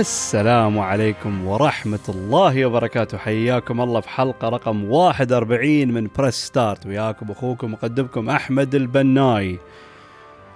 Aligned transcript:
السلام 0.00 0.78
عليكم 0.78 1.46
ورحمة 1.46 1.98
الله 2.08 2.66
وبركاته. 2.66 3.18
حياكم 3.18 3.80
الله 3.80 4.00
في 4.00 4.08
حلقة 4.08 4.48
رقم 4.48 4.84
41 4.84 5.92
من 5.92 6.08
Press 6.18 6.34
Start 6.34 6.86
وياكم 6.86 7.30
أخوكم 7.30 7.72
مقدمكم 7.72 8.30
أحمد 8.30 8.74
البناي. 8.74 9.58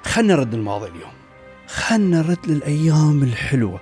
خلنا 0.03 0.34
نرد 0.34 0.55
الماضي 0.55 0.86
اليوم. 0.86 1.12
خلنا 1.67 2.22
نرد 2.22 2.39
للأيام 2.47 3.22
الحلوة 3.22 3.80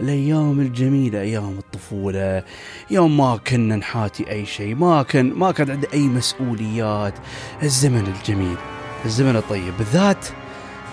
الأيام 0.00 0.60
الجميلة 0.60 1.20
أيام 1.20 1.58
الطفولة. 1.58 2.44
يوم 2.90 3.16
ما 3.16 3.36
كنا 3.36 3.76
نحاتي 3.76 4.30
أي 4.30 4.46
شيء 4.46 4.74
ما 4.74 5.02
كان 5.02 5.32
ما 5.32 5.52
كان 5.52 5.70
عندنا 5.70 5.92
أي 5.92 6.02
مسؤوليات. 6.02 7.14
الزمن 7.62 8.14
الجميل 8.16 8.56
الزمن 9.04 9.36
الطيب. 9.36 9.72
بالذات 9.78 10.26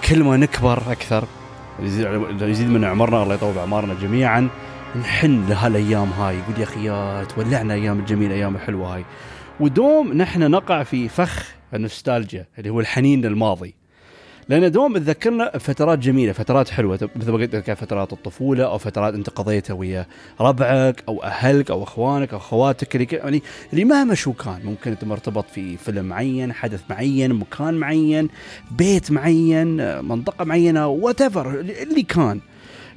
كل 0.09 0.23
ما 0.23 0.37
نكبر 0.37 0.91
أكثر 0.91 1.27
يزيد 1.79 2.41
يزيد 2.41 2.69
من 2.69 2.83
عمرنا 2.83 3.23
الله 3.23 3.35
يطول 3.35 3.57
اعمارنا 3.57 3.93
جميعا. 3.93 4.49
نحن 4.99 5.45
لهالايام 5.49 6.09
هاي. 6.09 6.37
يقول 6.37 6.57
يا 6.57 6.63
أخي 6.63 6.85
يا 6.85 7.23
تولعنا 7.23 7.73
أيام 7.73 7.99
الجميلة 7.99 8.35
أيام 8.35 8.55
الحلوة 8.55 8.95
هاي. 8.95 9.05
ودوم 9.59 10.13
نحن 10.13 10.51
نقع 10.51 10.83
في 10.83 11.09
فخ 11.09 11.51
النوستالجيا 11.73 12.45
اللي 12.57 12.69
هو 12.69 12.79
الحنين 12.79 13.21
للماضي. 13.21 13.75
لأن 14.49 14.71
دوم 14.71 14.97
تذكرنا 14.97 15.57
فترات 15.57 15.99
جميلة 15.99 16.31
فترات 16.31 16.69
حلوة. 16.69 17.09
مثل 17.15 17.31
ما 17.31 17.37
قلت 17.37 17.55
لك 17.55 17.73
فترات 17.73 18.13
الطفولة 18.13 18.63
أو 18.65 18.77
فترات 18.77 19.13
أنت 19.13 19.29
قضيتها 19.29 19.73
ويا 19.73 20.05
ربعك 20.39 21.03
أو 21.07 21.23
أهلك 21.23 21.71
أو 21.71 21.83
أخوانك 21.83 22.33
أو 22.33 22.37
أخواتك 22.37 22.95
اللي 22.95 23.07
يعني 23.11 23.43
اللي 23.73 23.85
مهما 23.85 24.15
شو 24.15 24.33
كان 24.33 24.59
ممكن 24.63 24.91
أنت 24.91 25.03
مرتبط 25.03 25.49
في 25.49 25.77
فيلم 25.77 26.05
معين 26.05 26.53
حدث 26.53 26.81
معين 26.89 27.33
مكان 27.33 27.73
معين 27.73 28.29
بيت 28.71 29.11
معين 29.11 30.01
منطقة 30.01 30.45
معينة 30.45 30.87
وات 30.87 31.21
اللي 31.21 32.03
كان. 32.03 32.39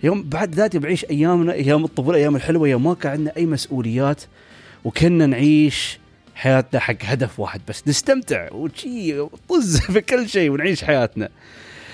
يوم 0.03 0.23
بعد 0.23 0.55
ذاتي 0.55 0.79
بعيش 0.79 1.05
أيامنا 1.11 1.53
أيام 1.53 1.85
الطفولة 1.85 2.19
أيام 2.19 2.37
الحلوة 2.37 2.69
يوم 2.69 2.85
ما 2.85 2.95
كان 2.95 3.13
عندنا 3.13 3.37
أي 3.37 3.47
مسؤوليات 3.47 4.23
وكنا 4.85 5.27
نعيش 5.27 5.99
حياتنا 6.39 6.81
حق 6.81 6.95
هدف 7.03 7.41
واحد 7.41 7.61
بس 7.69 7.89
نستمتع 7.89 8.53
وشي 8.53 9.27
طز 9.49 9.81
في 9.93 10.01
كل 10.01 10.29
شيء 10.29 10.51
ونعيش 10.51 10.85
حياتنا. 10.85 11.29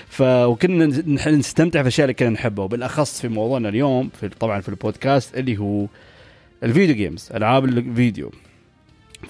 ف 0.09 0.21
وكنا 0.21 0.85
نستمتع 1.31 1.79
في 1.79 1.81
الاشياء 1.81 2.05
اللي 2.05 2.13
كنا 2.13 2.29
نحبها 2.29 2.65
وبالأخص 2.65 3.21
في 3.21 3.27
موضوعنا 3.27 3.69
اليوم 3.69 4.09
في 4.19 4.29
طبعا 4.29 4.61
في 4.61 4.69
البودكاست 4.69 5.37
اللي 5.37 5.57
هو 5.57 5.87
ال 6.63 6.68
video 6.68 6.95
games 6.95 7.29
ألعاب 7.33 7.65
الفيديو. 7.65 8.31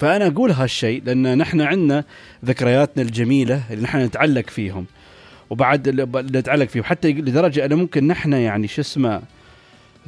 فأنا 0.00 0.26
أقول 0.26 0.50
هالشيء 0.50 1.02
لأن 1.04 1.38
نحن 1.38 1.60
عندنا 1.60 2.04
ذكرياتنا 2.44 3.02
الجميلة 3.02 3.62
اللي 3.70 3.82
نحن 3.82 3.98
نتعلق 3.98 4.50
فيهم. 4.50 4.86
وبعد 5.50 5.88
نتعلق 6.36 6.66
فيهم 6.66 6.84
حتى 6.84 7.12
لدرجة 7.12 7.64
أنا 7.64 7.74
ممكن 7.74 8.06
نحن 8.06 8.32
يعني 8.32 8.68
شو 8.68 8.80
اسمه 8.80 9.22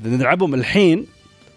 نلعبهم 0.05 0.55
الحين 0.55 1.07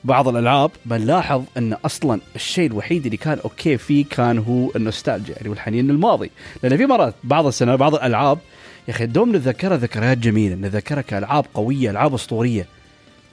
بعض 0.03 0.27
الألعاب. 0.27 0.71
بنلاحظ 0.85 1.43
إن 1.57 1.73
أصلا 1.73 2.19
الشيء 2.35 2.67
الوحيد 2.67 3.05
اللي 3.05 3.17
كان 3.17 3.39
أوكي 3.39 3.77
فيه 3.77 4.05
كان 4.09 4.37
هو 4.37 4.71
النوستالجيا 4.75 5.35
يعني 5.35 5.49
والحنين 5.49 5.87
للماضي. 5.87 6.31
لأن 6.63 6.77
في 6.77 6.85
مرات 6.85 7.15
بعض 7.23 7.45
السنوات 7.45 7.79
بعض 7.79 7.95
الألعاب 7.95 8.39
يا 8.87 8.93
أخي 8.93 9.05
دوم 9.05 9.35
نتذكرها 9.35 9.77
ذكريات 9.77 10.17
جميلة 10.17 10.55
نتذكرها 10.55 11.01
كألعاب 11.01 11.45
قوية 11.53 11.91
ألعاب 11.91 12.13
أسطورية. 12.13 12.65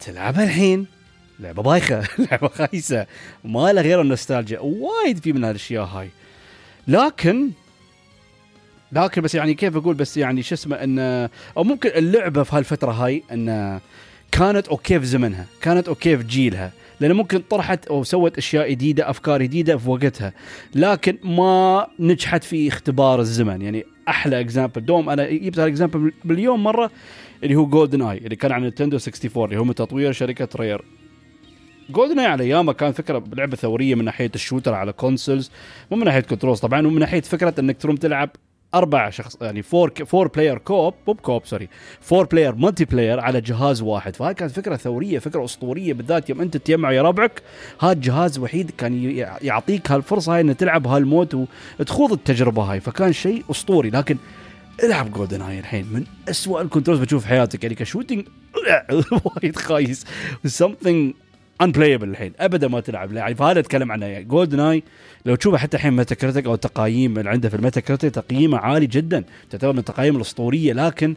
تلعبها 0.00 0.44
الحين؟ 0.44 0.86
لعبة 1.40 1.62
بايخة 1.62 2.02
لعبة 2.30 2.48
خايسة 2.48 3.06
ما 3.44 3.72
لها 3.72 3.82
غير 3.82 4.00
النوستالجيا. 4.00 4.58
وايد 4.60 5.18
في 5.18 5.32
من 5.32 5.44
هالأشياء 5.44 5.84
هاي. 5.84 6.10
لكن 6.88 7.50
لكن 8.92 9.22
بس 9.22 9.34
يعني 9.34 9.54
كيف 9.54 9.76
أقول 9.76 9.94
بس 9.94 10.16
يعني 10.16 10.42
شو 10.42 10.54
اسمه 10.54 10.76
انه 10.76 11.30
أو 11.56 11.64
ممكن 11.64 11.90
اللعبة 11.90 12.42
في 12.42 12.56
هالفترة 12.56 12.92
هاي 12.92 13.22
انه 13.32 13.80
كانت 14.32 14.68
okay 14.68 15.00
في 15.00 15.06
زمنها 15.06 15.46
كانت 15.60 15.88
okay 15.88 16.16
في 16.18 16.24
جيلها 16.24 16.72
لأن 17.00 17.12
ممكن 17.12 17.38
طرحت 17.38 17.86
أو 17.86 18.04
سوت 18.04 18.38
أشياء 18.38 18.70
جديدة 18.70 19.10
أفكار 19.10 19.42
جديدة 19.42 19.76
في 19.76 19.90
وقتها 19.90 20.32
لكن 20.74 21.18
ما 21.24 21.86
نجحت 21.98 22.44
في 22.44 22.68
اختبار 22.68 23.20
الزمن. 23.20 23.62
يعني 23.62 23.84
أحلى 24.08 24.40
example 24.40 24.84
دوم 24.84 25.10
أنا 25.10 25.30
جبت 25.30 25.58
هال 25.58 25.70
example 25.70 26.12
مليون 26.24 26.60
مرة 26.60 26.90
اللي 27.44 27.54
هو 27.56 27.66
GoldenEye 27.66 28.18
اللي 28.18 28.36
كان 28.36 28.52
على 28.52 28.62
نينتندو 28.62 28.96
64 28.96 29.44
اللي 29.44 29.56
هو 29.56 29.64
من 29.64 29.74
تطوير 29.74 30.12
شركة 30.12 30.48
Rare 30.56 30.82
GoldenEye 31.90 32.26
على 32.26 32.44
أيامه 32.44 32.72
كان 32.72 32.92
فكرة 32.92 33.24
لعبه 33.36 33.56
ثورية 33.56 33.94
من 33.94 34.04
ناحية 34.04 34.30
ال 34.34 34.39
shooter 34.39 34.74
على 34.74 34.92
consoles 34.92 35.50
مو 35.90 35.96
من 35.96 36.04
ناحية 36.04 36.20
controls 36.20 36.60
طبعا 36.60 36.86
ومن 36.86 36.98
ناحية 36.98 37.20
فكرة 37.20 37.54
إنك 37.60 37.82
تروم 37.82 37.96
تلعب 37.96 38.30
أربع 38.74 39.10
شخص 39.10 39.36
يعني 39.40 39.62
four 39.62 39.92
four 40.06 40.28
player 40.28 40.58
co-op 40.58 40.94
مو 41.06 41.12
ب 41.12 41.46
co-op 41.46 41.68
sorry 42.00 42.26
four 42.26 42.54
player 42.54 42.84
multiplayer 42.84 43.20
على 43.20 43.40
جهاز 43.40 43.82
واحد. 43.82 44.16
فهاي 44.16 44.34
كانت 44.34 44.52
فكرة 44.52 44.76
ثورية 44.76 45.18
فكرة 45.18 45.44
أسطورية 45.44 45.92
بالذات 45.92 46.30
يوم 46.30 46.40
أنت 46.40 46.56
تجمع 46.56 46.92
يا 46.92 47.02
ربعك 47.02 47.42
هذا 47.80 47.92
الجهاز 47.92 48.38
وحيد 48.38 48.70
كان 48.78 49.24
يعطيك 49.42 49.90
هالفرصة 49.90 50.34
هاي 50.34 50.40
ان 50.40 50.56
تلعب 50.56 50.86
هال 50.86 51.06
mode 51.06 51.46
وتخوض 51.80 52.12
التجربة 52.12 52.62
هاي. 52.62 52.80
فكان 52.80 53.12
شيء 53.12 53.44
أسطوري. 53.50 53.90
لكن 53.90 54.16
العب 54.84 55.12
GoldenEye 55.12 55.58
الحين 55.58 55.86
من 55.92 56.04
أسوأ 56.28 56.60
ال 56.62 56.66
controls 56.66 57.00
بتشوف 57.00 57.24
حياتك. 57.24 57.62
يعني 57.62 57.74
ك 57.74 57.80
shooting 57.80 58.24
وايد 59.24 59.56
خايس. 59.56 60.04
something 60.46 61.27
unplayable 61.60 62.08
الحين 62.08 62.32
أبدا 62.40 62.68
ما 62.68 62.80
تلعب. 62.80 63.12
يعني 63.12 63.34
فهذا 63.34 63.60
أتكلم 63.60 63.92
عنه. 63.92 64.06
يعني 64.06 64.24
GoldenEye 64.24 64.82
لو 65.26 65.34
تشوفه 65.34 65.58
حتى 65.58 65.76
الحين 65.76 65.92
Metacritic 65.92 66.46
أو 66.46 66.54
التقايم 66.54 67.18
اللي 67.18 67.30
عنده 67.30 67.48
في 67.48 67.56
ال 67.56 67.80
Metacritic 67.80 68.10
تقييمه 68.10 68.58
عالي 68.58 68.86
جدا. 68.86 69.24
تعتبر 69.50 69.72
من 69.72 69.78
التقايم 69.78 70.16
الأسطورية 70.16 70.72
لكن 70.72 71.16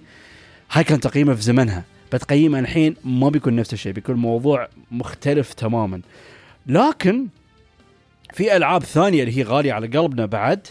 هاي 0.71 0.83
كان 0.83 0.99
تقييمه 0.99 1.33
في 1.33 1.41
زمنها. 1.41 1.83
بتقييمه 2.13 2.59
الحين 2.59 2.95
ما 3.03 3.29
بيكون 3.29 3.55
نفس 3.55 3.73
الشيء 3.73 3.91
بيكون 3.91 4.15
موضوع 4.15 4.67
مختلف 4.91 5.53
تماما. 5.53 6.01
لكن 6.67 7.27
في 8.33 8.57
ألعاب 8.57 8.83
ثانية 8.83 9.23
اللي 9.23 9.37
هي 9.37 9.43
غالية 9.43 9.73
على 9.73 9.87
قلبنا 9.87 10.25
بعد 10.25 10.67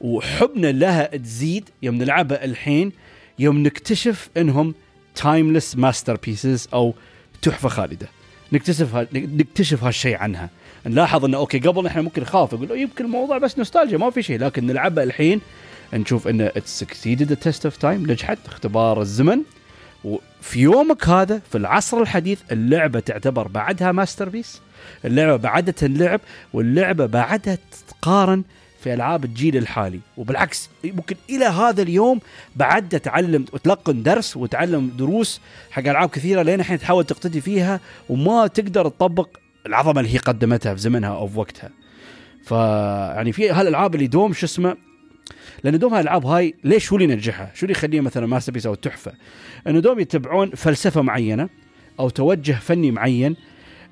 وحبنا 0.00 0.72
لها 0.72 1.16
تزيد 1.16 1.68
يوم 1.82 1.94
نلعبها 1.94 2.44
الحين 2.44 2.92
يوم 3.38 3.58
نكتشف 3.62 4.28
إنهم 4.36 4.74
timeless 5.14 5.76
masterpieces 5.76 6.68
أو 6.72 6.94
تحفة 7.42 7.68
خالدة. 7.68 8.08
نكتشف 8.52 8.94
ها... 8.94 9.06
نكتشف 9.12 9.84
هالشيء 9.84 10.16
عنها. 10.16 10.50
نلاحظ 10.86 11.24
إنه 11.24 11.36
okay 11.36 11.58
قبل 11.58 11.86
إحنا 11.86 12.02
ممكن 12.02 12.22
نخاف 12.22 12.54
نقول 12.54 12.78
يمكن 12.78 13.04
الموضوع 13.04 13.38
بس 13.38 13.58
نوستالجيا 13.58 13.98
ما 13.98 14.10
في 14.10 14.22
شيء. 14.22 14.38
لكن 14.38 14.66
نلعبها 14.66 15.04
الحين 15.04 15.40
نشوف 15.92 16.28
إنه 16.28 16.50
succeeded 16.64 17.30
ال 17.30 17.37
test 17.37 17.64
of 17.64 17.76
time 17.76 18.10
نجحت 18.10 18.38
اختبار 18.46 19.00
الزمن. 19.00 19.38
وفي 20.04 20.60
يومك 20.60 21.08
هذا 21.08 21.40
في 21.50 21.58
العصر 21.58 22.00
الحديث 22.00 22.40
اللعبة 22.52 23.00
تعتبر 23.00 23.48
بعدها 23.48 23.92
masterpiece 23.92 24.60
اللعبة 25.04 25.36
بعدها 25.36 25.72
تنلعب 25.72 26.20
واللعبة 26.52 27.06
بعدها 27.06 27.58
تتقارن 27.70 28.44
في 28.84 28.94
ألعاب 28.94 29.24
الجيل 29.24 29.56
الحالي 29.56 30.00
وبالعكس 30.16 30.70
ممكن 30.84 31.16
إلى 31.30 31.44
هذا 31.44 31.82
اليوم 31.82 32.20
بعد 32.56 32.88
تتعلم 32.88 33.44
وتلقن 33.52 34.02
درس 34.02 34.36
وتعلم 34.36 34.90
دروس 34.98 35.40
حق 35.70 35.88
ألعاب 35.88 36.08
كثيرة 36.08 36.42
لين 36.42 36.60
الحين 36.60 36.78
تحاول 36.78 37.04
تقتدي 37.04 37.40
فيها 37.40 37.80
وما 38.08 38.46
تقدر 38.46 38.88
تطبق 38.88 39.28
العظمة 39.66 40.00
اللي 40.00 40.14
هي 40.14 40.18
قدمتها 40.18 40.74
في 40.74 40.80
زمنها 40.80 41.10
أو 41.10 41.28
في 41.28 41.38
وقتها 41.38 41.70
فيعني 42.44 43.32
في 43.32 43.50
هالألعاب 43.50 43.94
اللي 43.94 44.06
دوم 44.06 44.32
شو 44.32 44.46
اسمه 44.46 44.76
لأن 45.64 45.78
دوم 45.78 45.94
هالألعاب 45.94 46.26
هاي 46.26 46.54
ليش 46.64 46.84
شو 46.84 46.96
اللي 46.96 47.12
ينجحها؟ 47.12 47.50
شو 47.54 47.66
اللي 47.66 47.72
يخليها 47.72 48.02
مثلا 48.02 48.26
masterpiece 48.26 48.66
أو 48.66 48.74
تحفة؟ 48.74 49.12
إنه 49.66 49.80
دوم 49.80 50.00
يتبعون 50.00 50.50
فلسفة 50.50 51.02
معينة 51.02 51.48
أو 52.00 52.08
توجه 52.08 52.52
فني 52.52 52.90
معين 52.90 53.36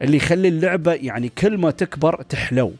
اللي 0.02 0.16
يخلي 0.16 0.48
اللعبة 0.48 0.92
يعني 0.92 1.28
كل 1.28 1.58
ما 1.58 1.70
تكبر 1.70 2.22
تحلو 2.22 2.72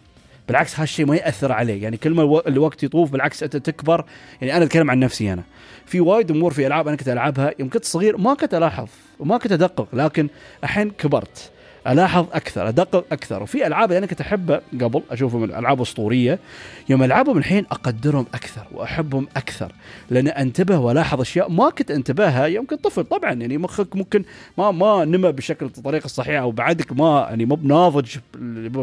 بالعكس 0.53 0.81
هالشيء 0.81 1.07
ما 1.07 1.17
يأثر 1.17 1.53
عليه 1.53 1.83
يعني 1.83 1.97
كل 1.97 2.11
ما 2.11 2.43
الوقت 2.47 2.83
يطوف 2.83 3.11
بالعكس 3.11 3.43
أنت 3.43 3.57
تكبر. 3.57 4.05
يعني 4.41 4.57
أنا 4.57 4.65
أتكلم 4.65 4.91
عن 4.91 4.99
نفسي 4.99 5.33
أنا. 5.33 5.43
في 5.87 6.01
وايد 6.01 6.31
أمور 6.31 6.53
في 6.53 6.67
ألعاب 6.67 6.89
أنا 6.89 6.97
كنت 6.97 7.09
ألعبها 7.09 7.55
يوم 7.59 7.69
كنت 7.69 7.85
صغير 7.85 8.17
ما 8.17 8.35
كنت 8.35 8.55
ألاحظ 8.55 8.89
وما 9.19 9.39
كنت 9.39 9.53
أدقق 9.53 9.89
لكن 9.93 10.29
الحين 10.65 10.91
كبرت. 10.91 11.52
ألاحظ 11.87 12.26
أكثر 12.32 12.69
أدقق 12.69 13.05
أكثر. 13.12 13.43
وفي 13.43 13.67
ألعاب 13.67 13.93
أنا 13.93 14.06
كنت 14.06 14.20
أحبها 14.20 14.61
قبل 14.81 15.02
أشوفهم 15.11 15.44
ألعاب 15.44 15.81
أسطورية 15.81 16.38
يوم 16.88 17.02
ألعبهم 17.02 17.38
الحين 17.38 17.67
أقدرهم 17.70 18.26
أكثر 18.34 18.67
وأحبهم 18.73 19.29
أكثر 19.37 19.73
لأن 20.11 20.29
أنتبه 20.29 20.79
وألاحظ 20.79 21.20
أشياء 21.20 21.50
ما 21.50 21.70
كنت 21.70 21.90
أنتبهها 21.90 22.46
يوم 22.46 22.67
كنت 22.67 22.84
طفل. 22.84 23.05
طبعا 23.05 23.32
يعني 23.32 23.58
مخك 23.58 23.96
ممكن 23.96 24.25
ما 24.58 24.70
ما 24.70 25.05
نمى 25.05 25.32
بشكل 25.32 25.67
الطريقة 25.67 26.05
الصحيحة 26.05 26.43
أو 26.43 26.50
بعدك 26.50 26.93
ما 26.93 27.26
يعني 27.29 27.44
مو 27.44 27.55
بناضج 27.55 28.17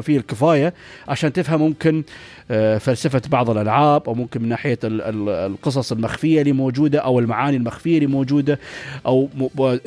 فيه 0.01 0.17
الكفاية 0.17 0.73
عشان 1.07 1.33
تفهم 1.33 1.61
ممكن 1.61 2.03
آه، 2.51 2.77
فلسفة 2.77 3.21
بعض 3.29 3.49
الألعاب 3.49 4.03
أو 4.07 4.13
ممكن 4.13 4.41
من 4.41 4.49
ناحية 4.49 4.79
القصص 4.83 5.91
المخفية 5.91 6.41
اللي 6.41 6.51
موجودة 6.51 6.99
أو 6.99 7.19
المعاني 7.19 7.57
المخفية 7.57 7.95
اللي 7.95 8.07
موجودة 8.07 8.59
أو 9.05 9.29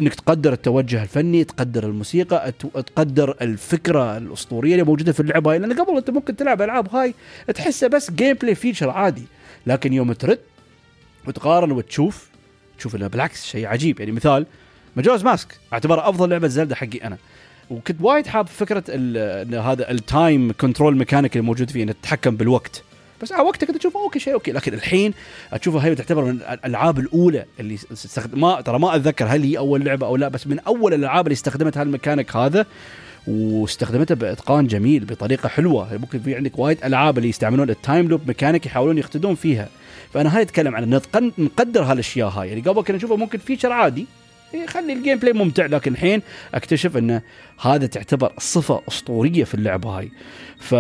إنك 0.01 0.15
تقدر 0.15 0.53
التوجه 0.53 1.03
الفني 1.03 1.45
تقدر 1.45 1.85
الموسيقى 1.85 2.53
تقدر 2.63 3.02
الفكرة 3.19 4.17
الأسطورية 4.17 4.73
اللي 4.73 4.85
موجودة 4.85 5.13
في 5.13 5.21
اللعبة 5.21 5.51
هاي. 5.51 5.59
لأن 5.59 5.81
قبل 5.81 5.97
أنت 5.97 6.11
ممكن 6.11 6.37
تلعب 6.37 6.63
ألعاب 6.63 6.95
هاي 6.95 7.15
تحسها 7.55 7.89
بس 7.89 8.11
gameplay 8.11 8.55
feature 8.55 8.91
عادي. 8.91 9.25
لكن 9.67 9.93
يوم 9.93 10.13
ترد 10.13 10.39
وتقارن 11.27 11.73
وتشوف 11.73 12.29
تشوف 12.79 12.97
انه 12.97 13.07
بالعكس 13.07 13.47
شيء 13.47 13.67
عجيب. 13.67 14.01
يعني 14.01 14.13
مثال 14.13 14.47
Majora's 14.97 15.25
Mask 15.25 15.59
اعتبرها 15.73 16.09
أفضل 16.09 16.31
لعبة 16.31 16.49
Zelda 16.49 16.75
حقي 16.75 16.99
أنا. 17.05 17.19
وكنت 17.71 17.97
وايد 18.01 18.27
حاب 18.27 18.47
فكرة 18.47 18.85
هذا 19.61 19.91
ال 19.91 20.03
time 20.03 20.53
control 20.61 20.97
mechanic 20.97 21.37
اللي 21.37 21.47
موجود 21.47 21.71
فيه 21.71 21.83
انك 21.83 21.97
تتحكم 22.03 22.37
بالوقت. 22.37 22.83
بس 23.23 23.33
على 23.33 23.43
وقتها 23.43 23.67
كنت 23.67 23.77
اشوفه 23.77 24.01
okay 24.01 24.19
شيء 24.19 24.35
أوكي. 24.35 24.53
لكن 24.53 24.75
الحين 24.75 25.15
اشوفها 25.53 25.85
هي 25.85 25.95
تعتبر 25.95 26.25
من 26.25 26.31
الألعاب 26.31 26.99
الأولى 26.99 27.45
اللي 27.61 27.75
استخدم 27.93 28.41
ما 28.41 28.61
ترى 28.61 28.79
ما 28.79 28.97
أتذكر 28.97 29.27
هل 29.27 29.43
هي 29.43 29.59
أول 29.59 29.85
لعبة 29.85 30.07
أو 30.07 30.17
لا 30.17 30.29
بس 30.29 30.47
من 30.47 30.59
أول 30.59 30.95
الألعاب 30.95 31.27
اللي 31.27 31.35
استخدمت 31.35 31.79
هالميكانيك 31.79 32.37
هذا 32.37 32.67
واستخدمتها 33.27 34.15
بإتقان 34.15 34.67
جميل 34.67 35.05
بطريقة 35.05 35.49
حلوة. 35.49 35.97
ممكن 35.97 36.21
في 36.21 36.35
عندك 36.35 36.59
وايد 36.59 36.79
ألعاب 36.85 37.19
اللي 37.19 37.29
يستعملون 37.29 37.71
ال 37.71 37.78
time 37.78 38.09
loop 38.09 38.21
mechanic 38.27 38.67
يحاولون 38.67 38.99
يقتدون 38.99 39.35
فيها. 39.35 39.69
فأنا 40.15 40.37
هاي 40.37 40.43
أتكلم 40.43 40.77
عن 40.77 41.01
نقدر 41.39 41.83
هالأشياء 41.83 42.29
هاي. 42.29 42.49
يعني 42.49 42.61
قبل 42.61 42.83
كنا 42.83 42.97
نشوفها 42.97 43.17
ممكن 43.17 43.39
feature 43.39 43.73
عادي 43.73 44.07
يخلي 44.55 44.93
ال 44.93 45.19
gameplay 45.19 45.33
ممتع 45.33 45.67
لكن 45.67 45.93
الحين 45.93 46.23
أكتشف 46.55 46.97
إن 46.97 47.21
هذا 47.61 47.87
تعتبر 47.87 48.33
صفة 48.39 48.83
أسطورية 48.89 49.45
في 49.45 49.55
اللعبة 49.55 49.91
هاي. 49.99 50.09
ف 50.61 50.75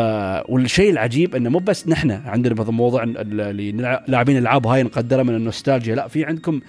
والشيء 0.48 0.90
العجيب 0.90 1.34
انه 1.34 1.50
مو 1.50 1.58
بس 1.58 1.88
نحن 1.88 2.10
عندنا 2.10 2.54
مثلا 2.54 2.70
موضوع 2.72 3.02
ال- 3.02 3.40
اللي 3.40 3.72
لاعبين 4.08 4.36
الألعاب 4.36 4.66
هاي 4.66 4.82
نقدرها 4.82 5.22
من 5.22 5.34
النوستالجيا 5.34 5.94
لا 5.94 6.08
في 6.08 6.24
عندكم 6.24 6.60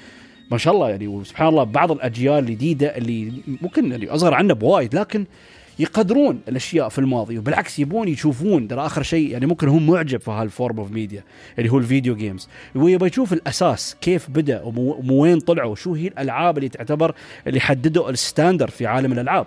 ما 0.52 0.58
شاء 0.58 0.74
الله 0.74 0.90
يعني 0.90 1.08
وسبحان 1.08 1.48
الله 1.48 1.64
بعض 1.64 1.92
الأجيال 1.92 2.40
الجديدة 2.40 2.98
اللي 2.98 3.32
ممكن 3.62 3.92
يعني 3.92 4.10
أصغر 4.10 4.34
عنا 4.34 4.54
بوايد 4.54 4.96
لكن 4.96 5.26
يقدرون 5.80 6.40
الأشياء 6.48 6.90
في 6.90 7.00
الماضي 7.00 7.38
وبالعكس 7.38 7.80
يبون 7.80 8.08
يشوفون 8.08 8.68
ترى 8.68 8.86
آخر 8.86 9.04
شيء 9.04 9.30
يعني 9.32 9.46
ممكن 9.46 9.68
هو 9.68 9.80
معجب 9.80 10.22
في 10.22 10.32
هال 10.32 10.48
form 10.48 10.80
of 10.80 10.92
media 10.92 11.24
اللي 11.60 11.70
هو 11.72 11.78
ال 11.78 11.84
video 11.84 12.16
games 12.16 12.50
ويبغى 12.76 13.10
يشوف 13.10 13.34
الأساس 13.34 13.96
كيف 14.02 14.30
بدأ 14.30 14.62
وين 15.10 15.40
طلعوا 15.40 15.72
وشو 15.72 15.94
هي 15.94 16.08
الألعاب 16.08 16.58
اللي 16.58 16.70
تعتبر 16.70 17.16
اللي 17.48 17.60
حددوا 17.60 18.10
ال 18.10 18.16
standard 18.16 18.70
في 18.70 18.86
عالم 18.86 19.12
الألعاب. 19.14 19.46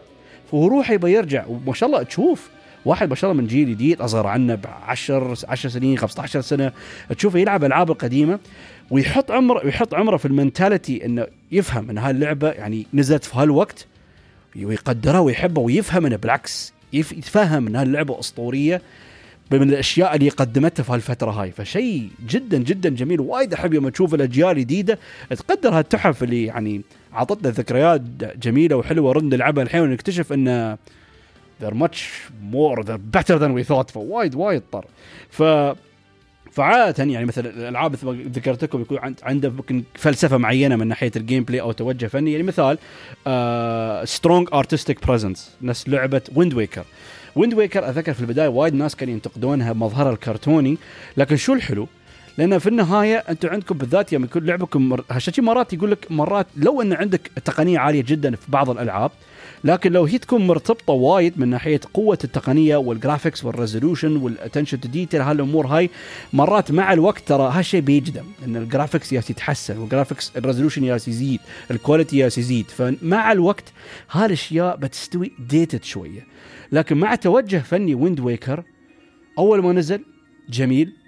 فهو 0.50 0.67
روحه 0.67 0.94
يبغى 0.94 1.12
يرجع 1.12 1.44
وما 1.46 1.75
شاء 1.75 1.88
الله 1.88 2.02
تشوف 2.02 2.50
واحد 2.84 3.08
ما 3.08 3.14
شاء 3.14 3.31
الله 3.31 3.43
من 3.43 3.49
جيل 3.49 3.70
جديد 3.70 4.00
أصغر 4.00 4.26
عنا 4.26 4.55
ب 4.55 4.67
10 4.87 5.37
10 5.49 5.70
سنين 5.70 5.99
15 5.99 6.40
سنة 6.40 6.73
تشوفه 7.17 7.38
يلعب 7.38 7.64
ألعاب 7.64 7.90
القديمة 7.90 8.38
ويحط 8.90 9.31
عمره 9.31 9.64
ويحط 9.64 9.94
عمره 9.94 10.17
في 10.17 10.26
ال 10.26 10.34
mentality 10.34 11.05
إنه 11.05 11.26
يفهم 11.52 11.90
إن 11.90 11.99
هاللعبة 11.99 12.50
يعني 12.50 12.87
نزلت 12.94 13.25
في 13.25 13.38
هالوقت. 13.38 13.87
ويقدرها 14.64 15.19
ويحبها 15.19 15.64
ويفهم 15.64 16.06
انه 16.06 16.17
بالعكس 16.17 16.73
يتفهم 16.93 17.67
ان 17.67 17.76
هاللعبه 17.76 18.20
أسطورية 18.20 18.82
من 19.50 19.62
الأشياء 19.62 20.14
اللي 20.17 20.29
قدمتها 20.29 20.82
في 20.82 20.93
هالفترة 20.93 21.31
هاي. 21.31 21.50
فشيء 21.50 22.08
جدا 22.29 22.58
جدا 22.58 22.88
جميل 22.88 23.20
وايد 23.20 23.55
أحب 23.55 23.75
يوم 23.75 23.88
تشوف 23.88 24.14
الأجيال 24.14 24.50
الجديدة 24.50 24.99
تقدر 25.31 25.79
هالتحف 25.79 26.23
اللي 26.23 26.44
يعني 26.44 26.82
عطتنا 27.12 27.50
ذكريات 27.50 28.00
جميلة 28.43 28.76
وحلوة 28.76 29.12
رد 29.12 29.35
نلعبها 29.35 29.64
الحين 29.64 29.81
ونكتشف 29.81 30.32
إن 30.32 30.76
they're 31.62 31.75
much 31.75 31.99
more 32.52 32.82
they're 32.82 33.19
better 33.19 33.38
than 33.38 33.52
we 33.55 33.64
thought 33.64 33.91
فوايد 33.91 34.35
وايد 34.35 34.62
طر. 34.73 34.85
ف 35.31 35.43
فعادة 36.56 37.05
يعني 37.05 37.25
مثلا 37.25 37.50
الألعاب 37.50 37.93
مثل 37.93 38.06
ما 38.06 38.12
ذكرت 38.12 38.62
لكم 38.62 38.81
يكون 38.81 38.99
عند 38.99 39.20
عنده 39.23 39.50
ممكن 39.50 39.82
فلسفة 39.94 40.37
معينة 40.37 40.76
من 40.76 40.88
ناحية 40.88 41.12
ال 41.17 41.44
gameplay 41.44 41.61
أو 41.61 41.73
توجه 41.73 42.06
فني 42.06 42.32
يعني 42.32 42.43
مثال 42.43 42.79
strong 44.08 44.49
artistic 44.52 45.06
presence 45.06 45.56
نفس 45.62 45.88
لعبة 45.88 46.23
Wind 46.34 46.55
Waker 46.55 46.84
Wind 47.37 47.55
Waker 47.55 47.88
أذكر 47.88 48.14
في 48.14 48.20
البداية 48.20 48.49
وايد 48.49 48.75
ناس 48.75 48.97
كانوا 48.97 49.14
ينتقدونها 49.14 49.73
مظهرها 49.73 50.12
الكرتوني 50.12 50.79
لكن 51.17 51.37
شو 51.37 51.53
الحلو؟ 51.53 51.88
لأن 52.38 52.59
في 52.59 52.69
النهاية 52.69 53.17
أنتم 53.17 53.49
عندكم 53.49 53.79
بالذات 53.79 54.12
يوم 54.12 54.25
يكون 54.25 54.44
لعبكم 54.44 54.88
مر... 54.88 55.05
هالشيء 55.11 55.44
مرات 55.44 55.73
يقول 55.73 55.91
لك 55.91 56.06
مرات 56.11 56.47
لو 56.56 56.83
أن 56.83 56.93
عندك 56.93 57.31
تقنية 57.44 57.79
عالية 57.79 58.03
جدا 58.06 58.37
في 58.37 58.50
بعض 58.50 58.71
الألعاب 58.71 59.11
لكن 59.65 59.93
لو 59.93 60.05
هي 60.05 60.19
تكون 60.19 60.47
مرتبطة 60.47 60.93
وايد 60.93 61.41
من 61.41 61.49
ناحية 61.49 61.81
قوة 61.94 62.19
التقنية 62.25 62.77
وال 62.76 62.90
graphics 62.90 63.44
وال 63.44 63.56
resolution 63.56 64.17
وال 64.17 64.28
attention 64.28 64.81
to 64.81 64.88
detail 64.88 65.20
هالأمور 65.21 65.67
هاي 65.67 65.91
مرات 66.33 66.73
مع 66.73 66.93
الوقت 66.93 67.29
ترى 67.29 67.50
هالشيء 67.53 67.81
بيجدم 67.81 68.25
إن 68.44 68.56
ال 68.56 68.63
graphics 68.63 69.12
ياس 69.12 69.31
يتحسن 69.31 69.79
وال 69.78 69.89
graphics 69.89 70.32
ال 70.37 70.41
resolution 70.41 70.84
ياس 70.85 71.09
يزيد 71.09 71.41
ال 71.70 71.76
quality 71.76 72.19
ياس 72.19 72.38
يزيد. 72.38 72.67
فمع 72.71 73.33
الوقت 73.33 73.65
هالأشياء 74.11 74.77
بتستوي 74.77 75.33
dated 75.38 75.84
شوية. 75.85 76.27
لكن 76.73 76.97
مع 76.97 77.15
توجه 77.15 77.59
فني 77.59 77.94
Wind 77.94 78.20
Waker 78.20 78.62
أول 79.38 79.62
ما 79.62 79.73
نزل 79.73 80.00
جميل. 80.49 81.06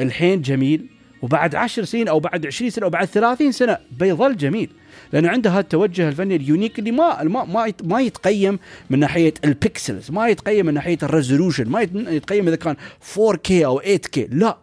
الحين 0.00 0.42
جميل 0.42 0.86
وبعد 1.22 1.54
عشر 1.54 1.84
سنين 1.84 2.08
أو 2.08 2.20
بعد 2.20 2.46
20 2.46 2.70
سنة 2.70 2.84
أو 2.84 2.90
بعد 2.90 3.06
30 3.06 3.52
سنة 3.52 3.78
بيظل 4.00 4.36
جميل 4.36 4.70
لأنه 5.12 5.28
عنده 5.28 5.50
هذا 5.50 5.60
التوجه 5.60 6.08
الفني 6.08 6.36
ال 6.36 6.42
unique 6.42 6.78
اللي 6.78 6.90
ما 6.90 7.22
ما 7.22 7.44
ما 7.44 7.66
يت- 7.66 7.84
ما 7.84 8.00
يتقيم 8.00 8.58
من 8.90 8.98
ناحية 8.98 9.34
ال 9.44 9.53
pixels 9.53 10.10
ما 10.10 10.28
يتقيم 10.28 10.66
من 10.66 10.74
ناحية 10.74 10.98
ال 11.02 11.08
resolution 11.08 11.68
ما 11.68 11.80
يت- 11.80 11.94
يتقيم 11.94 12.48
إذا 12.48 12.56
كان 12.56 12.76
4K 13.14 13.50
أو 13.64 13.80
8K 13.80 14.18
لا 14.30 14.58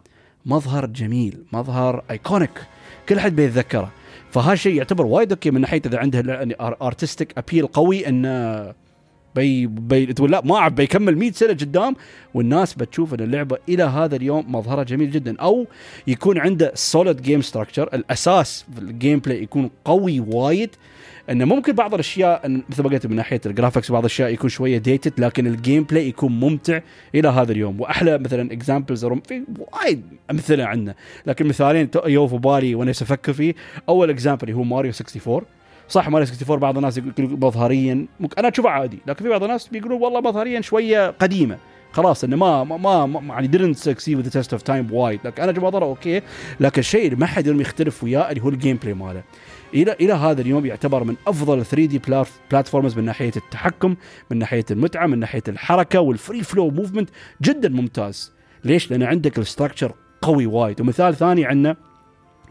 مظهر 0.45 0.85
جميل 0.85 1.38
مظهر 1.53 2.03
iconic 2.12 2.50
كل 3.09 3.19
حد 3.19 3.35
بيتذكره. 3.35 3.91
فهالشيء 4.31 4.75
يعتبر 4.75 5.05
وايد 5.05 5.31
okay 5.31 5.51
من 5.51 5.61
ناحية 5.61 5.81
إذا 5.85 5.97
عنده 5.97 6.19
artistic 6.81 7.33
appeal 7.38 7.67
قوي 7.67 8.07
انه 8.07 8.73
بي 9.35 9.67
بي 9.67 10.05
تقول 10.05 10.31
لا 10.31 10.41
ما 10.45 10.55
أعرف 10.55 10.73
بيكمل 10.73 11.17
100 11.17 11.31
سنة 11.31 11.50
قدام 11.53 11.95
والناس 12.33 12.73
بتشوف 12.73 13.13
إن 13.13 13.19
اللعبة 13.19 13.57
إلى 13.69 13.83
هذا 13.83 14.15
اليوم 14.15 14.55
مظهرها 14.55 14.83
جميل 14.83 15.11
جدا. 15.11 15.38
أو 15.39 15.67
يكون 16.07 16.38
عنده 16.38 16.71
solid 16.75 17.21
game 17.21 17.41
structure 17.41 17.89
الأساس 17.93 18.65
في 18.75 18.81
ال 18.81 19.19
gameplay 19.19 19.43
يكون 19.43 19.69
قوي 19.85 20.19
وايد. 20.19 20.69
إنه 21.29 21.45
ممكن 21.45 21.73
بعض 21.73 21.93
الأشياء 21.93 22.61
مثل 22.69 22.83
ما 22.83 22.89
قلت 22.89 23.07
من 23.07 23.15
ناحية 23.15 23.41
ال 23.45 23.51
graphics 23.51 23.91
بعض 23.91 24.01
الأشياء 24.03 24.29
يكون 24.29 24.50
شوية 24.50 24.77
dated 24.77 25.19
لكن 25.19 25.47
ال 25.48 25.83
gameplay 25.83 26.07
يكون 26.07 26.31
ممتع 26.39 26.79
إلى 27.15 27.27
هذا 27.27 27.51
اليوم. 27.51 27.81
وأحلى 27.81 28.17
مثلا 28.17 28.53
examples 28.53 29.05
في 29.05 29.43
وايد 29.59 30.03
أمثلة 30.31 30.65
عندنا 30.65 30.95
لكن 31.25 31.47
مثالين 31.47 31.91
تو- 31.91 32.07
يو 32.07 32.27
في 32.27 32.38
بالي 32.38 32.75
وأنا 32.75 32.91
أفكر 32.91 33.33
فيه. 33.33 33.53
أول 33.89 34.09
example 34.10 34.51
هو 34.51 34.63
ماريو 34.63 34.91
64 35.01 35.41
صح 35.91 36.10
ماريو 36.10 36.27
64 36.27 36.60
بعض 36.60 36.77
الناس 36.77 36.98
يقول 36.98 37.13
مظهريا. 37.19 38.07
أنا 38.38 38.48
اشوفه 38.48 38.69
عادي 38.69 39.00
لكن 39.07 39.24
في 39.24 39.29
بعض 39.29 39.43
الناس 39.43 39.67
بيقولون 39.67 40.01
والله 40.01 40.21
مظهريا 40.21 40.62
شوية 40.62 41.10
قديمة. 41.10 41.57
خلاص 41.91 42.24
إنه 42.24 42.36
ما 42.36 42.63
ما 42.63 43.05
ما, 43.05 43.33
يعني 43.33 43.48
didn't 43.48 43.77
succeed 43.77 44.15
with 44.17 44.25
the 44.25 44.33
test 44.33 44.57
of 44.57 44.62
time 44.69 44.91
وايد 44.91 45.19
لكن 45.25 45.43
أنا 45.43 45.60
مظهره 45.60 45.86
okay 45.86 46.21
لكن 46.60 46.79
الشيء 46.79 47.05
اللي 47.05 47.15
ما 47.15 47.25
حد 47.25 47.48
يختلف 47.48 48.03
وياه 48.03 48.29
اللي 48.29 48.43
هو 48.43 48.50
ال 48.50 48.77
gameplay 48.77 48.93
ماله. 48.93 49.24
إلى 49.74 49.93
إلى 49.93 50.13
هذا 50.13 50.41
اليوم 50.41 50.65
يعتبر 50.65 51.03
من 51.03 51.15
أفضل 51.27 51.65
3D 51.65 52.01
platforms 52.51 52.98
من 52.98 53.03
ناحية 53.05 53.31
التحكم 53.38 53.95
من 54.31 54.38
ناحية 54.38 54.65
المتعة 54.71 55.07
من 55.07 55.19
ناحية 55.19 55.43
الحركة 55.48 56.00
وال 56.00 56.14
free 56.14 56.43
flow 56.43 56.69
movement 56.69 57.10
جدا 57.41 57.69
ممتاز. 57.69 58.33
ليش؟ 58.63 58.91
لأن 58.91 59.03
عندك 59.03 59.39
ال 59.39 59.45
structure 59.45 59.93
قوي 60.21 60.45
وايد. 60.45 60.81
ومثال 60.81 61.15
ثاني 61.15 61.45
عندنا 61.45 61.75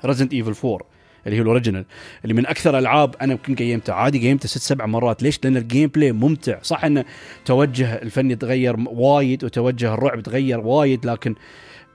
Resident 0.04 0.32
Evil 0.32 0.68
4 0.68 0.99
اللي 1.26 1.36
هي 1.36 1.40
ال 1.40 1.45
original 1.45 1.84
اللي 2.24 2.34
من 2.34 2.46
أكثر 2.46 2.78
ألعاب 2.78 3.14
أنا 3.22 3.32
يمكن 3.32 3.54
گيمته. 3.54 3.92
عادي 3.92 4.18
گيمته 4.18 4.48
ست 4.48 4.58
سبع 4.58 4.86
مرات. 4.86 5.22
ليش؟ 5.22 5.40
لأن 5.44 5.56
ال 5.56 5.88
gameplay 5.88 6.12
ممتع. 6.12 6.58
صح 6.62 6.84
انه 6.84 7.04
توجه 7.44 7.94
الفني 7.94 8.36
تغير 8.36 8.76
وايد 8.86 9.44
وتوجه 9.44 9.94
الرعب 9.94 10.20
تغير 10.20 10.60
وايد 10.60 11.06
لكن 11.06 11.34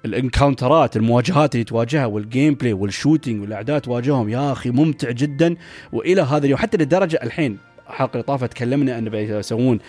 ال 0.05 0.13
encounterات 0.13 0.97
المواجهات 0.97 1.55
اللي 1.55 1.63
تواجهها 1.63 2.05
وال 2.05 2.53
gameplay 2.53 2.73
وال 2.73 2.87
shooting 2.87 3.41
والأعداء 3.41 3.79
تواجههم 3.79 4.29
يا 4.29 4.51
أخي 4.51 4.69
ممتع 4.69 5.11
جدا. 5.11 5.55
وإلى 5.93 6.21
هذا 6.21 6.45
اليوم 6.45 6.59
حتى 6.59 6.77
لدرجة 6.77 7.19
الحين 7.23 7.57
الحلقة 7.89 8.11
اللي 8.13 8.23
طافت 8.23 8.51
تكلمنا 8.51 8.97
انه 8.97 9.09
بيسوون 9.09 9.79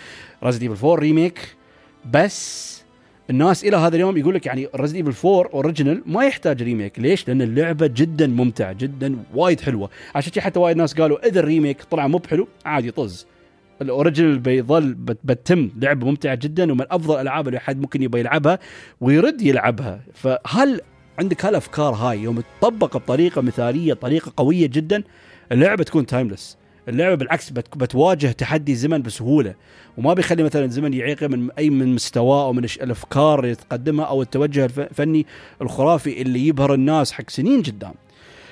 Resident 0.44 0.62
Evil 0.62 0.86
4 0.86 0.94
remake 1.00 1.56
بس 2.12 2.75
الناس 3.30 3.64
إلى 3.64 3.76
هذا 3.76 3.96
اليوم 3.96 4.16
يقول 4.16 4.34
لك 4.34 4.46
يعني 4.46 4.68
Resident 4.76 4.96
Evil 5.06 5.28
4 5.28 5.50
original 5.54 6.02
ما 6.06 6.24
يحتاج 6.24 6.62
remake 6.62 6.98
ليش؟ 6.98 7.28
لأن 7.28 7.42
اللعبة 7.42 7.86
جدا 7.86 8.26
ممتعة 8.26 8.72
جدا 8.72 9.16
وايد 9.34 9.60
حلوة. 9.60 9.90
عشان 10.14 10.32
كذا 10.32 10.42
حتى 10.44 10.58
وايد 10.58 10.76
ناس 10.76 10.94
قالوا 10.94 11.26
إذا 11.28 11.40
ال 11.40 11.46
remake 11.46 11.82
طلع 11.82 12.06
مو 12.06 12.18
بحلو 12.18 12.48
عادي 12.64 12.90
طز 12.90 13.26
ال 13.82 13.88
original 13.88 14.38
بيظل 14.38 14.94
بت- 14.94 15.18
بتتم 15.24 15.70
لعبة 15.80 16.06
ممتعة 16.06 16.34
جدا 16.34 16.72
ومن 16.72 16.84
أفضل 16.90 17.14
الألعاب 17.14 17.48
اللي 17.48 17.60
حد 17.60 17.80
ممكن 17.80 18.02
يبغى 18.02 18.20
يلعبها 18.20 18.58
ويرد 19.00 19.42
يلعبها. 19.42 20.00
فهل 20.14 20.80
عندك 21.18 21.44
هالأفكار 21.44 21.94
هاي 21.94 22.18
يوم 22.22 22.42
تطبق 22.60 22.96
بطريقة 22.96 23.40
مثالية 23.42 23.94
طريقة 23.94 24.32
قوية 24.36 24.66
جدا؟ 24.66 25.02
اللعبة 25.52 25.84
تكون 25.84 26.06
timeless 26.06 26.56
اللعبة 26.88 27.14
بالعكس 27.14 27.50
بت- 27.50 27.76
بتواجه 27.78 28.26
تحدي 28.26 28.72
الزمن 28.72 29.02
بسهولة 29.02 29.54
وما 29.98 30.14
بيخلي 30.14 30.42
مثلا 30.42 30.64
الزمن 30.64 30.94
يعيقه 30.94 31.26
من 31.26 31.50
أي 31.58 31.70
من 31.70 31.94
مستواه 31.94 32.44
أو 32.46 32.52
من 32.52 32.64
الأفكار 32.64 33.40
اللي 33.44 33.54
تقدمها 33.54 34.04
أو 34.04 34.22
التوجه 34.22 34.64
الف- 34.64 34.78
الفني 34.80 35.26
الخرافي 35.62 36.22
اللي 36.22 36.46
يبهر 36.46 36.74
الناس 36.74 37.12
حق 37.12 37.30
سنين 37.30 37.62
قدام. 37.62 37.94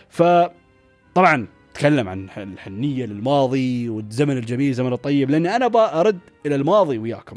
فطبعا 0.09 1.47
تكلم 1.75 2.09
عن 2.09 2.29
الحنية 2.37 3.07
للماضي 3.07 3.89
والزمن 3.89 4.39
الجميل 4.39 4.73
زمن 4.75 4.93
الطيب 4.93 5.31
لاني 5.31 5.57
أنا 5.57 5.67
أرد 6.01 6.19
إلى 6.47 6.55
الماضي 6.55 6.99
وياكم. 6.99 7.37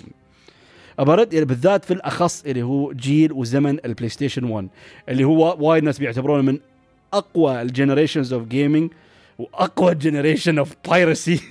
إلى 1.33 1.45
بالذات 1.45 1.85
في 1.85 1.93
الأخص 1.93 2.43
اللي 2.45 2.63
هو 2.63 2.93
جيل 2.93 3.33
وزمن 3.33 3.77
البلاي 3.85 4.09
ستيشن 4.09 4.43
1 4.43 4.67
اللي 5.09 5.23
هو 5.23 5.57
وايد 5.59 5.83
ناس 5.83 5.99
بيعتبرونه 5.99 6.41
من 6.41 6.59
أقوى 7.13 7.61
ال 7.61 7.67
generations 7.67 8.33
of 8.33 8.43
gaming 8.47 8.91
وأقوى 9.37 9.95
generation 9.95 10.57
of 10.57 10.73
piracy 10.89 11.41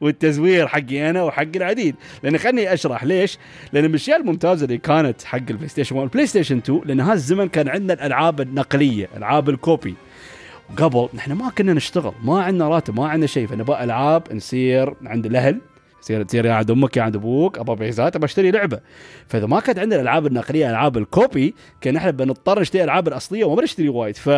والتزوير 0.00 0.68
حقي 0.68 1.10
أنا 1.10 1.22
وحق 1.22 1.56
العديد. 1.56 1.94
لأن 2.22 2.38
خلني 2.38 2.72
أشرح 2.72 3.04
ليش. 3.04 3.38
لأن 3.72 3.84
من 3.84 3.90
الأشياء 3.90 4.20
الممتازة 4.20 4.64
اللي 4.64 4.78
كانت 4.78 5.22
حق 5.22 5.38
البلاي 5.50 5.68
ستيشن 5.68 5.96
1 5.96 6.02
والبلاي 6.02 6.26
ستيشن 6.26 6.56
2 6.58 6.80
لأن 6.84 7.00
هذا 7.00 7.12
الزمن 7.12 7.48
كان 7.48 7.68
عندنا 7.68 7.92
الألعاب 7.92 8.40
النقلية 8.40 9.08
ألعاب 9.16 9.48
ال 9.48 9.56
copy. 9.56 9.94
قبل 10.76 11.08
نحن 11.14 11.32
ما 11.32 11.50
كنا 11.50 11.72
نشتغل 11.72 12.12
ما 12.22 12.42
عندنا 12.42 12.68
راتب 12.68 13.00
ما 13.00 13.08
عندنا 13.08 13.26
شيء. 13.26 13.46
فنبغى 13.46 13.84
ألعاب 13.84 14.22
نصير 14.32 14.94
عند 15.02 15.26
الأهل 15.26 15.60
تصير 16.02 16.22
تصير 16.22 16.46
يا 16.46 16.52
عند 16.52 16.70
أمك 16.70 16.96
يا 16.96 17.02
عند 17.02 17.16
أبوك 17.16 17.58
أبغى 17.58 17.76
بيزات 17.76 18.16
أبغى 18.16 18.24
أشتري 18.24 18.50
لعبة. 18.50 18.80
فإذا 19.28 19.46
ما 19.46 19.60
كانت 19.60 19.78
عندنا 19.78 19.96
الألعاب 19.96 20.26
النقلية 20.26 20.70
ألعاب 20.70 20.98
ال 20.98 21.09
copy 21.09 21.54
كان 21.80 21.96
إحنا 21.96 22.10
بنضطر 22.10 22.60
نشتري 22.60 22.82
الالعاب 22.82 23.08
الأصلية 23.08 23.44
وما 23.44 23.60
بنشتري 23.60 23.88
وايد. 23.88 24.16
ف 24.16 24.30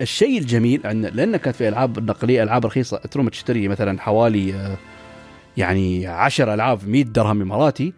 الشيء 0.00 0.38
الجميل 0.38 0.86
أن 0.86 1.02
لأن 1.02 1.36
كانت 1.36 1.56
في 1.56 1.68
ألعاب 1.68 2.10
نقلية 2.10 2.42
ألعاب 2.42 2.66
رخيصة 2.66 2.96
تروم 2.96 3.28
تشتري 3.28 3.68
مثلا 3.68 4.00
حوالي 4.00 4.54
آه، 4.54 4.76
يعني 5.56 6.06
10 6.06 6.54
ألعاب 6.54 6.88
100 6.88 7.04
درهم 7.04 7.42
إماراتي. 7.42 7.92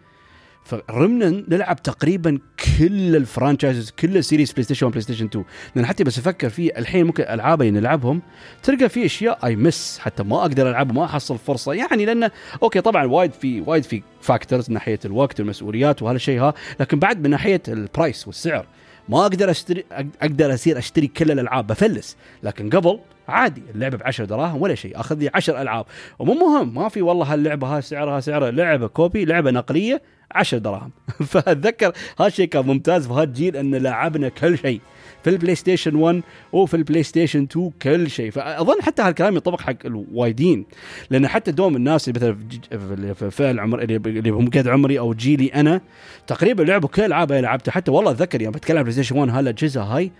فرمنا 0.63 1.43
نلعب 1.49 1.81
تقريبا 1.83 2.39
كل 2.79 3.15
ال 3.15 3.22
franchises 3.22 3.91
كل 3.91 4.17
ال 4.17 4.22
series 4.22 4.51
بلاي 4.51 4.63
ستيشن 4.63 4.85
1 4.85 4.91
بلاي 4.91 5.01
ستيشن 5.01 5.25
2 5.25 5.45
لأن 5.75 5.85
حتى 5.85 6.03
بس 6.03 6.19
أفكر 6.19 6.49
فيه 6.49 6.71
الحين 6.77 7.05
ممكن 7.05 7.23
الالعاب 7.23 7.61
اللي 7.61 7.79
نلعبهم 7.79 8.21
تلقى 8.63 8.89
في 8.89 9.05
أشياء 9.05 9.45
I 9.45 9.55
miss 9.55 9.99
حتى 9.99 10.23
ما 10.23 10.41
أقدر 10.41 10.69
ألعب 10.69 10.93
ما 10.93 11.05
أحصل 11.05 11.37
فرصة. 11.37 11.73
يعني 11.73 12.05
لأنه 12.05 12.31
okay 12.63 12.81
طبعا 12.81 13.05
وايد 13.05 13.33
في 13.33 13.61
وايد 13.61 13.83
في 13.83 14.01
factors 14.21 14.69
من 14.69 14.73
ناحية 14.73 14.99
الوقت 15.05 15.39
والمسؤوليات 15.39 16.01
وهالشيء 16.01 16.41
ها 16.41 16.53
لكن 16.79 16.99
بعد 16.99 17.23
من 17.23 17.29
ناحية 17.29 17.61
ال 17.67 17.77
price 17.77 18.27
والسعر. 18.27 18.65
ما 19.09 19.21
أقدر 19.21 19.49
اشتري 19.49 19.83
أقدر 20.21 20.53
أصير 20.53 20.77
أشتري 20.77 21.07
كل 21.07 21.31
الألعاب 21.31 21.67
بفلس. 21.67 22.17
لكن 22.43 22.69
قبل 22.69 22.99
عادي 23.27 23.63
اللعبة 23.75 23.97
ب 23.97 24.01
10 24.03 24.25
دراهم 24.25 24.61
ولا 24.61 24.75
شيء 24.75 24.99
أخذ 24.99 25.17
لي 25.17 25.29
10 25.33 25.61
ألعاب. 25.61 25.85
ومو 26.19 26.33
مهم 26.33 26.73
ما 26.73 26.89
في 26.89 27.01
والله 27.01 27.33
هاللعبة 27.33 27.67
هاي 27.67 27.81
سعرها 27.81 28.19
سعرها 28.19 28.51
لعبة 28.51 28.87
copy 28.87 29.25
لعبة 29.25 29.51
نقلية 29.51 30.01
10 30.31 30.57
دراهم. 30.57 30.91
فأتذكر 31.31 31.93
هالشيء 32.19 32.47
كان 32.47 32.65
ممتاز 32.65 33.07
في 33.07 33.13
هالجيل 33.13 33.57
إن 33.57 33.75
لعبنا 33.75 34.29
كل 34.29 34.57
شيء. 34.57 34.81
في 35.23 35.29
البلاي 35.29 35.55
ستيشن 35.55 35.95
1 35.95 36.21
وفي 36.53 36.73
البلاي 36.73 37.03
ستيشن 37.03 37.43
2 37.43 37.71
كل 37.81 38.09
شيء. 38.09 38.31
فأظن 38.31 38.81
حتى 38.81 39.01
هالكلام 39.01 39.33
ينطبق 39.33 39.61
حق 39.61 39.75
الوايدين 39.85 40.65
لأن 41.09 41.27
حتى 41.27 41.51
دوم 41.51 41.75
الناس 41.75 42.09
اللي 42.09 42.19
مثلا 42.19 43.13
في 43.13 43.31
فئه 43.31 43.51
العمر 43.51 43.81
اللي 43.81 44.29
هم 44.29 44.49
قد 44.49 44.67
عمري 44.67 44.99
أو 44.99 45.13
جيلي 45.13 45.47
أنا 45.47 45.81
تقريبا 46.27 46.63
لعبوا 46.63 46.89
كل 46.89 47.03
ألعاب 47.03 47.31
لعبتها. 47.31 47.71
حتى 47.71 47.91
والله 47.91 48.11
أتذكر 48.11 48.41
يعني 48.41 48.53
بتكلم 48.53 48.81
بلاي 48.81 48.93
ستيشن 48.93 49.17
1 49.17 49.29
هالاجهزه 49.29 49.83
هاي 49.83 50.11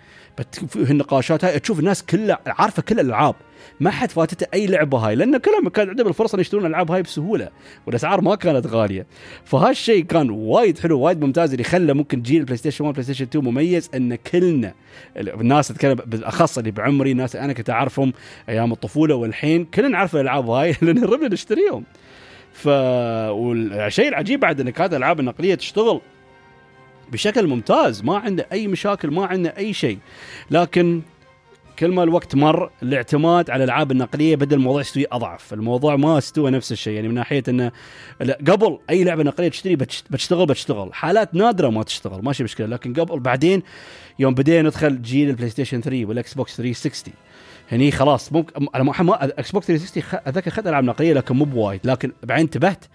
في 0.68 0.92
النقاشات 0.92 1.46
هاي 1.46 1.60
تشوف 1.60 1.80
الناس 1.80 2.04
كلها 2.04 2.40
عارفة 2.46 2.82
كل 2.82 3.00
الألعاب. 3.00 3.36
ما 3.80 3.92
حد 3.92 4.12
فاتته 4.12 4.48
أي 4.54 4.68
لعبة 4.68 4.98
هاي 4.98 5.16
لأن 5.16 5.38
كلهم 5.38 5.70
كان 5.70 5.90
عندهم 5.90 6.08
الفرصة 6.08 6.40
يشترون 6.40 6.66
الالعاب 6.66 6.92
هاي 6.92 7.02
بسهولة 7.02 7.50
والأسعار 7.86 8.22
ما 8.22 8.36
كانت 8.36 8.68
غالية. 8.68 9.06
فهالشيء 9.46 10.04
كان 10.04 10.30
وايد 10.30 10.80
حلو 10.80 11.00
وايد 11.00 11.22
ممتاز 11.22 11.52
اللي 11.52 11.64
خلى 11.64 11.94
ممكن 11.94 12.22
جيل 12.22 12.44
بلاي 12.46 12.58
ستيشن 12.58 12.84
1 12.84 12.94
بلاي 12.94 13.04
ستيشن 13.04 13.26
2 13.26 13.46
مميز 13.46 13.90
إن 13.96 14.16
كلنا 14.16 14.74
الناس 15.18 15.68
تتكلم 15.68 15.96
بالاخص 16.06 16.58
اللي 16.58 16.72
بعمري 16.72 17.14
ناس 17.14 17.36
أنا 17.36 17.54
كنت 17.54 17.70
أعرفهم 17.70 18.14
أيام 18.50 18.72
الطفولة 18.72 19.16
والحين 19.16 19.66
كلنا 19.66 19.88
نعرف 19.88 20.16
الألعاب 20.16 20.50
هاي 20.50 20.76
لأن 20.82 21.04
ربنا 21.04 21.28
نشتريهم. 21.28 21.84
ف 22.54 22.68
والشيء 22.68 24.08
العجيب 24.08 24.40
بعد 24.40 24.60
ان 24.60 24.70
كانت 24.70 24.94
الألعاب 24.94 25.20
النقليه 25.20 25.56
تشتغل 25.56 26.02
بشكل 27.12 27.48
ممتاز 27.48 28.04
ما 28.04 28.18
عنده 28.18 28.48
أي 28.52 28.68
مشاكل 28.68 29.12
ما 29.12 29.26
عنده 29.26 29.54
أي 29.58 29.74
شيء. 29.74 29.98
لكن 30.52 31.02
كل 31.82 31.92
ما 31.92 32.04
الوقت 32.04 32.36
مر 32.36 32.72
الاعتماد 32.84 33.50
على 33.50 33.64
الألعاب 33.64 33.92
النقلية 33.92 34.36
بدا 34.36 34.56
الموضوع 34.56 34.82
يستوي 34.82 35.06
أضعف، 35.12 35.54
الموضوع 35.54 35.96
ما 35.96 36.18
استوى 36.18 36.52
نفس 36.52 36.72
الشيء. 36.72 36.94
يعني 36.94 37.08
من 37.08 37.14
ناحية 37.14 37.44
إنه 37.50 37.72
قبل 38.22 38.80
أي 38.90 39.04
لعبة 39.04 39.24
نقلية 39.24 39.48
تشتري 39.50 39.76
بتشتغل 39.76 40.46
بتشتغل، 40.46 40.94
حالات 40.94 41.36
نادرة 41.36 41.70
ما 41.70 41.84
تشتغل 41.84 42.24
ماشي 42.24 42.44
مشكلة. 42.44 42.68
لكن 42.68 42.94
قبل 42.94 43.20
بعدين 43.20 43.64
يوم 44.20 44.34
بدينا 44.34 44.62
ندخل 44.62 45.02
جيل 45.02 45.30
ال 45.30 45.50
PlayStation 45.50 45.82
3 45.82 46.06
وال 46.06 46.34
Xbox 46.34 46.58
360 46.58 47.14
هني 47.72 47.92
خلاص 47.92 48.34
ممكن 48.34 48.68
أنا 48.76 48.84
ما 48.84 49.26
Xbox 49.26 49.68
360 49.68 50.04
اتذكر 50.26 50.48
اخذت 50.48 50.68
ألعاب 50.68 50.84
نقلية 50.84 51.14
لكن 51.14 51.36
مو 51.36 51.46
بوايد. 51.46 51.82
لكن 51.84 52.12
بعدين 52.24 52.46
انتبهت 52.46 52.86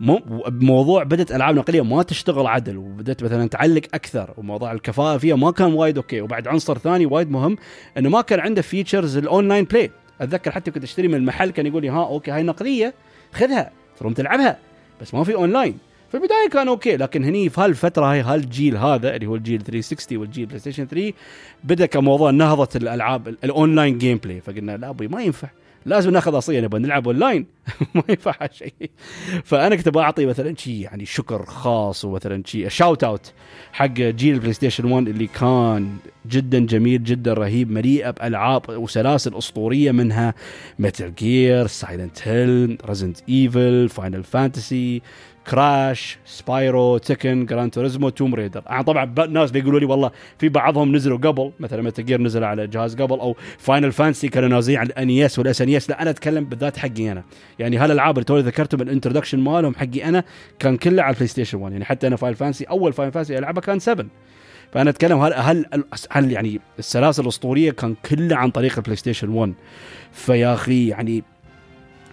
موضوع 0.00 1.02
بدت 1.02 1.32
ألعاب 1.32 1.54
نقلية 1.54 1.84
ما 1.84 2.02
تشتغل 2.02 2.46
عدل 2.46 2.76
وبدت 2.76 3.24
مثلا 3.24 3.48
تعلق 3.48 3.82
أكثر 3.94 4.34
وموضوع 4.36 4.72
الكفاءة 4.72 5.18
فيها 5.18 5.36
ما 5.36 5.50
كان 5.50 5.72
وايد 5.72 5.96
أوكي 5.96 6.20
وبعد 6.20 6.48
عنصر 6.48 6.78
ثاني 6.78 7.06
وايد 7.06 7.30
مهم 7.30 7.56
إنه 7.98 8.08
ما 8.08 8.20
كان 8.20 8.40
عنده 8.40 8.62
features 8.62 9.16
ال 9.16 9.23
online 9.23 9.64
play 9.64 9.90
أتذكر 10.20 10.50
حتى 10.50 10.70
كنت 10.70 10.84
أشتري 10.84 11.08
من 11.08 11.14
المحل 11.14 11.50
كان 11.50 11.66
يقول 11.66 11.82
لي 11.82 11.88
ها 11.88 12.06
أوكي 12.06 12.30
هاي 12.30 12.42
نقلية 12.42 12.94
خذها. 13.32 13.70
تروم 13.98 14.12
تلعبها 14.12 14.58
بس 15.00 15.14
ما 15.14 15.24
في 15.24 15.34
اونلاين 15.34 15.78
في 16.08 16.14
البداية 16.14 16.48
كان 16.52 16.68
أوكي 16.68 16.96
لكن 16.96 17.24
هني 17.24 17.48
في 17.48 17.60
هالفترة 17.60 18.12
هاي 18.12 18.20
هالجيل 18.20 18.76
هذا 18.76 19.14
اللي 19.14 19.26
هو 19.26 19.36
الجيل 19.36 19.62
360 19.62 20.18
والجيل 20.18 20.46
PlayStation 20.46 20.86
3 20.86 21.12
بدأ 21.64 21.86
كموضوع 21.86 22.30
نهضة 22.30 22.68
الألعاب 22.76 23.28
ال 23.28 23.98
online 23.98 24.18
gameplay 24.18 24.40
فقلنا 24.40 24.76
لا 24.76 24.88
أبوي 24.88 25.08
ما 25.08 25.22
ينفع. 25.22 25.48
لازم 25.86 26.10
ناخذ 26.10 26.38
اصيل 26.38 26.64
نبغى 26.64 26.80
نلعب 26.80 27.08
أونلاين. 27.08 27.46
ما 27.94 28.02
ينفع 28.08 28.32
شيء. 28.52 28.90
فأنا 29.44 29.76
كنت 29.76 29.88
بعطي 29.88 30.26
مثلا 30.26 30.54
شيء 30.56 30.80
يعني 30.80 31.06
شكر 31.06 31.44
خاص 31.44 32.04
ومثلا 32.04 32.42
شيء 32.46 32.68
shout 32.68 33.04
out 33.04 33.32
حق 33.72 33.86
جيل 33.92 34.34
ال 34.34 34.52
PlayStation 34.52 34.84
1 34.84 35.08
اللي 35.08 35.26
كان 35.26 35.96
جدا 36.26 36.58
جميل 36.58 37.04
جدا 37.04 37.32
رهيب 37.32 37.70
مليئه 37.70 38.10
بألعاب 38.10 38.62
وسلاسل 38.68 39.38
أسطورية 39.38 39.92
منها 39.92 40.34
Metal 40.78 41.14
Gear 41.14 41.66
Silent 41.66 42.28
Hill 42.28 42.78
Resident 42.86 43.18
Evil 43.28 43.88
Final 43.88 44.24
Fantasy 44.24 45.02
Crash 45.50 46.18
Spyro 46.24 46.98
Tekken 46.98 47.46
Gran 47.46 47.70
Turismo 47.70 48.08
Tomb 48.08 48.34
Raider 48.34 48.62
يعني 48.66 48.84
طبعا 48.84 49.14
الناس 49.18 49.50
بيقولوا 49.50 49.80
لي 49.80 49.86
والله 49.86 50.10
في 50.38 50.48
بعضهم 50.48 50.96
نزلوا 50.96 51.18
قبل 51.18 51.52
مثلا 51.60 51.82
Metal 51.82 52.02
Gear 52.02 52.20
نزل 52.20 52.44
على 52.44 52.66
جهاز 52.66 52.96
قبل 52.96 53.20
أو 53.20 53.36
Final 53.58 53.92
Fantasy 53.92 54.28
كانوا 54.28 54.48
نازلين 54.48 54.78
على 54.78 54.86
ال 54.86 54.92
NES 54.92 55.10
وال 55.10 55.38
SNES 55.38 55.90
لا 55.90 56.02
أنا 56.02 56.10
أتكلم 56.10 56.44
بالذات 56.44 56.76
حقي 56.76 57.12
أنا. 57.12 57.24
يعني 57.58 57.76
هالألعاب 57.76 58.14
اللي 58.14 58.24
توني 58.24 58.42
ذكرتهم 58.42 58.80
ال 58.80 58.85
introduction 58.85 59.38
مالهم 59.38 59.74
حقي 59.74 60.04
أنا 60.04 60.24
كان 60.58 60.76
كله 60.76 61.02
على 61.02 61.10
ال 61.10 61.28
PlayStation 61.28 61.58
1 61.58 61.72
يعني 61.72 61.84
حتى 61.84 62.06
أنا 62.06 62.16
Final 62.16 62.36
Fantasy 62.36 62.64
أول 62.64 62.92
Final 62.92 63.12
Fantasy 63.12 63.38
العبها 63.38 63.60
كان 63.60 63.78
7 63.78 64.06
فأنا 64.72 64.90
أتكلم 64.90 65.18
هل 65.18 65.64
هل 66.10 66.32
يعني 66.32 66.60
السلاسل 66.78 67.22
الأسطورية 67.22 67.70
كان 67.70 67.94
كلها 68.10 68.36
عن 68.36 68.50
طريق 68.50 68.76
ال 68.76 68.96
PlayStation 68.96 69.28
1 69.28 69.54
فيا 70.12 70.54
أخي 70.54 70.88
يعني 70.88 71.22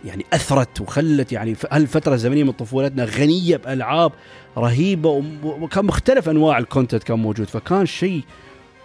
يعني 0.04 0.26
أثرت 0.34 0.82
وخلت 0.82 1.32
يعني 1.32 1.56
هالفترة 1.72 2.14
الزمنية 2.14 2.44
من 2.44 2.52
طفولتنا 2.52 3.06
غنية 3.06 3.58
بألعاب 3.58 4.12
رهيبة 4.58 5.24
وكان 5.44 5.86
مختلف 5.86 6.30
أنواع 6.30 6.58
ال 6.58 6.64
content 6.64 7.04
كان 7.04 7.20
موجود 7.20 7.48
فكان 7.48 7.86
شيء 7.86 8.24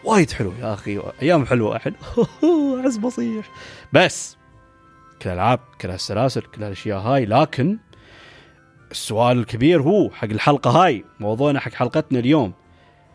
وايد 0.05 0.31
حلو 0.31 0.53
يا 0.61 0.75
أخي 0.75 1.01
أيام 1.23 1.47
حلوة 1.47 1.77
أحد. 1.77 1.95
عز 2.85 2.97
بصيح. 2.97 3.51
بس 3.93 4.37
كل 5.23 5.31
الألعاب 5.31 5.61
كل 5.81 5.91
السلاسل 5.91 6.41
كل 6.41 6.65
الاشياء 6.65 6.99
هاي 6.99 7.27
لكن 7.27 7.79
السؤال 8.91 9.39
الكبير 9.39 9.83
هو 9.83 10.11
حق 10.11 10.29
الحلقة 10.29 10.71
هاي 10.71 11.05
موضوعنا 11.21 11.61
حق 11.61 11.73
حلقتنا 11.73 12.19
اليوم 12.19 12.53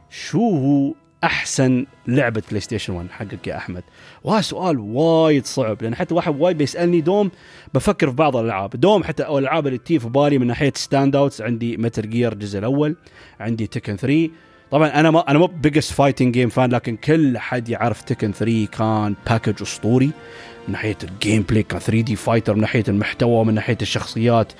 شو 0.09 0.49
هو 0.57 0.93
أحسن 1.23 1.85
لعبة 2.07 2.43
PlayStation 2.49 2.93
1 2.93 3.11
حقك 3.11 3.47
يا 3.47 3.57
أحمد. 3.57 3.83
وهذا 4.23 4.41
سؤال 4.41 4.79
وايد 4.79 5.45
صعب 5.45 5.83
لأن 5.83 5.95
حتى 5.95 6.13
واحد 6.13 6.41
وايد 6.41 6.57
بيسألني 6.57 7.01
دوم 7.01 7.31
بفكر 7.73 8.09
في 8.09 8.15
بعض 8.15 8.35
الألعاب. 8.35 8.69
دوم 8.69 9.03
حتى 9.03 9.23
الالعاب 9.23 9.67
اللي 9.67 9.77
تجي 9.77 9.99
في 9.99 10.09
بالي 10.09 10.37
من 10.37 10.47
ناحية 10.47 10.73
standouts 10.75 11.41
عندي 11.41 11.77
Metal 11.77 12.09
Gear 12.09 12.33
الجزء 12.33 12.59
الأول 12.59 12.95
عندي 13.39 13.67
Tekken 13.67 13.95
3 13.95 14.29
طبعا 14.71 14.87
أنا 14.87 15.11
ما 15.11 15.19
أنا 15.19 15.39
مو 15.39 15.45
biggest 15.47 15.93
fighting 15.93 16.33
game 16.33 16.49
fan 16.49 16.71
لكن 16.71 16.97
كل 16.97 17.37
حد 17.37 17.69
يعرف 17.69 18.01
Tekken 18.01 18.31
3 18.31 18.65
كان 18.65 19.15
package 19.29 19.61
أسطوري. 19.61 20.11
من 20.67 20.73
ناحية 20.73 20.97
ال 21.03 21.41
gameplay 21.41 21.63
كان 21.63 21.79
3D 21.79 22.15
fighter 22.15 22.53
من 22.53 22.61
ناحية 22.61 22.83
المحتوى 22.87 23.45
من 23.45 23.53
ناحية 23.53 23.77
الشخصيات. 23.81 24.53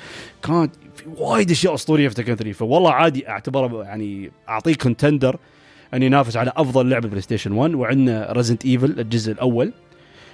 كانت 0.44 0.72
في 0.96 1.04
وايد 1.18 1.52
أشياء 1.52 1.74
أسطورية 1.74 2.08
في 2.08 2.16
Tekken 2.16 2.36
3 2.36 2.52
فوالله 2.52 2.92
عادي 2.92 3.30
أعتبره 3.30 3.84
يعني 3.84 4.32
أعطيه 4.50 4.74
contender 4.74 5.38
أن 5.94 6.04
ينافس 6.04 6.38
على 6.38 6.52
أفضل 6.56 6.90
لعبة 6.90 7.08
PlayStation 7.08 7.52
1 7.52 7.74
وعندنا 7.74 8.32
Resident 8.32 8.66
Evil 8.66 9.00
الجزء 9.00 9.32
الأول. 9.32 9.74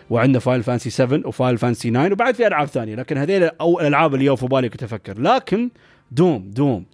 وعندنا 0.09 0.39
Final 0.39 0.63
Fantasy 0.63 0.89
7 0.89 1.21
و 1.25 1.30
Final 1.30 1.57
Fantasy 1.57 1.91
9 1.91 2.11
وبعد 2.11 2.35
في 2.35 2.47
ألعاب 2.47 2.67
ثانية. 2.67 2.95
لكن 2.95 3.17
هذيل 3.17 3.43
أو 3.43 3.79
الألعاب 3.79 4.15
اللي 4.15 4.37
في 4.37 4.47
بالي 4.47 4.69
كنت 4.69 4.83
أفكر. 4.83 5.21
لكن 5.21 5.69
دوم 6.11 6.51
دوم. 6.51 6.85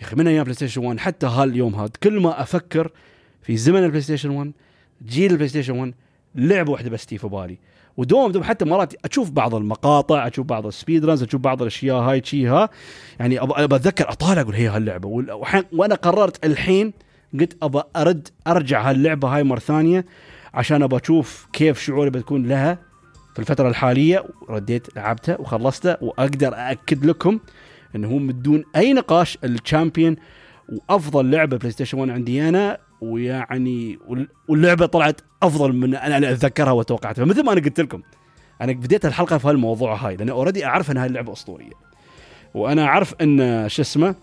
يا 0.00 0.04
أخي 0.04 0.16
من 0.16 0.26
أيام 0.26 0.42
PlayStation 0.42 0.84
1 0.84 0.98
حتى 1.00 1.26
هاليوم 1.26 1.74
هذا 1.74 1.90
كل 2.02 2.20
ما 2.20 2.42
أفكر 2.42 2.90
في 3.42 3.56
زمن 3.56 3.84
ال 3.84 4.00
PlayStation 4.00 4.30
1 4.30 4.52
جيل 5.06 5.30
ال 5.30 5.48
PlayStation 5.48 5.78
1 5.78 5.94
لعبة 6.34 6.72
واحدة 6.72 6.90
بس 6.90 7.06
تيي 7.06 7.18
في 7.18 7.28
بالي. 7.28 7.58
ودوم 7.96 8.32
دوم 8.32 8.42
حتى 8.42 8.64
مرات 8.64 8.94
أشوف 9.04 9.30
بعض 9.30 9.54
المقاطع 9.54 10.26
أشوف 10.26 10.46
بعض 10.46 10.66
ال 10.66 10.72
speed 10.72 11.04
runs 11.04 11.22
أشوف 11.22 11.40
بعض 11.40 11.62
الأشياء 11.62 11.96
هاي 11.96 12.22
شي 12.24 12.46
ها. 12.46 12.68
يعني 13.20 13.40
أبى 13.40 13.76
أتذكر 13.76 14.08
أطالع 14.08 14.40
أقول 14.40 14.54
هي 14.54 14.68
هاللعبة. 14.68 15.08
وأنا 15.72 15.94
قررت 15.94 16.44
الحين 16.44 16.92
قلت 17.40 17.56
ابى 17.62 17.82
أرد 17.96 18.28
أرجع 18.46 18.90
هاللعبة 18.90 19.28
هاي 19.28 19.42
مرة 19.42 19.58
ثانية 19.58 20.04
عشان 20.54 20.82
ابى 20.82 20.96
أشوف 20.96 21.46
كيف 21.52 21.80
شعوري 21.80 22.10
بتكون 22.10 22.46
لها 22.46 22.78
في 23.34 23.38
الفترة 23.38 23.68
الحالية. 23.68 24.24
رديت 24.48 24.96
لعبته 24.96 25.40
وخلصته 25.40 25.96
وأقدر 26.00 26.54
أأكد 26.54 27.04
لكم 27.04 27.40
إنه 27.96 28.08
هو 28.08 28.18
من 28.18 28.42
دون 28.42 28.64
أي 28.76 28.92
نقاش 28.92 29.38
ال 29.44 29.52
champion 29.52 30.16
وأفضل 30.68 31.30
لعبة 31.30 31.56
PlayStation 31.56 31.98
1 31.98 32.10
عندي 32.10 32.48
أنا 32.48 32.78
ويعني 33.00 33.98
واللعبة 34.48 34.86
طلعت 34.86 35.20
أفضل 35.42 35.72
من 35.72 35.94
أنا 35.94 36.30
أتذكرها 36.30 36.72
وتوقعتها. 36.72 37.24
فمثل 37.24 37.44
ما 37.44 37.52
أنا 37.52 37.60
قلت 37.60 37.80
لكم 37.80 38.02
أنا 38.60 38.72
بديت 38.72 39.06
الحلقة 39.06 39.38
في 39.38 39.48
هالموضوع 39.48 39.94
هاي 39.94 40.16
لأن 40.16 40.28
already 40.28 40.66
أعرف 40.66 40.90
إن 40.90 40.96
هاي 40.96 41.06
اللعبة 41.06 41.32
أسطورية. 41.32 41.72
وأنا 42.54 42.84
أعرف 42.84 43.14
إن 43.22 43.68
شو 43.68 43.82
اسمه 43.82 44.14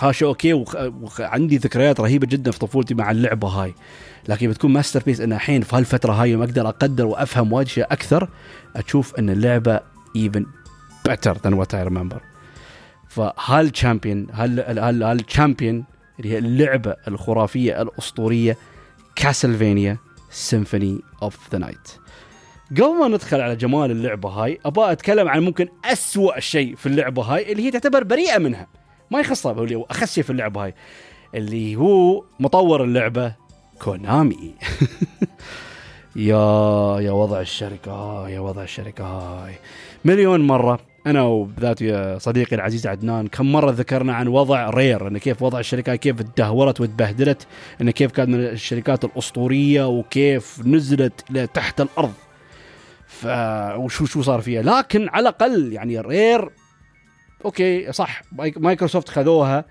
هاشا 0.00 0.26
أوكي 0.26 0.52
وعندي 0.52 1.56
ذكريات 1.56 2.00
رهيبة 2.00 2.26
جدا 2.26 2.50
في 2.50 2.58
طفولتي 2.58 2.94
مع 2.94 3.10
اللعبة 3.10 3.48
هاي. 3.48 3.74
لكن 4.28 4.50
بتكون 4.50 4.72
masterpiece 4.72 5.20
ان 5.20 5.32
الحين 5.32 5.62
في 5.62 5.76
هالفترة 5.76 6.12
هاي 6.12 6.30
يوم 6.30 6.42
أقدر 6.42 6.68
أقدر 6.68 7.06
وأفهم 7.06 7.52
وايد 7.52 7.68
أكثر 7.78 8.28
أشوف 8.76 9.14
إن 9.14 9.30
اللعبة 9.30 9.80
even 10.16 10.46
better 11.06 11.38
than 11.44 11.52
what 11.52 11.74
I 11.74 11.82
remember 11.82 12.22
فهال 13.08 13.40
champion 13.40 14.26
هال 14.32 15.02
هال 15.02 15.18
champion 15.18 15.84
اللي 16.18 16.32
هي 16.32 16.38
اللعبة 16.38 16.96
الخرافية 17.08 17.82
الأسطورية 17.82 18.56
Castlevania 19.16 19.98
Symphony 20.30 21.00
of 21.22 21.38
the 21.52 21.58
Night 21.58 21.88
قبل 22.70 22.98
ما 23.00 23.08
ندخل 23.08 23.40
على 23.40 23.56
جمال 23.56 23.90
اللعبة 23.90 24.28
هاي 24.28 24.58
أبغى 24.64 24.92
أتكلم 24.92 25.28
عن 25.28 25.42
ممكن 25.42 25.68
أسوأ 25.84 26.40
شيء 26.40 26.76
في 26.76 26.86
اللعبة 26.86 27.22
هاي 27.22 27.52
اللي 27.52 27.62
هي 27.62 27.70
تعتبر 27.70 28.04
بريئة 28.04 28.38
منها. 28.38 28.66
ما 29.10 29.22
اللي 29.46 29.74
هو 29.74 29.86
أخس 29.90 30.14
شيء 30.14 30.24
في 30.24 30.30
اللعبه 30.30 30.64
هاي 30.64 30.74
اللي 31.34 31.76
هو 31.76 32.24
مطور 32.40 32.84
اللعبة 32.84 33.34
Konami. 33.82 34.54
يا 36.16 37.00
يا 37.00 37.10
وضع 37.10 37.40
الشركة 37.40 38.28
يا 38.28 38.40
وضع 38.40 38.62
الشركة 38.62 39.04
هاي. 39.04 39.54
مليون 40.04 40.40
مرة 40.40 40.80
أنا 41.06 41.22
وبذات 41.22 41.78
صديقي 42.22 42.56
العزيز 42.56 42.86
عدنان 42.86 43.26
كم 43.26 43.52
مرة 43.52 43.70
ذكرنا 43.70 44.14
عن 44.14 44.28
وضع 44.28 44.70
Rare 44.70 45.08
إن 45.08 45.18
كيف 45.18 45.42
وضع 45.42 45.58
الشركة 45.58 45.96
كيف 45.96 46.22
تدهورت 46.22 46.80
وتبهدلت 46.80 47.46
إن 47.80 47.90
كيف 47.90 48.12
كانت 48.12 48.28
من 48.28 48.40
الشركات 48.40 49.04
الأسطورية 49.04 49.88
وكيف 49.88 50.60
نزلت 50.66 51.24
لتحت 51.30 51.80
الأرض. 51.80 52.12
ف 53.06 53.26
وشو 53.76 54.04
شو 54.04 54.22
صار 54.22 54.40
فيها؟ 54.40 54.62
لكن 54.62 55.08
على 55.08 55.22
الأقل 55.22 55.72
يعني 55.72 56.00
Rare 56.00 56.50
أوكي 57.46 57.92
صح. 57.92 58.22
مايكروسوفت 58.56 59.08
خذوها. 59.08 59.64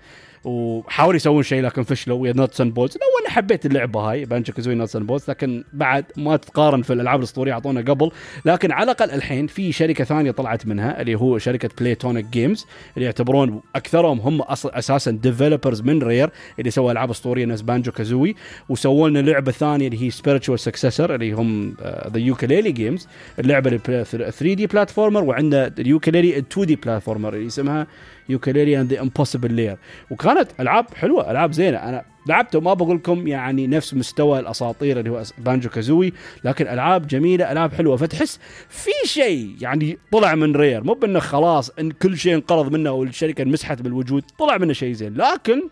وحاولوا 0.46 1.16
يسوون 1.16 1.42
شيء 1.42 1.62
لكن 1.62 1.82
فشلوا 1.82 2.18
ويا 2.18 2.32
Nuts 2.32 2.60
and 2.60 2.74
Bolts 2.74 2.94
لو 2.94 3.26
أنا 3.26 3.34
حبيت 3.34 3.66
اللعبة 3.66 4.00
هاي 4.00 4.24
Banjo 4.24 4.52
Kazooie 4.52 4.74
Nuts 4.74 4.96
and 4.96 5.06
Bolts 5.06 5.24
لكن 5.30 5.64
بعد 5.72 6.04
ما 6.16 6.36
تقارن 6.36 6.82
في 6.82 6.92
الألعاب 6.92 7.18
الأسطورية 7.18 7.52
أعطونا 7.52 7.80
قبل. 7.80 8.10
لكن 8.44 8.72
على 8.72 8.84
الأقل 8.84 9.10
الحين 9.10 9.46
في 9.46 9.72
شركة 9.72 10.04
ثانية 10.04 10.30
طلعت 10.30 10.66
منها 10.66 11.00
اللي 11.00 11.14
هو 11.14 11.38
شركة 11.38 11.68
Playtonic 11.80 12.26
Games 12.26 12.66
اللي 12.96 13.06
يعتبرون 13.06 13.60
أكثرهم 13.76 14.20
هم 14.20 14.40
أصلا 14.42 14.78
أساسا 14.78 15.10
developers 15.10 15.80
من 15.80 16.02
Rare 16.02 16.30
اللي 16.58 16.70
سووا 16.70 16.92
ألعاب 16.92 17.10
أسطورية 17.10 17.44
نفس 17.44 17.62
Banjo 17.62 17.92
Kazooie 17.92 18.34
وسووا 18.68 19.08
لنا 19.08 19.18
لعبة 19.18 19.52
ثانية 19.52 19.86
اللي 19.86 20.02
هي 20.02 20.10
spiritual 20.10 20.58
successor 20.60 21.14
اللي 21.14 21.32
هم 21.32 21.76
the 22.12 22.18
Yooka-Laylee 22.18 22.72
games 22.72 23.08
اللعبة 23.38 23.76
3D 23.76 24.66
platformer 24.66 25.24
وعندنا 25.24 25.66
ال 25.78 26.38
Yooka-Laylee 26.38 26.66
2D 26.66 26.76
platformer 26.76 27.34
اللي 27.34 27.46
اسمها 27.46 27.86
Yooka-Laylee 28.28 28.80
and 28.80 28.92
the 28.92 29.00
Impossible 29.00 29.52
Lair 29.52 29.78
وكانت 30.10 30.48
ألعاب 30.60 30.94
حلوة 30.94 31.30
ألعاب 31.30 31.52
زينة. 31.52 31.76
أنا 31.76 32.04
لعبته 32.28 32.60
ما 32.60 32.74
بقول 32.74 32.96
لكم 32.96 33.26
يعني 33.26 33.66
نفس 33.66 33.94
مستوى 33.94 34.38
الأساطير 34.38 34.98
اللي 34.98 35.10
هو 35.10 35.22
Banjo 35.38 35.68
Kazooie 35.68 36.12
لكن 36.44 36.68
ألعاب 36.68 37.06
جميلة 37.06 37.52
ألعاب 37.52 37.72
حلوة. 37.72 37.96
فتحس 37.96 38.40
في 38.68 38.90
شيء 39.04 39.56
يعني 39.60 39.98
طلع 40.12 40.34
من 40.34 40.56
Rare. 40.56 40.84
مو 40.84 40.94
بأنه 40.94 41.18
خلاص 41.18 41.70
إن 41.70 41.90
كل 41.90 42.18
شيء 42.18 42.34
انقرض 42.34 42.72
منه 42.72 42.90
والشركة 42.90 43.42
انمسحت 43.42 43.82
بالوجود 43.82 44.24
طلع 44.38 44.58
منه 44.58 44.72
شيء 44.72 44.92
زين. 44.92 45.14
لكن 45.14 45.68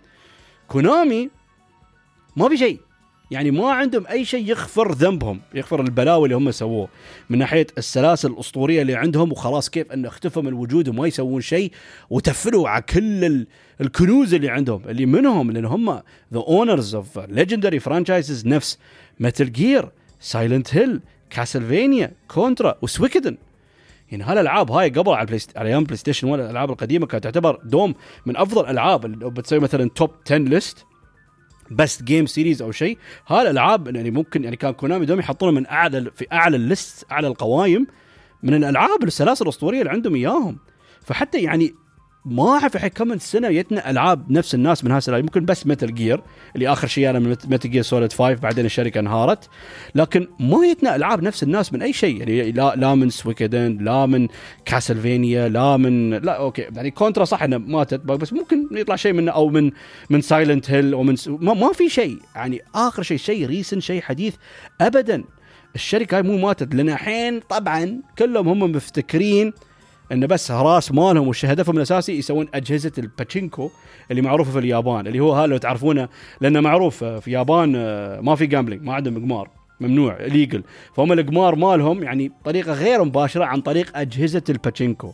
Konami 0.68 1.30
ما 2.36 2.48
في 2.48 2.56
شيء. 2.56 2.80
يعني 3.30 3.50
ما 3.50 3.72
عندهم 3.72 4.06
أي 4.06 4.24
شيء 4.24 4.48
يغفر 4.48 4.92
ذنبهم 4.92 5.40
يغفر 5.54 5.80
البلاوي 5.80 6.24
اللي 6.24 6.36
هم 6.36 6.50
سووه. 6.50 6.88
من 7.30 7.38
ناحية 7.38 7.66
السلاسل 7.78 8.30
الأسطورية 8.30 8.82
اللي 8.82 8.94
عندهم 8.94 9.32
وخلاص 9.32 9.70
كيف 9.70 9.92
انه 9.92 10.08
اختفوا 10.08 10.42
من 10.42 10.48
الوجود 10.48 10.88
وما 10.88 11.06
يسوون 11.06 11.40
شيء 11.40 11.72
وتفلوا 12.10 12.68
على 12.68 12.82
كل 12.82 13.46
الكنوز 13.80 14.34
اللي 14.34 14.48
عندهم 14.48 14.82
اللي 14.88 15.06
منهم 15.06 15.50
لأن 15.50 15.64
هم 15.64 15.90
the 16.32 16.38
owners 16.38 16.94
of 16.94 17.18
legendary 17.18 17.80
franchises 17.80 18.46
نفس. 18.46 18.78
Metal 19.20 19.52
Gear 19.52 19.88
Silent 20.20 20.76
Hill 20.76 21.00
Castlevania 21.30 22.12
Contra 22.28 22.74
و 22.82 22.88
Suikoden. 22.88 23.36
يعني 24.12 24.24
هالالعاب 24.24 24.70
هاي 24.70 24.88
قبل 24.88 25.12
على 25.12 25.38
على 25.56 25.68
أيام 25.68 25.84
PlayStation 25.84 26.28
1 26.28 26.42
الألعاب 26.42 26.70
القديمة 26.70 27.06
كانت 27.06 27.24
تعتبر 27.24 27.60
دوم 27.64 27.94
من 28.26 28.36
أفضل 28.36 28.64
الألعاب. 28.64 29.00
بتسوي 29.34 29.58
مثلا 29.58 29.90
top 29.94 30.10
10 30.26 30.38
list 30.38 30.84
best 31.70 32.02
game 32.02 32.26
series 32.26 32.62
أو 32.62 32.72
شيء. 32.72 32.98
هالالعاب 33.26 33.96
يعني 33.96 34.10
ممكن 34.10 34.44
يعني 34.44 34.56
كان 34.56 34.72
Konami 34.72 35.06
دوم 35.06 35.18
يحطونه 35.18 35.52
من 35.52 35.66
أعلى 35.66 36.10
في 36.16 36.26
أعلى 36.32 36.56
ال 36.56 36.66
list 36.66 37.06
أعلى 37.12 37.26
القوائم 37.26 37.86
من 38.42 38.54
الألعاب 38.54 39.04
السلاسل 39.04 39.44
الأسطورية 39.44 39.80
اللي 39.80 39.90
عندهم 39.90 40.14
إياهم. 40.14 40.58
فحتى 41.02 41.42
يعني 41.42 41.74
ما 42.24 42.48
أعرف 42.48 42.76
الحين 42.76 42.90
كم 42.90 43.18
سنة 43.18 43.50
جتنا 43.50 43.90
ألعاب 43.90 44.30
نفس 44.30 44.54
الناس 44.54 44.84
من 44.84 44.90
هالسلاسل 44.90 45.20
يمكن 45.20 45.44
بس 45.44 45.66
Metal 45.66 45.94
Gear 45.94 46.22
اللي 46.54 46.68
آخر 46.68 46.86
شيء 46.86 47.10
أنا 47.10 47.18
من 47.18 47.30
Metal 47.30 47.70
Gear 47.70 47.82
Solid 47.82 48.12
5 48.12 48.34
بعدين 48.34 48.64
الشركة 48.64 48.98
انهارت. 48.98 49.48
لكن 49.94 50.28
ما 50.40 50.72
جتنا 50.72 50.96
ألعاب 50.96 51.22
نفس 51.22 51.42
الناس 51.42 51.72
من 51.72 51.82
أي 51.82 51.92
شيء. 51.92 52.18
يعني 52.18 52.52
لا 52.52 52.74
لا 52.76 52.94
من 52.94 53.10
Suikoden 53.10 53.78
لا 53.80 54.06
من 54.06 54.28
Castlevania 54.64 55.48
لا 55.48 55.76
من 55.76 56.10
لا 56.10 56.32
okay. 56.32 56.62
يعني 56.62 56.90
Contra 56.90 57.24
صح 57.24 57.42
انه 57.42 57.58
ماتت 57.58 58.00
بس 58.00 58.32
ممكن 58.32 58.68
يطلع 58.72 58.96
شيء 58.96 59.12
منه 59.12 59.32
أو 59.32 59.48
من 59.48 59.70
من 60.10 60.20
Silent 60.20 60.70
Hill 60.70 60.92
أو 60.92 61.02
من 61.02 61.16
ما, 61.26 61.54
ما 61.54 61.72
في 61.72 61.88
شيء. 61.88 62.18
يعني 62.34 62.62
آخر 62.74 63.02
شيء 63.02 63.18
شيء 63.18 63.46
recent 63.46 63.80
شيء 63.80 64.02
حديث 64.02 64.34
ابدا. 64.80 65.24
الشركة 65.74 66.16
هاي 66.16 66.22
مو 66.22 66.38
ماتت 66.38 66.74
لأن 66.74 66.88
الحين 66.88 67.40
طبعا 67.40 68.00
كلهم 68.18 68.48
هم 68.48 68.72
مفتكرين 68.72 69.52
انه 70.12 70.26
بس 70.26 70.50
راس 70.50 70.92
مالهم 70.92 71.28
وش 71.28 71.44
هدفهم 71.44 71.76
الأساسي 71.76 72.18
يسوون 72.18 72.48
أجهزة 72.54 72.92
الباتشينكو 72.98 73.70
اللي 74.10 74.22
معروفة 74.22 74.52
في 74.52 74.58
اليابان 74.58 75.06
اللي 75.06 75.20
هو 75.20 75.32
هذا 75.32 75.46
لو 75.46 75.56
تعرفونه 75.56 76.08
لأنه 76.40 76.60
معروف 76.60 77.04
في 77.04 77.28
اليابان 77.28 77.72
آه، 77.76 78.20
ما 78.20 78.34
في 78.34 78.46
gambling 78.46 78.82
ما 78.82 78.94
عندهم 78.94 79.24
قمار 79.24 79.50
ممنوع 79.80 80.22
legal 80.22 80.62
فهم 80.96 81.12
القمار 81.12 81.54
مالهم 81.54 82.02
يعني 82.02 82.32
طريقة 82.44 82.72
غير 82.72 83.04
مباشرة 83.04 83.44
عن 83.44 83.60
طريق 83.60 83.98
أجهزة 83.98 84.42
الباتشينكو 84.48 85.12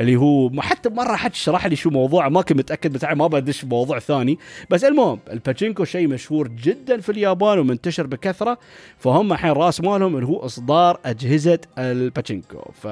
اللي 0.00 0.16
هو 0.16 0.50
حتى 0.60 0.88
مرة 0.88 1.16
حد 1.16 1.34
شرح 1.34 1.66
لي 1.66 1.76
شو 1.76 1.90
موضوع 1.90 2.28
ما 2.28 2.42
كنت 2.42 2.58
متأكد 2.58 2.92
بس 2.92 3.04
ما 3.04 3.26
بدش 3.26 3.64
بموضوع 3.64 3.98
ثاني. 3.98 4.38
بس 4.70 4.84
المهم 4.84 5.18
الباتشينكو 5.30 5.84
شيء 5.84 6.08
مشهور 6.08 6.48
جدا 6.48 7.00
في 7.00 7.12
اليابان 7.12 7.58
ومنتشر 7.58 8.06
بكثرة 8.06 8.58
فهم 8.98 9.32
الحين 9.32 9.50
راس 9.50 9.80
مالهم 9.80 10.14
اللي 10.14 10.26
هو 10.26 10.44
إصدار 10.44 11.00
أجهزة 11.04 11.58
الباتشينكو. 11.78 12.70
ف 12.82 12.86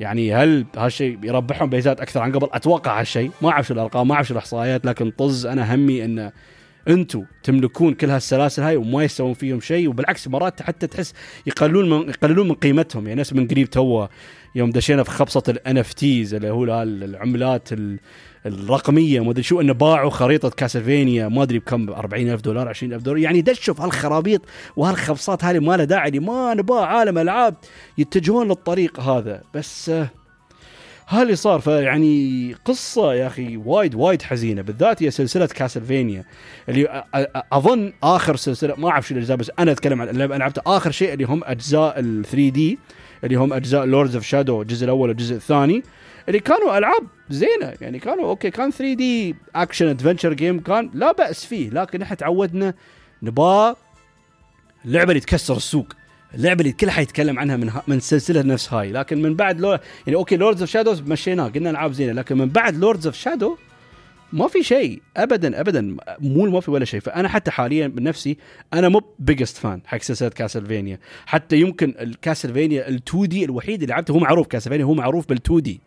يعني 0.00 0.34
هل 0.34 0.66
هالشيء 0.76 1.18
يربحهم 1.22 1.70
بيزات 1.70 2.00
أكثر 2.00 2.20
عن 2.20 2.32
قبل؟ 2.32 2.48
أتوقع 2.52 3.00
هالشيء. 3.00 3.30
ما 3.42 3.50
أعرف 3.50 3.66
شو 3.66 3.74
الأرقام 3.74 4.08
ما 4.08 4.14
أعرف 4.14 4.28
شو 4.28 4.34
الإحصائيات 4.34 4.86
لكن 4.86 5.10
طز 5.10 5.46
أنا 5.46 5.74
همي 5.74 6.04
إن 6.04 6.32
أنتم 6.88 7.24
تملكون 7.42 7.94
كل 7.94 8.10
هالسلاسل 8.10 8.62
هاي 8.62 8.76
وما 8.76 9.04
يسوون 9.04 9.34
فيهم 9.34 9.60
شيء 9.60 9.88
وبالعكس 9.88 10.28
مرات 10.28 10.62
حتى 10.62 10.86
تحس 10.86 11.14
يقللون 11.46 11.90
من 11.90 12.08
يقللون 12.08 12.48
من 12.48 12.54
قيمتهم. 12.54 13.06
يعني 13.06 13.16
ناس 13.18 13.32
من 13.32 13.48
قريب 13.48 13.70
تو 13.70 14.06
يوم 14.54 14.70
دشينا 14.70 15.02
في 15.02 15.10
خبصة 15.10 15.42
ال 15.48 15.78
NFTs 15.78 16.34
اللي 16.34 16.50
هو 16.50 16.82
العملات 16.82 17.68
الرقمية 18.46 19.20
ما 19.20 19.30
أدري 19.30 19.42
شو 19.42 19.60
إنه 19.60 19.72
باعوا 19.72 20.10
خريطة 20.10 20.50
Castlevania 20.50 21.28
ما 21.28 21.42
أدري 21.42 21.58
بكم 21.58 21.90
40000 21.90 22.40
دولار 22.40 22.68
20000 22.68 23.02
دولار. 23.02 23.18
يعني 23.18 23.40
دشوا 23.40 23.74
في 23.74 23.82
هالخرابيط 23.82 24.42
وهالخبصات 24.76 25.44
هذه 25.44 25.58
ما 25.58 25.76
لها 25.76 25.84
داعي 25.84 26.10
ما 26.10 26.54
نبغى 26.54 26.84
عالم 26.84 27.18
ألعاب 27.18 27.54
يتجهون 27.98 28.48
للطريق 28.48 29.00
هذا. 29.00 29.42
بس 29.54 29.92
هاللي 31.08 31.36
صار 31.36 31.60
فيعني 31.60 32.54
قصة 32.64 33.14
يا 33.14 33.26
أخي 33.26 33.56
وايد 33.56 33.94
وايد 33.94 34.22
حزينة. 34.22 34.62
بالذات 34.62 35.02
هي 35.02 35.10
سلسلة 35.10 35.46
Castlevania 35.46 36.24
اللي 36.68 37.04
أظن 37.52 37.92
آخر 38.02 38.36
سلسلة 38.36 38.74
ما 38.78 38.90
أعرف 38.90 39.08
شو 39.08 39.14
الأجزاء 39.14 39.36
بس 39.36 39.50
أنا 39.58 39.72
أتكلم 39.72 40.02
عن 40.02 40.08
أنا 40.08 40.24
لعبت 40.24 40.58
آخر 40.58 40.90
شيء 40.90 41.12
اللي 41.12 41.24
هم 41.24 41.44
أجزاء 41.44 42.00
ال 42.00 42.24
3D 42.24 42.78
اللي 43.24 43.36
هم 43.36 43.52
أجزاء 43.52 43.84
Lords 43.84 44.14
of 44.14 44.24
Shadow 44.24 44.62
الجزء 44.62 44.84
الأول 44.84 45.08
والجزء 45.08 45.36
الثاني 45.36 45.82
اللي 46.28 46.40
كانوا 46.40 46.78
ألعاب 46.78 47.06
زينة. 47.30 47.72
يعني 47.80 47.98
كانوا 47.98 48.24
okay 48.30 48.50
كان 48.50 48.70
3D 48.70 49.34
action 49.54 49.86
adventure 49.88 50.32
game 50.32 50.60
كان 50.60 50.90
لا 50.94 51.12
بأس 51.12 51.44
فيه 51.46 51.70
لكن 51.70 52.02
إحنا 52.02 52.16
تعودنا 52.16 52.74
نبغى 53.22 53.76
اللعبة 54.84 55.10
اللي 55.10 55.20
تكسر 55.20 55.56
السوق 55.56 55.86
اللعبه 56.34 56.60
اللي 56.60 56.70
الكل 56.70 56.90
حيتكلم 56.90 57.38
عنها 57.38 57.56
من 57.56 57.70
من 57.88 58.00
سلسلة 58.00 58.42
نفس 58.42 58.72
هاي. 58.72 58.92
لكن 58.92 59.22
من 59.22 59.34
بعد 59.34 59.60
لو 59.60 59.70
يعني 59.70 60.14
okay 60.14 60.36
Lords 60.36 60.60
of 60.60 60.70
Shadows 60.70 61.00
مشيناه 61.00 61.48
قلنا 61.48 61.70
العاب 61.70 61.92
زينة 61.92 62.12
لكن 62.12 62.38
من 62.38 62.48
بعد 62.48 62.76
Lords 62.76 63.06
of 63.06 63.16
Shadow 63.16 63.56
ما 64.32 64.48
في 64.48 64.62
شيء 64.62 65.02
ابدا 65.16 65.60
ابدا 65.60 65.96
مو 66.20 66.46
ما 66.46 66.60
في 66.60 66.70
ولا 66.70 66.84
شيء. 66.84 67.00
فأنا 67.00 67.28
حتى 67.28 67.50
حاليا 67.50 67.86
بنفسي 67.88 68.36
أنا 68.74 68.88
مو 68.88 69.02
biggest 69.18 69.56
fan 69.56 69.80
حق 69.86 70.02
سلسلة 70.02 70.28
Castlevania 70.28 70.98
حتى 71.26 71.56
يمكن 71.56 71.94
ال 72.00 72.07
Castlevania 72.07 72.86
ال 72.88 73.24
2D 73.26 73.44
الوحيد 73.44 73.82
اللي 73.82 73.94
لعبته 73.94 74.12
هو 74.12 74.18
معروف 74.18 74.46
Castlevania 74.46 74.84
هو 74.84 74.94
معروف 74.94 75.32
بال 75.32 75.60
2D 75.60 75.80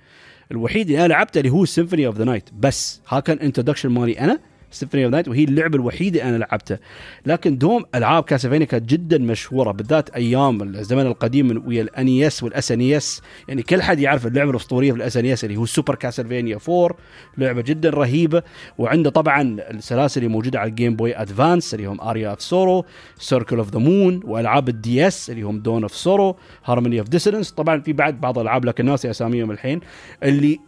الوحيد 0.52 0.90
اللي 0.90 1.00
أنا 1.00 1.08
لعبته 1.08 1.38
اللي 1.40 1.50
هو 1.50 1.66
Symphony 1.66 2.08
of 2.08 2.18
the 2.18 2.24
Night 2.24 2.50
بس 2.60 3.02
ها 3.08 3.20
كان 3.20 3.40
introduction 3.40 3.90
مالي 3.90 4.20
أنا. 4.20 4.40
Symphony 4.74 5.06
of 5.06 5.12
Night 5.14 5.28
وهي 5.28 5.44
اللعبة 5.44 5.76
الوحيدة 5.76 6.30
أنا 6.30 6.38
لعبتها. 6.38 6.80
لكن 7.26 7.58
دوم 7.58 7.84
ألعاب 7.96 8.24
Castlevania 8.24 8.66
كانت 8.66 8.90
جدا 8.90 9.18
مشهورة 9.18 9.72
بالذات 9.72 10.10
أيام 10.10 10.62
الزمن 10.62 11.06
القديم 11.08 11.48
من 11.48 11.58
ويا 11.58 11.82
ال 11.82 11.92
NES 11.92 12.24
وال 12.24 12.44
SNES. 12.44 13.22
يعني 13.48 13.64
كل 13.64 13.82
حد 13.82 14.00
يعرف 14.00 14.28
اللعبة 14.28 14.52
الأسطورية 14.52 14.92
في 14.92 14.98
ال 14.98 15.18
SNES 15.18 15.44
اللي 15.44 15.58
هو 15.58 15.66
Super 15.66 15.96
Castlevania 15.96 16.58
4 16.70 16.98
لعبة 17.38 17.62
جدا 17.62 17.90
رهيبة. 17.90 18.44
وعنده 18.78 19.10
طبعا 19.10 19.42
السلاسل 19.72 20.22
اللي 20.22 20.34
موجودة 20.34 20.60
على 20.60 20.70
ال 20.70 20.75
Game 20.75 20.96
Boy 20.96 21.22
Advance 21.22 21.74
اللي 21.74 21.86
هم 21.86 22.02
Aria 22.02 22.30
of 22.30 22.42
Sorrow 22.42 22.86
Circle 23.18 23.58
of 23.58 23.70
the 23.70 23.80
Moon 23.80 24.22
وألعاب 24.24 24.70
ال 24.70 25.08
DS 25.08 25.30
اللي 25.30 25.42
هم 25.42 25.60
Dawn 25.60 25.82
of 25.82 25.96
Sorrow 25.96 26.36
Harmony 26.66 27.00
of 27.00 27.10
Dissonance 27.10 27.52
طبعا 27.52 27.80
في 27.82 27.94
بعد 27.94 28.22
بعض 28.22 28.38
الألعاب 28.40 28.66
لكن 28.66 28.86
ناسي 28.86 29.10
أساميهم 29.10 29.52
الحين. 29.52 29.80
اللي 30.24 30.60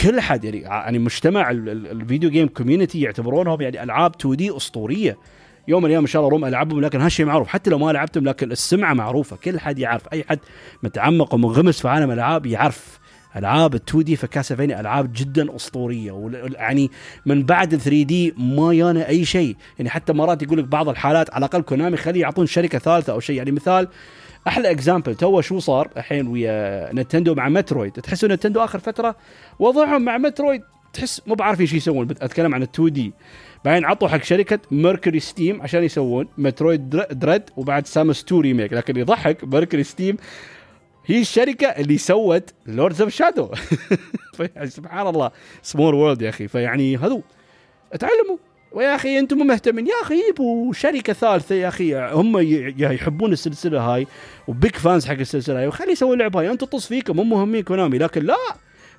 كل 0.00 0.20
حد 0.20 0.44
يعني 0.44 0.58
يعني 0.60 0.98
مجتمع 0.98 1.50
ال 1.50 1.63
video 1.63 2.30
game 2.30 2.48
community 2.48 3.00
يعتبرونهم 3.00 3.60
يعني 3.60 3.82
ألعاب 3.82 4.14
2D 4.20 4.56
أسطورية. 4.56 5.18
يوم 5.68 5.82
من 5.82 5.86
الأيام 5.86 6.02
إن 6.02 6.06
شاء 6.06 6.22
الله 6.22 6.30
أروم 6.30 6.44
ألعبهم 6.44 6.80
لكن 6.80 7.00
هالشيء 7.00 7.26
معروف. 7.26 7.48
حتى 7.48 7.70
لو 7.70 7.78
ما 7.78 7.92
لعبتم 7.92 8.24
لكن 8.24 8.52
السمعة 8.52 8.94
معروفة. 8.94 9.36
كل 9.36 9.60
حد 9.60 9.78
يعرف. 9.78 10.02
أي 10.12 10.24
حد 10.28 10.38
متعمق 10.82 11.34
ومنغمس 11.34 11.80
في 11.80 11.88
عالم 11.88 12.10
الالعاب 12.10 12.46
يعرف 12.46 13.00
ألعاب 13.36 13.74
ال 13.74 13.80
2D 13.88 14.16
في 14.16 14.54
ألعاب 14.80 15.12
جدا 15.14 15.56
أسطورية. 15.56 16.30
يعني 16.54 16.90
من 17.26 17.42
بعد 17.42 17.76
3D 17.76 18.34
ما 18.38 18.74
يانا 18.74 19.08
أي 19.08 19.24
شيء. 19.24 19.56
يعني 19.78 19.90
حتى 19.90 20.12
مرات 20.12 20.42
يقول 20.42 20.58
لك 20.58 20.64
بعض 20.64 20.88
الحالات 20.88 21.34
على 21.34 21.46
الأقل 21.46 21.62
Konami 21.62 21.96
خليه 21.96 22.20
يعطون 22.20 22.46
شركة 22.46 22.78
ثالثة 22.78 23.12
أو 23.12 23.20
شيء. 23.20 23.36
يعني 23.36 23.50
مثال 23.50 23.88
أحلى 24.48 24.70
example 24.70 25.14
تو 25.14 25.40
شو 25.40 25.58
صار 25.58 25.90
الحين 25.96 26.26
ويا 26.26 26.90
Nintendo 26.94 27.34
مع 27.34 27.48
Metroid؟ 27.48 27.92
تحسوا 27.92 28.28
Nintendo 28.28 28.60
آخر 28.60 28.78
فترة 28.78 29.16
وضعهم 29.58 30.02
مع 30.02 30.18
Metroid 30.18 30.62
تحس 30.92 31.22
مو 31.26 31.34
بعارفين 31.34 31.66
شو 31.66 31.76
يسوون. 31.76 32.10
أتكلم 32.10 32.54
عن 32.54 32.64
ال 32.64 32.80
2D 32.80 33.12
بعدين 33.64 33.84
عطوا 33.84 34.08
حق 34.08 34.22
شركة 34.22 34.58
MercurySteam 34.70 35.62
عشان 35.62 35.84
يسوون 35.84 36.28
Metroid 36.38 36.90
Dread 36.90 37.42
وبعد 37.56 37.86
Samus 37.86 38.24
2 38.24 38.42
remake 38.42 38.72
لكن 38.72 38.96
يضحك 38.96 39.44
MercurySteam 39.44 40.16
هي 41.06 41.20
الشركة 41.20 41.66
اللي 41.66 41.98
سوت 41.98 42.54
Lords 42.66 43.02
of 43.02 43.10
Shadow 43.14 43.50
سبحان 44.64 45.06
الله 45.06 45.30
small 45.62 45.94
world 45.94 46.22
يا 46.22 46.28
أخي. 46.28 46.48
فيعني 46.48 46.96
هذو 46.96 47.22
تعلموا. 47.98 48.36
ويا 48.72 48.94
أخي 48.94 49.18
أنتم 49.18 49.38
مو 49.38 49.44
مهتمين. 49.44 49.86
يا 49.86 49.92
أخي 50.02 50.26
جيبوا 50.26 50.72
شركة 50.72 51.12
ثالثة 51.12 51.54
يا 51.54 51.68
أخي. 51.68 51.94
هم 51.96 52.36
يحبون 52.78 53.32
السلسلة 53.32 53.80
هاي 53.80 54.06
و 54.48 54.55
big 54.55 54.76
fans 54.76 55.06
حق 55.06 55.18
السلسلة 55.18 55.58
هاي. 55.58 55.66
وخلي 55.66 55.92
يسوي 55.92 56.16
لعبة 56.16 56.40
هاي. 56.40 56.50
أنتم 56.50 56.66
طز 56.66 56.86
فيكم 56.86 57.16
مو 57.16 57.24
مهتمين 57.24 57.62
Konami. 57.62 57.98
لكن 57.98 58.22
لا 58.22 58.36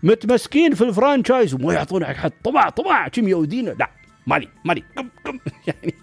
متمسكين 0.03 0.73
في 0.73 0.83
ال 0.83 0.90
franchise. 0.90 1.53
وما 1.53 1.73
يعطون 1.73 2.05
حق 2.05 2.13
حد. 2.13 2.31
طمع 2.43 2.69
طمع 2.69 3.07
كم 3.07 3.27
يودينا 3.27 3.69
لا 3.69 3.89
مالي 4.27 4.47
مالي. 4.65 4.83
قم 4.97 5.09
قم. 5.25 5.39
يعني 5.67 5.95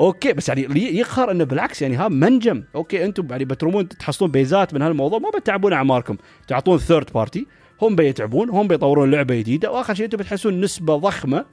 okay. 0.00 0.32
بس 0.32 0.48
يعني 0.48 0.96
يقهر 0.98 1.30
إنه 1.30 1.44
بالعكس 1.44 1.82
يعني 1.82 1.96
ها 1.96 2.08
منجم. 2.08 2.64
okay. 2.74 3.04
أنتم 3.04 3.26
يعني 3.30 3.44
بترومون 3.44 3.88
تحصلون 3.88 4.30
بيزات 4.30 4.74
من 4.74 4.82
هالموضوع. 4.82 5.18
ما 5.18 5.30
بتعبون 5.30 5.72
أعماركم. 5.72 6.16
تعطون 6.48 6.78
third 6.78 7.12
party 7.14 7.46
هم 7.82 7.96
بيتعبون. 7.96 8.50
هم 8.50 8.68
بيطورون 8.68 9.10
لعبة 9.10 9.36
جديدة. 9.36 9.72
وآخر 9.72 9.94
شيء 9.94 10.04
أنتم 10.04 10.18
بتحصلون 10.18 10.60
نسبة 10.60 10.96
ضخمة 10.96 11.44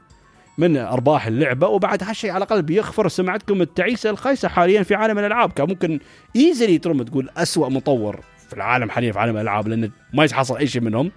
من 0.58 0.78
أرباح 0.78 1.28
اللعبة 1.28 1.68
وبعد 1.68 2.04
هالشيء 2.04 2.32
على 2.32 2.38
الأقل 2.46 2.62
بيغفر 2.62 3.08
سمعتكم 3.08 3.62
التعيسة 3.62 4.10
الخايسة 4.10 4.48
حاليا 4.48 4.84
في 4.84 4.96
عالم 4.96 5.20
الألعاب. 5.20 5.52
كان 5.52 5.70
ممكن 5.70 6.00
easily 6.36 6.78
تروم 6.78 7.04
تقول 7.04 7.30
أسوأ 7.38 7.70
مطور 7.70 8.20
في 8.48 8.54
العالم 8.54 8.90
حاليا 8.90 9.12
في 9.12 9.20
عالم 9.20 9.36
الألعاب 9.36 9.68
لأن 9.68 9.92
ما 10.14 10.26
يحصل 10.26 10.58
أي 10.58 10.68
شيء 10.68 10.82
منهم. 10.82 11.12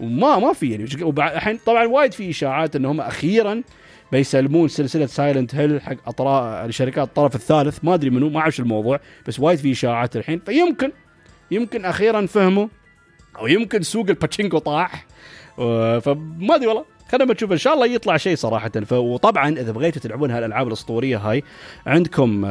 وما 0.00 0.38
ما 0.38 0.52
في 0.52 0.70
يعني 0.70 0.84
الحين 1.18 1.58
طبعا 1.66 1.86
وايد 1.86 2.12
في 2.12 2.30
إشاعات 2.30 2.76
إنهم 2.76 3.00
أخيرا 3.00 3.62
بيسلمون 4.12 4.68
سلسلة 4.68 5.06
Silent 5.06 5.54
Hill 5.54 5.80
حق 5.80 5.96
اطراف 6.06 6.70
شركات 6.70 7.08
الطرف 7.08 7.34
الثالث. 7.34 7.78
ما 7.82 7.94
أدري 7.94 8.10
منو 8.10 8.28
ما 8.28 8.40
أعرف 8.40 8.60
الموضوع 8.60 9.00
بس 9.26 9.40
وايد 9.40 9.58
في 9.58 9.72
إشاعات 9.72 10.16
الحين. 10.16 10.40
فيمكن 10.46 10.92
يمكن 11.50 11.84
أخيرا 11.84 12.26
فهموا 12.26 12.68
أو 13.38 13.46
يمكن 13.46 13.82
سوق 13.82 14.08
الباتشينكو 14.08 14.58
طاح. 14.58 15.06
فما 15.56 16.54
أدري 16.54 16.66
والله. 16.66 16.97
خلينا 17.10 17.32
نشوف 17.32 17.52
إن 17.52 17.58
شاء 17.58 17.74
الله 17.74 17.86
يطلع 17.86 18.16
شيء 18.16 18.36
صراحة. 18.36 18.70
وطبعا 18.92 19.48
إذا 19.48 19.72
بغيتوا 19.72 20.02
تلعبون 20.02 20.30
هالألعاب 20.30 20.68
الأسطورية 20.68 21.16
هاي 21.16 21.42
عندكم 21.86 22.44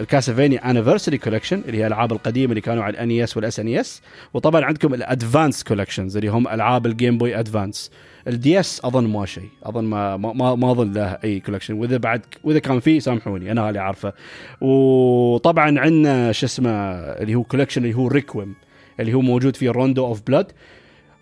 ال 0.00 0.06
Castlevania 0.06 0.70
Anniversary 0.70 1.18
Collection 1.18 1.62
اللي 1.66 1.78
هي 1.78 1.86
الألعاب 1.86 2.12
القديمة 2.12 2.50
اللي 2.50 2.60
كانوا 2.60 2.84
على 2.84 2.90
ال 2.90 2.98
NES 2.98 3.22
وال 3.22 3.36
SNES 3.36 4.02
وطبعا 4.34 4.64
عندكم 4.64 4.94
ال 4.94 5.03
Advance 5.03 5.64
Collections 5.64 6.16
اللي 6.16 6.28
هم 6.28 6.48
ألعاب 6.48 6.86
ال 6.86 6.92
Game 6.92 7.18
Boy 7.18 7.40
Advance 7.40 7.90
ال 8.26 8.60
DS 8.60 8.80
أظن 8.84 9.06
ما 9.06 9.26
شيء 9.26 9.48
أظن 9.62 9.84
ما 9.84 10.16
ما 10.16 10.54
ما 10.54 10.70
اظن 10.70 10.92
له 10.92 11.18
أي 11.24 11.40
collection 11.40 11.74
وإذا 11.74 11.96
بعد 11.96 12.22
وإذا 12.44 12.58
كان 12.58 12.80
في 12.80 13.00
سامحوني 13.00 13.52
أنا 13.52 13.68
اللي 13.68 13.80
عارفه 13.80 14.12
وطبعا 14.60 15.80
عندنا 15.80 16.32
شو 16.32 16.46
اسمه 16.46 16.70
اللي 16.70 17.34
هو 17.34 17.42
collection 17.42 17.84
اللي 17.84 17.94
هو 17.94 18.08
Requiem 18.08 18.54
اللي 19.00 19.14
هو 19.14 19.20
موجود 19.20 19.56
في 19.56 19.68
Rondo 19.68 20.06
of 20.06 20.22
Blood 20.26 20.52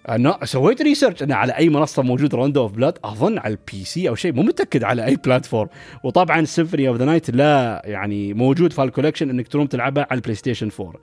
أنا 0.08 0.38
سويت 0.44 0.82
research 0.82 1.22
أنا 1.22 1.34
على 1.34 1.52
أي 1.52 1.68
منصة 1.68 2.02
موجود 2.02 2.34
Rondo 2.34 2.62
of 2.62 2.72
Blood 2.72 2.98
أظن 3.04 3.38
على 3.38 3.54
ال 3.54 3.84
PC 3.84 4.08
أو 4.08 4.14
شيء 4.14 4.32
مو 4.32 4.42
متأكد 4.42 4.84
على 4.84 5.04
أي 5.06 5.16
platform 5.16 5.68
وطبعا 6.04 6.44
Symphony 6.44 6.88
of 6.88 6.96
the 6.96 7.04
Night 7.04 7.30
لا 7.30 7.82
يعني 7.84 8.34
موجود 8.34 8.72
في 8.72 8.82
ال 8.82 8.87
collection 8.87 9.30
إنك 9.30 9.48
تروم 9.48 9.66
تلعبها 9.66 10.06
على 10.10 10.18
ال 10.18 10.34
PlayStation 10.34 10.70
4 10.80 10.94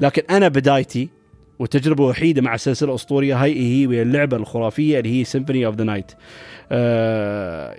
لكن 0.00 0.22
أنا 0.30 0.48
بدايتي 0.48 1.08
والتجربة 1.58 2.04
الوحيدة 2.04 2.42
مع 2.42 2.54
السلسله 2.54 2.88
الاسطوريه 2.90 3.42
هاي 3.42 3.60
هي 3.60 3.86
وهي 3.86 4.02
اللعبة 4.02 4.36
الخرافية 4.36 4.98
اللي 4.98 5.20
هي 5.20 5.24
Symphony 5.24 5.66
of 5.66 5.74
the 5.76 5.84
Night 5.84 6.12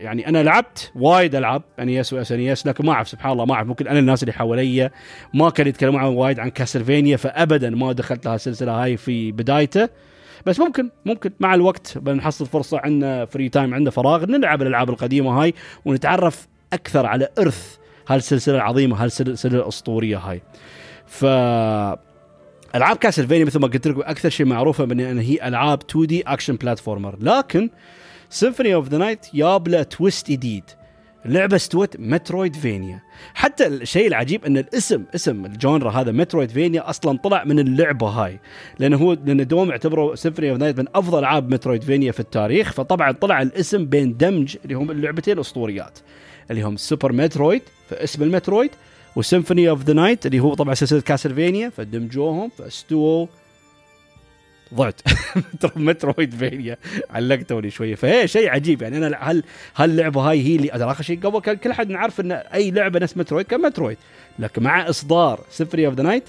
يعني 0.02 0.30
أنا 0.30 0.44
لعبت 0.44 0.92
وايد 0.96 1.36
ألعاب 1.36 1.64
ان 1.80 1.85
اي 1.85 1.90
اس 1.90 2.14
و 2.14 2.32
SNES 2.32 2.68
لكن 2.68 2.86
ما 2.86 2.92
أعرف 2.94 3.10
سبحان 3.10 3.32
الله 3.32 3.46
ما 3.46 3.54
أعرف 3.54 3.68
ممكن 3.68 3.88
أنا 3.88 4.00
الناس 4.00 4.24
اللي 4.24 4.34
حواليا 4.34 4.92
ما 5.34 5.50
كانوا 5.50 5.70
يتكلمون 5.70 6.04
وايد 6.04 6.40
عن 6.40 6.50
كاسلفينيا 6.50 7.18
فابدا 7.18 7.70
ما 7.70 7.92
دخلت 7.92 8.26
لها 8.26 8.36
السلسله 8.36 8.84
هاي 8.84 8.98
في 8.98 9.32
بدايته. 9.32 9.90
بس 10.46 10.60
ممكن 10.60 10.90
ممكن. 11.06 11.32
مع 11.40 11.54
الوقت 11.56 11.98
بنحصل 11.98 12.46
فرصة 12.46 12.80
عندنا 12.80 13.26
free 13.26 13.50
time 13.50 13.74
عندنا 13.74 13.92
فراغ 13.92 14.26
نلعب 14.26 14.62
الألعاب 14.62 14.90
القديمة 14.90 15.42
هاي 15.42 15.54
ونتعرف 15.86 16.48
أكثر 16.74 17.06
على 17.06 17.28
إرث 17.40 17.78
هالسلسلة 18.08 18.56
العظيمة 18.56 19.04
هالسلسلة 19.04 19.60
الأسطورية 19.60 20.18
هاي. 20.18 20.42
ف 21.08 21.26
ألعاب 22.76 22.98
كاسلفينيا 22.98 23.46
مثل 23.46 23.60
ما 23.60 23.68
قلت 23.68 23.88
لكم 23.88 24.02
أكثر 24.02 24.30
شيء 24.30 24.46
معروفة 24.46 24.86
من 24.86 25.00
ان 25.00 25.20
هي 25.20 25.48
ألعاب 25.48 25.82
2D 25.90 26.22
action 26.22 26.56
platformer 26.56 27.16
لكن 27.22 27.70
سيمفوني 28.30 28.74
اوف 28.74 28.90
ذا 28.90 28.98
نايت 28.98 29.26
جاب 29.34 29.68
له 29.68 29.84
twist 29.84 30.32
جديد 30.32 30.64
اللعبه 31.26 31.56
استوت 31.56 32.00
مترويد 32.00 32.56
فينيا 32.56 33.00
حتى 33.34 33.68
الشيء 33.68 34.08
العجيب 34.08 34.46
إن 34.46 34.58
الاسم 34.58 35.04
اسم 35.16 35.46
ال 35.46 35.53
genre 35.53 35.92
هذا 35.92 36.12
مترويد 36.12 36.50
فينيا 36.50 36.90
أصلا 36.90 37.18
طلع 37.18 37.44
من 37.44 37.60
اللعبة 37.60 38.08
هاي. 38.08 38.40
لأنه 38.80 38.98
هو 38.98 39.14
لأن 39.14 39.48
دوم 39.48 39.70
يعتبروا 39.70 40.16
سيمفوني 40.16 40.52
اوف 40.52 40.60
نايت 40.60 40.80
من 40.80 40.86
أفضل 40.96 41.20
ألعاب 41.20 41.54
مترويد 41.54 41.84
فينيا 41.84 42.12
في 42.12 42.20
التاريخ. 42.20 42.74
فطبعا 42.74 43.12
طلع 43.12 43.42
الاسم 43.42 43.86
بين 43.86 44.18
دمج 44.18 44.58
اللي 44.64 44.74
هم 44.74 44.92
اللعبتين 44.92 45.34
الاسطوريات 45.34 46.00
اللي 46.52 46.62
هم 46.62 46.78
سوبر 46.78 47.12
مترويد 47.12 47.62
فاسم 47.90 48.24
المترويد 48.24 48.72
وسيمفوني 49.16 49.70
اوف 49.70 49.84
ذا 49.84 49.94
نايت 49.94 50.26
اللي 50.26 50.40
هو 50.40 50.54
طبعا 50.54 50.74
سلسلة 50.74 51.02
كاسلفينيا 51.02 51.70
فدمجوهم 51.70 52.50
فاستووا 52.58 53.28
ضعت. 54.74 55.02
مترويد 55.76 56.36
فينيا 56.36 56.78
علقتوني 57.10 57.70
شوية. 57.70 57.96
فهي 57.96 58.28
شيء 58.28 58.50
عجيب 58.50 58.82
يعني. 58.82 58.98
أنا 58.98 59.18
هل 59.20 59.44
هاللعبة 59.76 60.22
هاي 60.22 60.42
هي 60.42 60.56
اللي 60.56 60.76
ادري 60.76 60.92
اخر 60.92 61.04
شيء؟ 61.04 61.20
قبل 61.20 61.40
كان 61.40 61.56
كل 61.56 61.74
حد 61.74 61.90
نعرف 61.90 62.20
إن 62.20 62.32
أي 62.32 62.72
لعبة 62.72 63.00
نفس 63.00 63.18
مترويد 63.18 63.46
كان 63.46 63.62
مترويد. 63.62 63.98
لكن 64.40 64.64
مع 64.64 64.90
إصدار 64.90 65.40
سيمفوني 65.50 65.88
اوف 65.88 65.96
ذا 65.96 66.04
نايت 66.04 66.24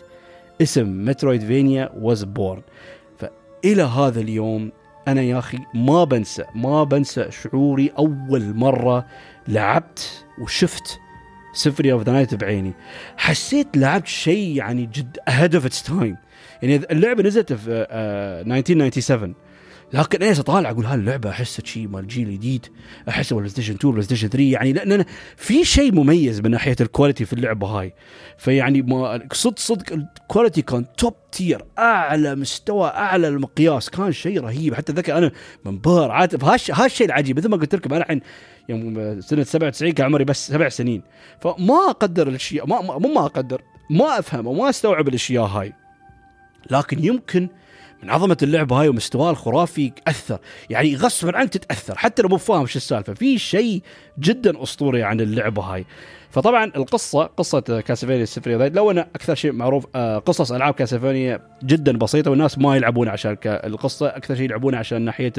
اسم 0.63 1.05
مترويد 1.05 1.41
فينيا 1.45 1.91
was 1.97 2.25
born 2.25 2.63
فإلى 3.19 3.83
هذا 3.83 4.21
اليوم 4.21 4.73
أنا 5.09 5.23
يا 5.23 5.39
أخي 5.39 5.59
ما 5.75 6.05
بنسى 6.05 6.45
ما 6.55 6.85
بنسى 6.85 7.31
شعوري 7.31 7.93
أول 7.99 8.55
مرة 8.55 9.07
لعبت 9.49 10.25
وشفت 10.41 11.01
سيمفوني 11.55 11.93
اوف 11.93 12.03
ذا 12.03 12.13
نايت 12.13 12.35
بعيني. 12.35 12.73
حسيت 13.17 13.77
لعبت 13.77 14.07
شيء 14.07 14.57
يعني 14.57 14.87
جد 14.87 15.19
ahead 15.29 15.55
of 15.55 15.67
its 15.67 15.83
time 15.83 16.17
يعني 16.63 16.77
اللعبة 16.77 17.23
نزلت 17.23 17.53
في 17.53 17.71
1997 17.71 19.35
لكن 19.93 20.23
إيش 20.23 20.39
أطالع 20.39 20.71
أقول 20.71 20.87
هاللعبه 20.87 21.31
أحسها 21.31 21.65
شيء 21.65 21.89
مال 21.89 22.07
جيل 22.07 22.33
جديد. 22.33 22.67
أحسها 23.09 23.37
بلاي 23.37 23.49
ستيشن 23.49 23.75
2 23.75 23.93
بلاي 23.93 24.05
ستيشن 24.05 24.29
3 24.29 24.53
يعني 24.53 24.73
لأن 24.73 25.05
في 25.37 25.65
شيء 25.65 25.95
مميز 25.95 26.41
من 26.41 26.51
ناحية 26.51 26.77
ال 26.81 26.86
quality 26.86 27.25
في 27.25 27.33
اللعبة 27.33 27.67
هاي. 27.67 27.95
فيعني 28.39 28.83
ما 28.83 29.29
صدق 29.33 29.59
صدق 29.59 29.93
ال 29.93 30.02
quality 30.02 30.63
كان 30.63 30.87
top 30.97 31.15
tier 31.33 31.65
أعلى 31.79 32.35
مستوى 32.35 32.89
أعلى 32.89 33.29
المقياس. 33.29 33.91
كان 33.91 34.13
شيء 34.13 34.41
رهيب. 34.41 34.75
حتى 34.75 34.93
ذكر 34.93 35.19
أنا 35.19 35.31
منبهر 35.65 36.11
عاد 36.11 36.45
هالشيء 36.45 37.07
العجيب. 37.07 37.39
مثل 37.39 37.49
ما 37.49 37.57
قلت 37.57 37.75
لكم 37.75 37.95
أنا 37.95 38.03
الحين 38.03 38.21
يوم 38.69 39.21
سنة 39.21 39.43
97 39.43 39.93
كان 39.93 40.07
عمري 40.07 40.25
بس 40.25 40.49
سبع 40.49 40.69
سنين. 40.69 41.03
فما 41.41 41.91
أقدر 41.91 42.29
الاشياء 42.29 42.67
ما 42.67 42.81
مو 42.81 43.15
ما 43.15 43.27
أقدر 43.27 43.63
ما 43.91 44.19
افهم 44.19 44.47
وما 44.47 44.71
استوعب 44.71 45.09
الأشياء 45.09 45.45
هاي. 45.45 45.73
لكن 46.71 47.05
يمكن 47.05 47.49
من 48.03 48.11
عظمة 48.11 48.37
اللعبة 48.43 48.81
هاي 48.81 48.89
ومستواها 48.89 49.31
الخرافي 49.31 49.93
اثر 50.09 50.39
يعني 50.71 50.97
غصبا 50.97 51.39
عنك 51.39 51.49
تتأثر. 51.49 51.99
حتى 51.99 52.23
لو 52.23 52.29
مو 52.29 52.37
فاهم 52.37 52.67
شو 52.67 52.77
السالفة 52.77 53.15
في 53.15 53.39
شيء 53.39 53.83
جدا 54.19 54.63
أسطوري 54.63 55.03
عن 55.03 55.21
اللعبة 55.21 55.63
هاي. 55.63 55.85
فطبعا 56.35 56.65
القصة 56.65 57.23
قصة 57.25 57.61
كاسلفينيا 57.61 58.25
سيمفوني 58.25 58.57
ذا 58.57 58.69
لو 58.69 58.91
أنا 58.91 59.01
أكثر 59.01 59.35
شيء 59.35 59.53
معروف 59.53 59.87
آه، 59.95 60.19
قصص 60.19 60.53
ألعاب 60.53 60.75
كاسلفينيا 60.75 61.41
جدا 61.65 61.99
بسيطة 61.99 62.31
والناس 62.31 62.59
ما 62.59 62.77
يلعبون 62.77 63.09
عشان 63.09 63.37
القصة 63.47 64.07
أكثر 64.07 64.35
شيء 64.35 64.45
يلعبون 64.45 64.75
عشان 64.75 65.03
ناحية 65.03 65.33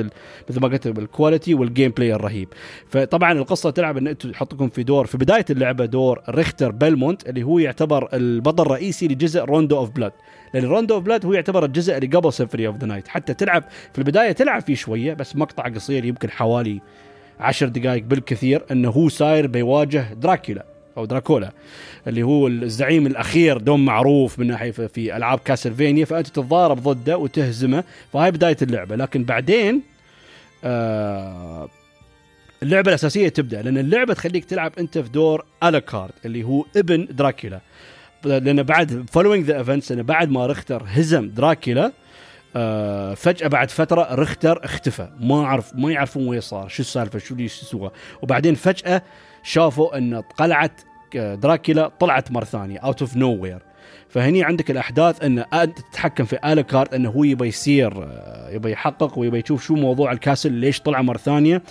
مثل 0.50 0.62
ما 0.62 0.68
قلت 0.68 0.88
ال 0.88 0.94
quality 0.94 1.41
وال 1.41 1.54
gameplay 1.54 2.14
الرهيب. 2.14 2.48
فطبعا 2.90 3.32
القصة 3.32 3.70
تلعب 3.70 3.98
إن 3.98 4.18
تحطكم 4.18 4.70
في 4.70 4.84
دور 4.84 5.06
في 5.06 5.18
بداية 5.18 5.46
اللعبة 5.50 5.86
دور 5.86 6.22
ريختر 6.30 6.72
بيلمونت 6.72 7.30
اللي 7.30 7.44
هو 7.44 7.60
يعتبر 7.60 8.10
البطل 8.14 8.66
الرئيسي 8.66 9.08
لجزء 9.08 9.44
روندو 9.44 9.78
اوف 9.78 9.90
بلاد 9.90 10.12
لأن 10.54 10.64
روندو 10.64 10.96
اوف 10.96 11.04
بلاد 11.04 11.26
هو 11.26 11.34
يعتبر 11.34 11.66
الجزء 11.66 11.98
اللي 11.98 12.08
قبل 12.08 12.34
سيمفوني 12.34 12.68
اوف 12.68 12.78
ذا 12.78 12.88
نايت 12.88 13.08
حتى 13.08 13.34
تلعب 13.34 13.64
في 13.94 14.00
البداية 14.00 14.32
تلعب 14.32 14.62
فيه 14.62 14.76
شوية 14.76 15.14
بس 15.14 15.36
مقطع 15.36 15.64
قصير 15.64 16.06
يمكن 16.06 16.30
حوالي 16.30 16.82
عشر 17.40 17.68
دقائق 17.68 18.04
بالكثير 18.04 18.66
إنه 18.72 18.90
هو 18.90 19.10
صاير 19.10 19.48
بيواجه 19.48 20.14
دراكولا 20.14 20.75
أو 20.98 21.06
دراكولا 21.06 21.52
اللي 22.08 22.24
هو 22.24 22.48
الزعيم 22.48 23.08
الأخير 23.08 23.58
دوم 23.58 23.86
معروف 23.86 24.40
من 24.40 24.48
ناحية 24.48 24.72
في 24.72 25.18
ألعاب 25.18 25.40
كاسلفينيا 25.40 26.06
فأنت 26.06 26.28
تتضارب 26.28 26.84
ضده 26.84 27.18
وتهزمه 27.18 27.84
فهاي 28.14 28.32
بداية 28.32 28.58
اللعبة. 28.62 28.96
لكن 28.96 29.24
بعدين 29.24 29.82
آه 30.64 31.70
اللعبة 32.64 32.90
الأساسية 32.90 33.30
تبدأ 33.30 33.62
لأن 33.62 33.78
اللعبة 33.78 34.14
تخليك 34.14 34.46
تلعب 34.46 34.72
أنت 34.80 34.98
في 34.98 35.10
دور 35.10 35.46
ألوكارد 35.64 36.14
اللي 36.26 36.44
هو 36.44 36.66
ابن 36.78 37.08
دراكولا. 37.12 37.62
لأن 38.24 38.64
بعد 38.64 39.06
following 39.12 39.46
the 39.46 39.58
events 39.58 39.92
بعد 39.92 40.30
ما 40.30 40.46
رختر 40.46 40.84
هزم 40.88 41.30
دراكولا 41.30 41.92
آه 42.56 43.14
فجأة 43.14 43.48
بعد 43.48 43.72
فترة 43.72 44.08
رختر 44.16 44.66
اختفى. 44.66 45.10
ما 45.20 45.44
اعرف 45.44 45.76
ما 45.76 45.92
يعرفون 45.92 46.28
وين 46.28 46.42
صار 46.42 46.68
شو 46.68 46.82
السالفة 46.82 47.20
شو 47.20 47.34
اللي 47.34 47.48
سوى 47.48 47.92
وبعدين 48.22 48.56
فجأة 48.56 49.02
شافوا 49.46 49.98
إن 49.98 50.16
قلعه 50.16 50.72
دراكولا 51.16 51.88
طلعت 51.88 52.32
مرة 52.32 52.46
ثانية 52.46 52.80
out 52.80 53.02
of 53.02 53.18
nowhere 53.18 53.60
فهني 54.10 54.44
عندك 54.44 54.72
الأحداث 54.72 55.24
إن 55.24 55.40
انت 55.40 55.80
تتحكم 55.80 56.24
في 56.24 56.54
ألوكارد 56.54 56.94
انه 56.94 57.10
هو 57.10 57.24
يبي 57.24 57.48
يصير 57.48 58.04
آه، 58.04 58.50
يبي 58.50 58.72
يحقق 58.72 59.20
ويبي 59.20 59.40
يشوف 59.40 59.64
شو 59.64 59.76
موضوع 59.76 60.12
ال 60.12 60.18
castle 60.18 60.52
ليش 60.52 60.82
طلع 60.82 61.02
مرة 61.02 61.18
ثانية؟ 61.18 61.64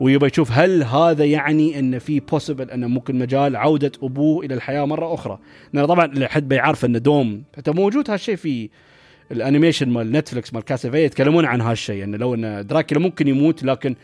ويبي 0.00 0.26
يشوف 0.26 0.52
هل 0.52 0.82
هذا 0.82 1.24
يعني 1.24 1.78
إن 1.78 1.98
في 1.98 2.20
possible 2.20 2.70
انه 2.70 2.86
ممكن 2.86 3.18
مجال 3.18 3.56
عودة 3.56 3.92
أبوه 4.02 4.44
إلى 4.44 4.54
الحياة 4.54 4.84
مرة 4.84 5.14
أخرى؟ 5.14 5.38
لأن 5.72 5.86
طبعا 5.86 6.04
اللي 6.04 6.28
حد 6.28 6.48
بيعرف 6.48 6.84
إن 6.84 7.02
دوم 7.02 7.42
حتى 7.56 7.70
موجود 7.70 8.10
هالشيء 8.10 8.36
في 8.36 8.70
ال 9.32 9.38
animation 9.38 9.88
مال 9.88 10.12
نتفلكس 10.12 10.54
مال 10.54 10.64
كاسلفينيا 10.64 11.04
يتكلمون 11.04 11.44
عن 11.44 11.60
هالشيء 11.60 12.04
انه 12.04 12.16
لو 12.16 12.34
إن 12.34 12.66
دراكولا 12.66 13.00
ممكن 13.00 13.28
يموت 13.28 13.64
لكن 13.64 13.94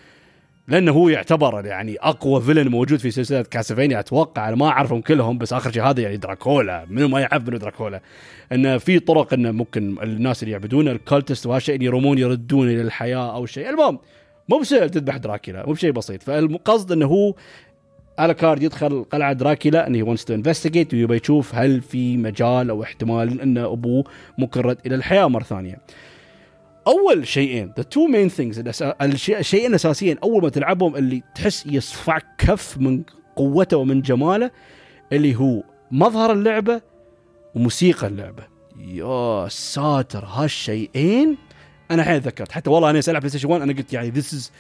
لأنه 0.71 0.93
هو 0.93 1.09
يعتبر 1.09 1.67
يعني 1.67 1.97
أقوى 2.01 2.41
villain 2.41 2.69
موجود 2.69 2.99
في 2.99 3.11
سلسلة 3.11 3.43
كاسلفينيا. 3.43 4.01
أتوقع 4.01 4.49
أنا 4.49 4.57
ما 4.57 4.69
أعرفهم 4.69 5.01
كلهم 5.01 5.39
بس 5.39 5.53
آخر 5.53 5.73
شيء 5.73 5.83
هذا 5.83 6.03
يعني 6.03 6.17
دراكولا. 6.17 6.87
منو 6.91 7.09
ما 7.09 7.21
يعرف 7.21 7.49
منو 7.49 7.57
دراكولا. 7.57 8.01
انه 8.53 8.79
في 8.79 8.99
طرق 8.99 9.33
انه 9.33 9.51
ممكن 9.51 9.97
الناس 10.03 10.43
اللي 10.43 10.53
يعبدون 10.53 10.89
ال 10.89 10.95
cultists 10.95 11.47
وهالشيء 11.47 11.83
يرمون 11.83 12.19
يردون 12.19 12.69
إلى 12.69 12.83
الحياة 12.83 13.35
أو 13.35 13.47
شيء. 13.47 13.71
المهم 13.71 13.99
مو 14.49 14.59
بسهل 14.59 14.91
تذبح 14.91 15.17
دراكولا 15.17 15.67
مو 15.67 15.73
بشيء 15.73 15.91
بسيط. 15.91 16.23
فالقصد 16.23 16.93
إنه 16.93 17.07
هو 17.07 17.35
ألوكارد 18.21 18.63
يدخل 18.63 19.05
قلعة 19.05 19.33
دراكولا 19.33 19.87
انه 19.87 20.03
wants 20.03 20.25
to 20.25 20.35
investigate 20.35 20.95
ويبي 20.95 21.17
يشوف 21.17 21.55
هل 21.55 21.81
في 21.81 22.17
مجال 22.17 22.71
أو 22.71 22.83
احتمال 22.83 23.41
إن 23.41 23.59
أبوه 23.59 24.05
ممكن 24.39 24.61
رد 24.61 24.79
إلى 24.87 24.95
الحياة 24.95 25.27
مرة 25.27 25.43
ثانية. 25.43 25.79
أول 26.87 27.27
شيئين 27.27 27.73
the 27.77 27.83
two 27.83 28.07
main 28.07 28.29
things 28.29 28.83
الشيئين 29.03 29.71
الأساسيين 29.71 30.19
أول 30.19 30.43
ما 30.43 30.49
تلعبهم 30.49 30.97
اللي 30.97 31.23
تحس 31.35 31.67
يصفعك 31.67 32.25
كف 32.39 32.79
من 32.79 33.03
قوته 33.37 33.77
ومن 33.77 34.03
جماله 34.03 34.51
اللي 35.13 35.37
هو 35.37 35.63
مظهر 35.91 36.33
اللعبة 36.33 36.81
وموسيقى 37.55 38.07
اللعبة. 38.07 38.43
يا 38.79 39.49
ساتر 39.49 40.25
هالشيئين 40.25 41.37
أنا 41.91 42.03
الحين 42.03 42.23
تذكرت 42.23 42.53
حتى 42.53 42.71
والله 42.71 42.91
أنا 42.91 43.01
ألعب 43.09 43.21
بلاي 43.21 43.29
ستيشن 43.29 43.49
1 43.51 43.63
أنا 43.63 43.73
قلت 43.73 43.93
يعني 43.93 44.11
this 44.11 44.35
is 44.35 44.53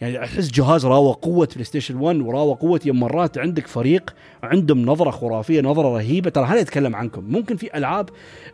يعني 0.00 0.24
أحس 0.24 0.50
جهاز 0.50 0.86
راوى 0.86 1.12
قوة 1.12 1.48
بلاي 1.52 1.64
ستيشن 1.64 1.96
1 1.96 2.20
وراوى 2.20 2.54
قوة 2.54 2.80
يوم 2.84 3.00
مرات 3.00 3.38
عندك 3.38 3.66
فريق 3.66 4.14
عندهم 4.42 4.86
نظرة 4.86 5.10
خرافية 5.10 5.60
نظرة 5.60 5.96
رهيبة. 5.96 6.30
ترى 6.30 6.44
هذا 6.44 6.60
يتكلم 6.60 6.96
عنكم. 6.96 7.24
ممكن 7.24 7.56
في 7.56 7.76
ألعاب 7.76 8.10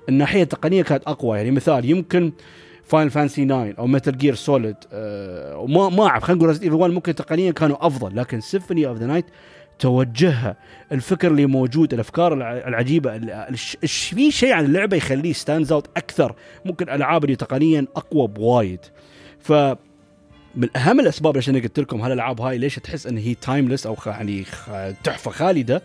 الناحية 0.09 0.43
التقنية 0.43 0.83
كانت 0.83 1.05
أقوى. 1.05 1.37
يعني 1.37 1.51
مثال 1.51 1.91
يمكن 1.91 2.33
فاين 2.91 3.09
فانسي 3.09 3.45
9 3.45 3.73
أو 3.79 3.87
متل 3.87 4.19
جير 4.19 4.35
سوليد 4.35 4.77
وما 5.55 5.89
ما 5.89 6.07
أعرف 6.07 6.25
خلينا 6.25 6.39
نقول 6.39 6.49
ريزنت 6.49 6.73
1 6.73 6.93
ممكن 6.93 7.15
تقنيا 7.15 7.51
كانوا 7.51 7.87
أفضل 7.87 8.17
لكن 8.17 8.41
سيمفوني 8.41 8.87
اوف 8.87 8.99
ذا 8.99 9.07
نايت 9.07 9.25
توجهها 9.79 10.57
الفكر 10.93 11.31
اللي 11.31 11.47
موجود 11.47 11.95
الأفكار 11.95 12.33
العجيبة 12.69 13.19
في 13.87 14.31
شيء 14.31 14.53
عن 14.53 14.65
اللعبة 14.65 14.97
يخليه 14.97 15.33
ستاندز 15.33 15.73
اوت 15.73 15.87
أكثر 15.97 16.35
ممكن 16.65 16.89
ألعاب 16.89 17.25
اللي 17.25 17.37
تقنيا 17.37 17.87
أقوى 17.97 18.29
بوايد. 18.29 18.81
ف 19.39 19.53
من 20.55 20.77
أهم 20.77 21.01
الأسباب 21.01 21.37
عشان 21.37 21.63
قلت 21.63 21.81
لكم 21.81 22.01
هالألعاب 22.01 22.41
هاي 22.41 22.59
ليش 22.59 22.77
تحس 22.77 23.07
إن 23.07 23.19
هي 23.19 23.35
timeless 23.35 23.87
أو 23.87 23.97
يعني 24.07 24.45
تحفة 25.05 25.31
خالدة؟ 25.31 25.83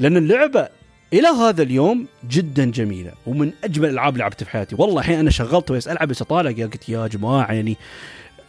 لأن 0.00 0.16
اللعبة 0.16 0.68
إلى 1.12 1.28
هذا 1.28 1.62
اليوم 1.62 2.06
جدا 2.30 2.64
جميلة 2.64 3.12
ومن 3.26 3.52
أجمل 3.64 3.88
الألعاب 3.88 4.12
اللي 4.12 4.22
لعبتها 4.22 4.44
في 4.44 4.50
حياتي. 4.50 4.76
والله 4.78 5.00
الحين 5.00 5.18
أنا 5.18 5.30
شغلت 5.30 5.72
بس 5.72 5.88
العب 5.88 6.08
بس 6.08 6.22
اطالع 6.22 6.50
قلت 6.50 6.88
يا 6.88 7.06
جماعة 7.06 7.52
يعني 7.52 7.76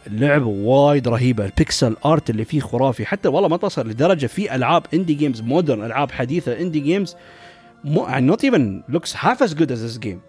اللعبه 0.06 0.46
وايد 0.46 1.08
رهيبة 1.08 1.44
ال 1.44 1.53
pixel 1.53 1.96
art 2.04 2.30
اللي 2.30 2.44
فيه 2.44 2.60
خرافي. 2.60 3.06
حتى 3.06 3.28
والله 3.28 3.48
ما 3.48 3.56
تصل 3.56 3.88
لدرجة 3.88 4.26
في 4.26 4.54
ألعاب 4.54 4.86
indie 4.94 5.14
games 5.14 5.40
modern 5.40 5.84
ألعاب 5.84 6.10
حديثة 6.10 6.60
indie 6.60 6.80
games 6.80 7.16
not 7.84 8.44
even 8.44 8.82
looks 8.88 9.14
half 9.16 9.42
as 9.42 9.54
good 9.54 9.72
as 9.72 9.84
this 9.84 9.98
game 9.98 10.20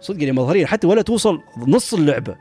صدق 0.00 0.22
يعني 0.22 0.32
مظهريا 0.32 0.66
حتى 0.66 0.86
ولا 0.86 1.02
توصل 1.02 1.40
نص 1.66 1.94
اللعبة. 1.94 2.36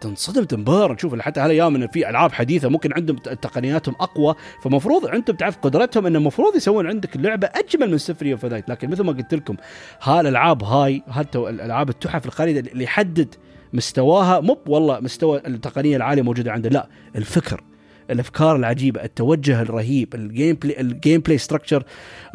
فتنصدم 0.00 0.44
تنبهر. 0.44 0.94
تشوف 0.94 1.20
حتى 1.20 1.40
هالايام 1.40 1.74
إن 1.74 1.86
في 1.86 2.10
ألعاب 2.10 2.32
حديثة 2.32 2.68
ممكن 2.68 2.92
عندهم 2.92 3.16
تقنياتهم 3.16 3.94
أقوى. 4.00 4.34
فمفروض 4.62 5.06
أنتم 5.06 5.34
تعرف 5.34 5.56
قدرتهم 5.56 6.06
انه 6.06 6.18
المفروض 6.18 6.56
يسوون 6.56 6.86
عندك 6.86 7.16
اللعبه 7.16 7.46
أجمل 7.54 7.90
من 7.90 7.98
سيمفوني 7.98 8.32
اوف 8.32 8.44
لكن 8.44 8.90
مثل 8.90 9.02
ما 9.02 9.12
قلت 9.12 9.34
لكم 9.34 9.56
هالألعاب 10.02 10.64
هاي 10.64 11.02
حتى 11.08 11.38
الألعاب 11.38 11.88
التحف 11.88 12.26
الخالدة 12.26 12.70
اللي 12.72 12.84
يحدد 12.84 13.34
مستواها. 13.72 14.40
مو 14.40 14.58
والله 14.66 15.00
مستوى 15.00 15.42
التقنية 15.46 15.96
العالية 15.96 16.22
موجودة 16.22 16.52
عنده 16.52 16.68
لا 16.68 16.88
الفكر. 17.16 17.69
الأفكار 18.10 18.56
العجيبة 18.56 19.04
التوجه 19.04 19.62
الرهيب 19.62 20.14
ال 20.14 20.56
gameplay 20.56 20.80
ال 20.80 21.20
gameplay 21.20 21.38
structure 21.38 21.84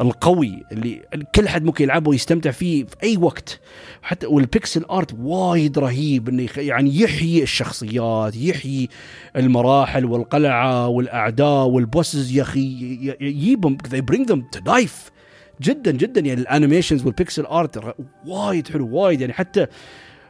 القوي 0.00 0.62
اللي 0.72 1.02
كل 1.34 1.48
حد 1.48 1.64
ممكن 1.64 1.84
يلعبه 1.84 2.10
ويستمتع 2.10 2.50
فيه 2.50 2.84
في 2.84 2.96
أي 3.02 3.16
وقت. 3.16 3.60
حتى 4.02 4.26
وال 4.26 4.43
pixel 4.43 4.84
art 4.84 5.14
وايد 5.18 5.78
رهيب 5.78 6.28
إنه 6.28 6.48
يعني 6.56 7.00
يحيي 7.00 7.42
الشخصيات 7.42 8.36
يحيي 8.36 8.88
المراحل 9.36 10.04
والقلعة 10.04 10.88
والأعداء 10.88 11.66
وال 11.66 11.83
bosses 11.83 12.32
يا 12.32 12.42
أخي 12.42 12.60
يجيبهم 13.20 13.78
they 13.88 14.14
bring 14.14 14.24
them 14.24 14.58
to 14.58 14.60
life. 14.68 15.10
جدا 15.62 15.90
جدا 15.90 16.20
يعني 16.20 16.40
ال 16.40 16.46
animations 16.46 17.04
وال 17.06 17.16
pixel 17.16 17.42
art 17.42 17.94
وايد 18.26 18.68
حلو 18.68 18.96
وايد 18.96 19.20
يعني 19.20 19.32
حتى 19.32 19.66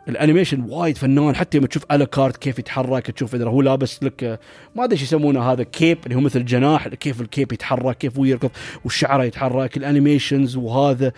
ال 0.09 0.14
animation 0.14 0.61
وايد 0.61 0.99
fun 0.99 1.37
حتى 1.37 1.59
لما 1.59 1.67
تشوف 1.67 1.85
الكاركتر 1.93 2.37
كيف 2.37 2.59
يتحرك 2.59 3.11
تشوف 3.11 3.35
إذا 3.35 3.45
هو 3.45 3.63
لابس 3.63 4.03
لك 4.03 4.41
ما 4.77 4.85
أدري 4.85 4.93
إيش 4.93 5.03
يسمونه 5.03 5.53
هذا 5.53 5.63
cape 5.63 5.99
اللي 6.05 6.15
هو 6.15 6.21
مثل 6.21 6.45
جناح 6.45 6.89
كيف 6.89 7.21
ال 7.21 7.27
cape 7.27 7.53
يتحرك 7.53 7.99
كيف 7.99 8.19
هو 8.19 8.25
يركض 8.25 8.51
والشعره 8.85 9.25
يتحرك 9.25 9.77
ال 9.77 9.84
animations 9.84 10.57
وهذا. 10.57 11.13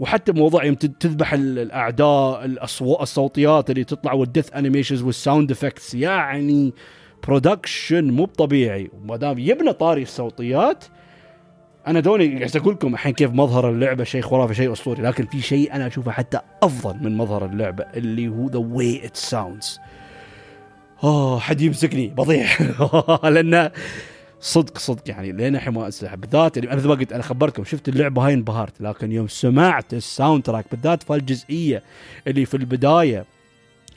وحتى 0.00 0.32
موضوع 0.32 0.64
يوم 0.64 0.74
تذبح 0.74 1.32
الأعداء 1.32 2.44
الصوتيات 3.02 3.70
اللي 3.70 3.84
تطلع 3.84 4.12
وال 4.12 4.23
death 4.23 4.52
animations 4.52 5.02
وال 5.02 5.16
sound 5.16 5.50
effects 5.50 5.94
يعني 5.94 6.72
production 7.26 8.10
مو 8.10 8.24
طبيعي 8.24 8.90
وما 8.92 9.16
دام 9.16 9.38
يبنا 9.38 9.72
طاري 9.72 10.02
الصوتيات 10.02 10.84
أنا 11.86 12.00
توني 12.00 12.38
قاعد 12.38 12.56
أقول 12.56 12.74
لكم 12.74 12.94
الحين 12.94 13.12
كيف 13.12 13.30
مظهر 13.30 13.70
اللعبة 13.70 14.04
شيء 14.04 14.22
خرافي 14.22 14.54
شيء 14.54 14.72
أسطوري 14.72 15.02
لكن 15.02 15.26
في 15.26 15.40
شيء 15.40 15.74
أنا 15.74 15.86
أشوفه 15.86 16.10
حتى 16.10 16.40
أفضل 16.62 17.04
من 17.04 17.16
مظهر 17.16 17.44
اللعبة 17.44 17.84
اللي 17.84 18.28
هو 18.28 18.46
the 18.46 18.58
way 18.58 19.06
it 19.06 19.16
sounds 19.16 19.80
اوه 21.04 21.40
حد 21.40 21.60
يمسكني 21.60 22.06
بضيع 22.06 22.46
لأن 23.28 23.70
صدق 24.40 24.78
صدق 24.78 25.02
يعني 25.06 25.32
لين 25.32 25.56
الحين 25.56 25.74
ما 25.74 25.86
انسى 25.86 26.10
بالذات 26.16 26.56
يعني 26.56 26.76
مثل 26.76 26.88
ما 26.88 26.94
قلت 26.94 27.12
أنا 27.12 27.22
خبرتكم 27.22 27.64
شفت 27.64 27.88
اللعبة 27.88 28.26
هاي 28.26 28.34
انبهرت 28.34 28.80
لكن 28.80 29.12
يوم 29.12 29.28
سمعت 29.28 29.94
ال 29.94 30.42
soundtrack 30.42 30.64
بالذات 30.70 31.02
في 31.02 31.14
الجزئية 31.14 31.82
اللي 32.26 32.44
في 32.44 32.56
البداية 32.56 33.24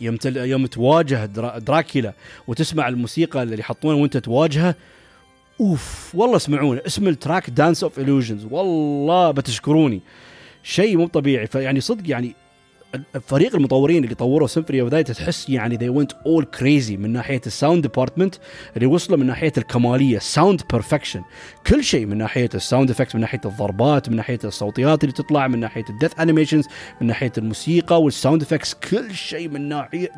يوم. 0.01 0.17
يوم 0.25 0.65
تواجه 0.65 1.25
درا... 1.25 1.59
دراكيولا 1.59 2.13
وتسمع 2.47 2.87
الموسيقى 2.87 3.43
اللي 3.43 3.59
يحطونها 3.59 4.01
وأنت 4.01 4.17
تواجهه 4.17 4.75
أوف 5.61 6.11
والله 6.15 6.35
اسمعونه 6.35 6.81
اسم 6.87 7.07
ال 7.07 7.14
track 7.14 7.49
Dance 7.49 7.83
of 7.83 7.99
Illusions 7.99 8.51
والله 8.51 9.31
بتشكروني. 9.31 10.01
شيء 10.63 10.97
مو 10.97 11.07
طبيعي 11.07 11.47
فيعني 11.47 11.81
صدق 11.81 12.09
يعني 12.09 12.35
فريق 13.27 13.55
المطورين 13.55 14.03
اللي 14.03 14.15
طوروا 14.15 14.47
سيمفوني 14.47 14.81
اوف 14.81 14.93
تحس 14.93 15.49
يعني 15.49 15.77
they 15.77 16.01
went 16.01 16.11
all 16.13 16.59
crazy 16.59 16.91
من 16.91 17.13
ناحية 17.13 17.41
ال 17.47 17.53
sound 17.53 17.81
department 17.81 18.35
اللي 18.77 18.85
وصلوا 18.85 19.19
من 19.19 19.25
ناحية 19.25 19.53
الكمالية 19.57 20.19
sound 20.19 20.61
perfection 20.71 21.21
كل 21.67 21.83
شيء 21.83 22.05
من 22.05 22.17
ناحية 22.17 22.49
ال 22.55 22.61
sound 22.61 22.89
effect 22.89 23.15
من 23.15 23.21
ناحية 23.21 23.41
الضربات 23.45 24.09
من 24.09 24.15
ناحية 24.15 24.39
الصوتيات 24.43 25.03
اللي 25.03 25.13
تطلع 25.13 25.47
من 25.47 25.59
ناحية 25.59 25.85
ال 25.89 25.94
death 25.94 26.19
animations 26.19 26.65
من 27.01 27.07
ناحية 27.07 27.31
الموسيقى 27.37 28.01
وال 28.01 28.12
sound 28.12 28.41
effects 28.41 28.73
كل 28.73 29.15
شيء 29.15 29.49
من 29.49 29.69
ناحية 29.69 30.11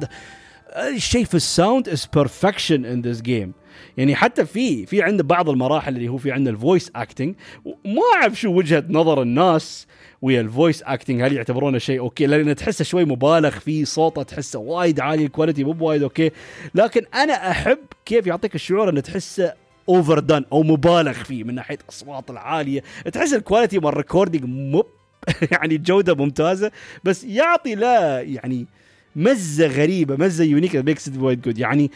الشيء 0.78 1.26
في 1.26 1.36
ال 1.36 1.44
sound 1.44 1.89
is 1.89 2.08
perfection 2.13 2.86
in 2.86 3.01
this 3.01 3.21
game 3.21 3.53
يعني 3.97 4.15
حتى 4.15 4.45
في 4.45 4.85
في 4.85 5.01
عنده 5.01 5.23
بعض 5.23 5.49
المراحل 5.49 5.95
اللي 5.95 6.07
هو 6.07 6.17
في 6.17 6.31
عندنا 6.31 6.55
ال 6.56 6.62
voice 6.62 6.91
acting 6.95 7.36
ما 7.65 8.01
أعرف 8.15 8.39
شو 8.39 8.49
وجهة 8.49 8.83
نظر 8.89 9.21
الناس 9.21 9.87
ويا 10.21 10.41
ال 10.41 10.48
voice 10.48 10.84
acting 10.84 11.21
هل 11.21 11.33
يعتبرونه 11.33 11.77
شيء 11.77 11.99
okay؟ 11.99 12.25
لأن 12.25 12.55
تحسه 12.55 12.83
شوي 12.83 13.05
مبالغ 13.05 13.49
فيه 13.49 13.85
صوته 13.85 14.23
تحسه 14.23 14.59
وايد 14.59 14.99
عالي 14.99 15.25
ال 15.25 15.30
quality 15.30 15.63
مو 15.63 15.71
بوايد 15.71 16.03
okay؟ 16.03 16.32
لكن 16.75 17.01
أنا 17.15 17.51
أحب 17.51 17.79
كيف 18.05 18.27
يعطيك 18.27 18.55
الشعور 18.55 18.89
إنه 18.89 18.99
تحسه 19.01 19.53
overdone 19.89 20.45
أو 20.51 20.63
مبالغ 20.63 21.13
فيه 21.13 21.43
من 21.43 21.55
ناحية 21.55 21.77
الاصوات 21.83 22.29
العالية. 22.29 22.83
تحس 23.13 23.33
ال 23.34 23.39
quality 23.39 23.80
مال 23.79 23.87
ال 23.88 23.93
recording 23.93 24.45
مو 24.45 24.83
يعني 25.51 25.77
جودة 25.77 26.15
ممتازة 26.15 26.71
بس 27.03 27.23
يعطي 27.23 27.75
لا 27.75 28.21
يعني 28.21 28.67
مزة 29.15 29.67
غريبة 29.67 30.15
مزة 30.15 30.43
unique 30.43 30.75
mix 30.75 31.12
وايد 31.17 31.41
good 31.41 31.58
يعني 31.57 31.91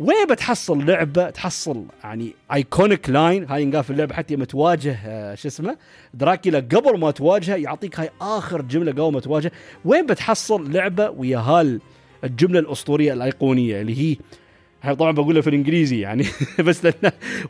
وين 0.00 0.26
بتحصل 0.30 0.86
لعبة 0.86 1.30
تحصل 1.30 1.84
يعني 2.04 2.34
iconic 2.52 3.10
line 3.10 3.44
هاي 3.44 3.62
ينقال 3.62 3.84
في 3.84 3.90
اللعبة 3.90 4.14
حتى 4.14 4.34
لما 4.34 4.44
تواجه 4.44 4.98
آه 5.06 5.34
شو 5.34 5.48
اسمه؟ 5.48 5.76
دراكيولا 6.14 6.58
قبل 6.58 6.98
ما 6.98 7.10
تواجهه 7.10 7.56
يعطيك 7.56 8.00
هاي 8.00 8.10
آخر 8.20 8.62
جملة 8.62 8.92
قبل 8.92 9.12
ما 9.12 9.20
تواجهه. 9.20 9.50
وين 9.84 10.06
بتحصل 10.06 10.72
لعبة 10.72 11.10
ويا 11.10 11.38
هال 11.38 11.80
الجملة 12.24 12.58
الأسطورية 12.58 13.12
الأيقونية 13.12 13.80
اللي 13.80 13.98
هي 13.98 14.16
طبعا 14.92 15.12
بقولها 15.12 15.42
في 15.42 15.48
الإنجليزي 15.48 16.00
يعني. 16.00 16.26
بس 16.66 16.86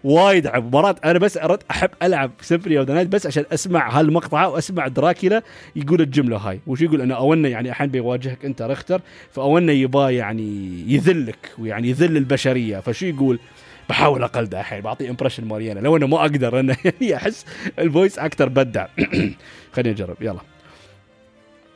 وايد 0.04 0.46
مرات 0.56 1.04
أنا 1.04 1.18
بس 1.18 1.36
اردت 1.36 1.62
أحب 1.70 1.90
ألعب 2.02 2.30
سيمفوني 2.40 2.78
اوف 2.78 2.90
بس 2.90 3.26
عشان 3.26 3.44
أسمع 3.52 3.98
هالمقطع 3.98 4.46
وأسمع 4.46 4.88
دراكيولا 4.88 5.42
يقول 5.76 6.00
الجملة 6.00 6.36
هاي. 6.36 6.60
وش 6.66 6.80
يقول؟ 6.80 7.00
انه 7.00 7.14
اونا 7.14 7.48
يعني 7.48 7.68
الحين 7.68 7.86
بيواجهك 7.86 8.44
أنت 8.44 8.62
رختر 8.62 9.00
فهو 9.30 9.72
يباه 9.72 10.10
يعني 10.10 10.80
يذلك 10.86 11.52
ويعني 11.58 11.88
يذل 11.88 12.16
البشرية. 12.16 12.80
فشو 12.80 13.06
يقول؟ 13.06 13.38
بحاول 13.88 14.22
اقلده 14.22 14.60
الحين 14.60 14.80
بعطيه 14.80 15.10
impression 15.10 15.44
مالي 15.44 15.66
أنا 15.66 15.80
لو 15.80 15.96
انه 15.96 16.06
ما 16.06 16.20
أقدر 16.20 16.60
أنا 16.60 16.76
يعني 16.84 17.16
احس 17.16 17.46
ال 17.78 17.85
voice 17.85 18.18
actor 18.18 18.48
بدع. 18.48 18.86
خلينا 19.74 19.90
نجرب 19.92 20.16
يلا. 20.20 20.40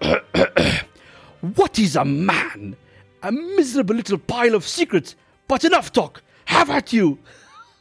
What 1.58 1.78
is 1.78 1.96
a 1.96 2.04
man? 2.04 2.76
A 3.22 3.30
miserable 3.30 3.94
little 3.94 4.18
pile 4.18 4.54
of 4.54 4.66
secrets 4.66 5.14
but 5.48 5.64
enough 5.64 5.92
talk. 5.92 6.22
Have 6.46 6.70
at 6.70 6.92
you. 6.92 7.18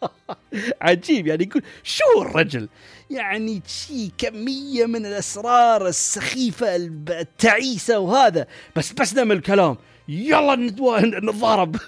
عجيب. 0.82 1.28
يعني 1.28 1.44
يقول 1.44 1.64
شو 1.84 2.22
الرجل؟ 2.22 2.70
يعني 3.10 3.62
شي 3.68 4.12
كمية 4.18 4.86
من 4.86 5.06
الأسرار 5.06 5.88
السخيفة 5.88 6.76
التعيسة 7.10 8.00
وهذا. 8.00 8.48
بس 8.76 8.94
بس 8.94 9.14
من 9.18 9.32
الكلام 9.32 9.78
يلا 10.08 10.56
نتضارب. 10.56 11.76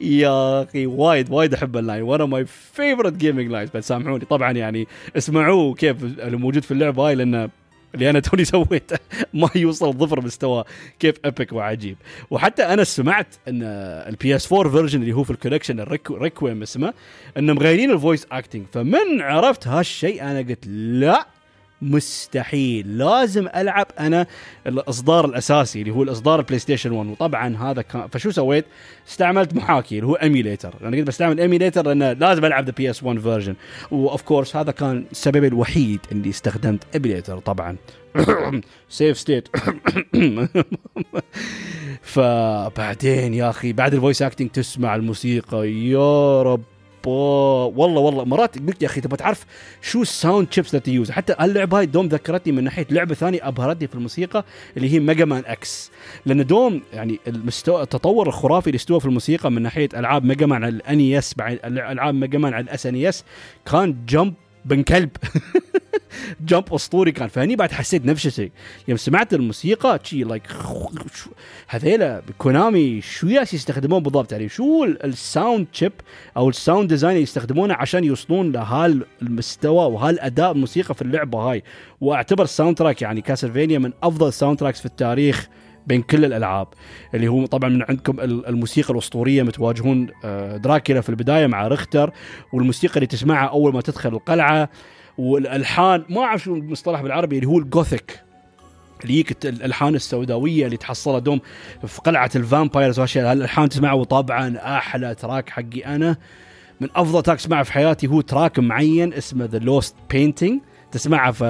يا 0.00 0.62
أخي 0.62 0.86
وايد 0.86 1.30
وايد 1.30 1.54
أحب 1.54 1.76
ال 1.76 1.81
line 1.81 2.02
وأنا 2.02 2.26
my 2.26 2.46
favorite 2.46 3.12
gaming 3.12 3.50
line 3.50 3.68
بس 3.74 3.88
سامحوني. 3.88 4.24
طبعا 4.24 4.52
يعني 4.52 4.86
اسمعوه 5.16 5.74
كيف 5.74 6.04
اللي 6.04 6.36
موجود 6.36 6.62
في 6.62 6.70
اللعبة 6.70 7.08
هاي 7.08 7.14
لأنه 7.14 7.50
اللي 7.96 8.10
أنا 8.10 8.20
توني 8.20 8.44
سويته 8.44 8.98
ما 9.34 9.50
يوصل 9.54 9.92
ظفر 9.92 10.20
مستوى 10.20 10.64
كيف 10.98 11.14
ابيك 11.24 11.52
وعجيب. 11.52 11.96
وحتى 12.30 12.62
أنا 12.62 12.84
سمعت 12.84 13.26
أن 13.48 13.62
ال 14.08 14.36
PS4 14.36 14.52
version 14.52 15.00
اللي 15.02 15.12
هو 15.12 15.24
في 15.24 15.30
ال 15.30 15.35
collection 15.35 15.80
الريكويم 15.80 16.62
اسمه 16.62 16.94
انه 17.38 17.52
مغيرين 17.52 17.90
ال 17.90 17.96
voice 17.96 18.26
acting 18.32 18.66
فمن 18.72 19.20
عرفت 19.20 19.68
هالشيء 19.68 20.22
أنا 20.22 20.38
قلت 20.38 20.66
لا. 20.66 21.35
مستحيل. 21.82 22.98
لازم 22.98 23.48
ألعب 23.56 23.86
أنا 24.00 24.26
الإصدار 24.66 25.24
الأساسي 25.24 25.80
اللي 25.80 25.90
هو 25.92 26.02
الإصدار 26.02 26.38
البلاي 26.38 26.58
ستيشن 26.58 26.92
1 26.92 27.10
وطبعا 27.10 27.56
هذا 27.56 27.82
كان 27.82 28.08
فشو 28.08 28.30
سويت؟ 28.30 28.64
استعملت 29.08 29.54
محاكي 29.54 29.94
اللي 29.94 30.06
هو 30.06 30.14
emulator 30.14 30.74
أنا 30.82 30.96
قلت 30.96 31.06
بستعمل 31.06 31.40
emulator 31.40 31.86
لأن 31.86 32.18
لازم 32.18 32.44
ألعب 32.44 32.64
the 32.64 32.72
PS1 32.76 33.02
version 33.02 33.54
و 33.90 34.01
of 34.01 34.22
course 34.22 34.56
هذا 34.56 34.72
كان 34.72 35.04
السبب 35.10 35.44
الوحيد 35.44 36.00
اللي 36.12 36.30
استخدمت 36.30 36.84
emulator 36.94 37.38
طبعا. 37.38 37.76
save 38.88 39.18
state 39.18 39.48
فبعدين 42.02 43.34
يا 43.34 43.50
أخي 43.50 43.72
بعد 43.72 43.94
ال 43.94 43.99
voice 43.99 44.22
acting 44.22 44.50
تسمع 44.50 44.94
الموسيقى. 44.94 45.70
يا 45.70 46.42
رب. 46.42 46.75
والله 47.08 48.00
والله. 48.00 48.24
مرات 48.24 48.58
قلت 48.58 48.82
يا 48.82 48.86
أخي 48.86 49.00
تبغى 49.00 49.16
تعرف 49.16 49.46
شو 49.82 50.02
ال 50.02 50.09
sound 50.09 50.46
chips 50.46 50.74
اللي 50.74 50.94
used 50.94 51.10
حتى 51.10 51.36
اللعبة 51.44 51.78
هاي 51.78 51.86
دوم 51.86 52.06
ذكرتني 52.06 52.52
من 52.52 52.64
ناحية 52.64 52.86
لعبة 52.90 53.14
ثانية 53.14 53.48
أبهرتني 53.48 53.88
في 53.88 53.94
الموسيقى 53.94 54.44
اللي 54.76 54.92
هي 54.92 55.00
ميجا 55.00 55.24
مان 55.24 55.42
إكس 55.46 55.90
لأن 56.26 56.46
دوم 56.46 56.82
يعني 56.92 57.18
المستوى 57.26 57.82
التطور 57.82 58.28
الخرافي 58.28 58.66
اللي 58.66 58.76
استوى 58.76 59.00
في 59.00 59.06
الموسيقى 59.06 59.50
من 59.50 59.62
ناحية 59.62 59.88
ألعاب 59.94 60.24
ميجا 60.24 60.46
مان 60.46 60.64
على 60.64 60.74
ال 60.74 60.89
NES 60.89 61.34
بعد 61.34 61.58
ألعاب 61.64 62.14
ميجا 62.14 62.38
مان 62.38 62.54
على 62.54 62.64
ال 62.64 62.86
SNES 62.86 63.24
كان 63.72 63.96
jump 64.08 64.34
بن 64.66 64.82
كلب. 64.82 65.10
jump 66.40 66.74
أسطوري 66.74 67.12
كان. 67.12 67.28
فهني 67.28 67.56
بعد 67.56 67.72
حسيت 67.72 68.06
نفس 68.06 68.26
الشيء 68.26 68.50
يوم 68.88 68.96
سمعت 68.96 69.34
الموسيقى 69.34 70.00
شي 70.02 70.24
like 70.24 70.42
هذيلا 71.68 72.22
كونامي 72.38 73.00
شو 73.00 73.26
يالس 73.26 73.54
يستخدمون 73.54 74.02
بالضبط. 74.02 74.32
يعني 74.32 74.48
شو 74.48 74.84
ال 74.84 74.98
sound 74.98 75.66
chip 75.72 75.92
أو 76.36 76.48
ال 76.48 76.55
sound 76.55 76.88
design 76.88 77.16
يستخدمونه 77.16 77.74
عشان 77.74 78.04
يوصلون 78.04 78.52
لهالمستوى 78.52 79.92
وهالاداء 79.92 80.52
الموسيقى 80.52 80.94
في 80.94 81.02
اللعبة 81.02 81.38
هاي. 81.38 81.62
وأعتبر 82.00 82.44
ال 82.44 82.76
soundtrack 82.76 83.02
يعني 83.02 83.20
كاسلفينيا 83.20 83.78
من 83.78 83.92
أفضل 84.02 84.28
ال 84.28 84.58
soundtracks 84.58 84.80
في 84.80 84.86
التاريخ. 84.86 85.48
بين 85.86 86.02
كل 86.02 86.24
الألعاب 86.24 86.68
اللي 87.14 87.28
هو 87.28 87.46
طبعا 87.46 87.70
من 87.70 87.82
عندكم 87.88 88.20
الموسيقى 88.20 88.92
الأسطورية 88.92 89.42
يوم 89.42 89.64
تواجهون 89.64 90.08
آه، 90.24 90.56
دراكيولا 90.56 91.00
في 91.00 91.08
البداية 91.08 91.46
مع 91.46 91.68
رختر 91.68 92.10
والموسيقى 92.52 92.94
اللي 92.94 93.06
تسمعها 93.06 93.48
أول 93.48 93.72
ما 93.72 93.80
تدخل 93.80 94.08
القلعة 94.08 94.68
والألحان 95.18 96.04
ما 96.10 96.20
أعرف 96.20 96.42
شو 96.42 96.54
المصطلح 96.54 97.02
بالعربي 97.02 97.36
اللي 97.36 97.48
هو 97.48 97.58
ال 97.58 97.67
gothic 97.67 98.20
اللي 99.02 99.14
يجيك 99.14 99.46
الألحان 99.46 99.94
السوداوية 99.94 100.66
اللي 100.66 100.76
تحصلها 100.76 101.18
دوم 101.18 101.40
في 101.86 102.00
قلعة 102.00 102.30
ال 102.36 102.43
vampires 102.43 103.00
واشياء 103.00 103.32
الالحان 103.32 103.68
تسمعها 103.68 103.92
وطبعا 103.92 104.56
أحلى 104.56 105.14
track 105.14 105.50
حقي 105.50 105.80
أنا. 105.86 106.16
من 106.80 106.88
أفضل 106.96 107.22
track 107.22 107.38
أسمعه 107.38 107.62
في 107.62 107.72
حياتي 107.72 108.06
هو 108.06 108.20
track 108.20 108.58
معين 108.58 109.12
اسمه 109.12 109.44
The 109.44 109.58
Lost 109.58 109.96
Painting 110.10 110.60
تسمعها 110.92 111.32
في 111.32 111.44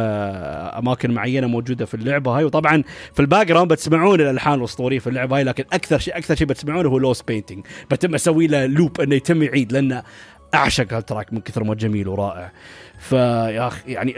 أماكن 0.79 1.11
معينة 1.11 1.47
موجودة 1.47 1.87
في 1.87 1.95
اللعبة 1.95 2.39
هاي. 2.39 2.45
وطبعا 2.45 2.83
في 3.13 3.21
ال 3.21 3.47
background 3.47 3.73
بتسمعون 3.73 4.21
الألحان 4.21 4.59
الأسطورية 4.59 4.99
في 4.99 5.07
اللعبة 5.07 5.37
هاي 5.37 5.45
لكن 5.45 5.65
أكثر 5.73 5.99
شيء 5.99 6.17
أكثر 6.17 6.35
شيء 6.35 6.47
بتسمعونه 6.47 6.89
هو 6.89 6.99
Lost 6.99 7.29
Painting 7.29 7.67
بتم 7.91 8.15
أسوي 8.15 8.47
له 8.47 8.67
loop 8.67 9.01
إنه 9.01 9.15
يتم 9.15 9.43
يعيد 9.43 9.73
لأنه 9.73 10.03
أعشق 10.55 10.93
هال 10.93 11.04
track 11.04 11.33
من 11.33 11.41
كثر 11.41 11.65
ما 11.65 11.75
جميل 11.75 12.09
ورائع. 12.09 12.53
فيا 12.99 13.67
أخي 13.67 13.93
يعني 13.93 14.15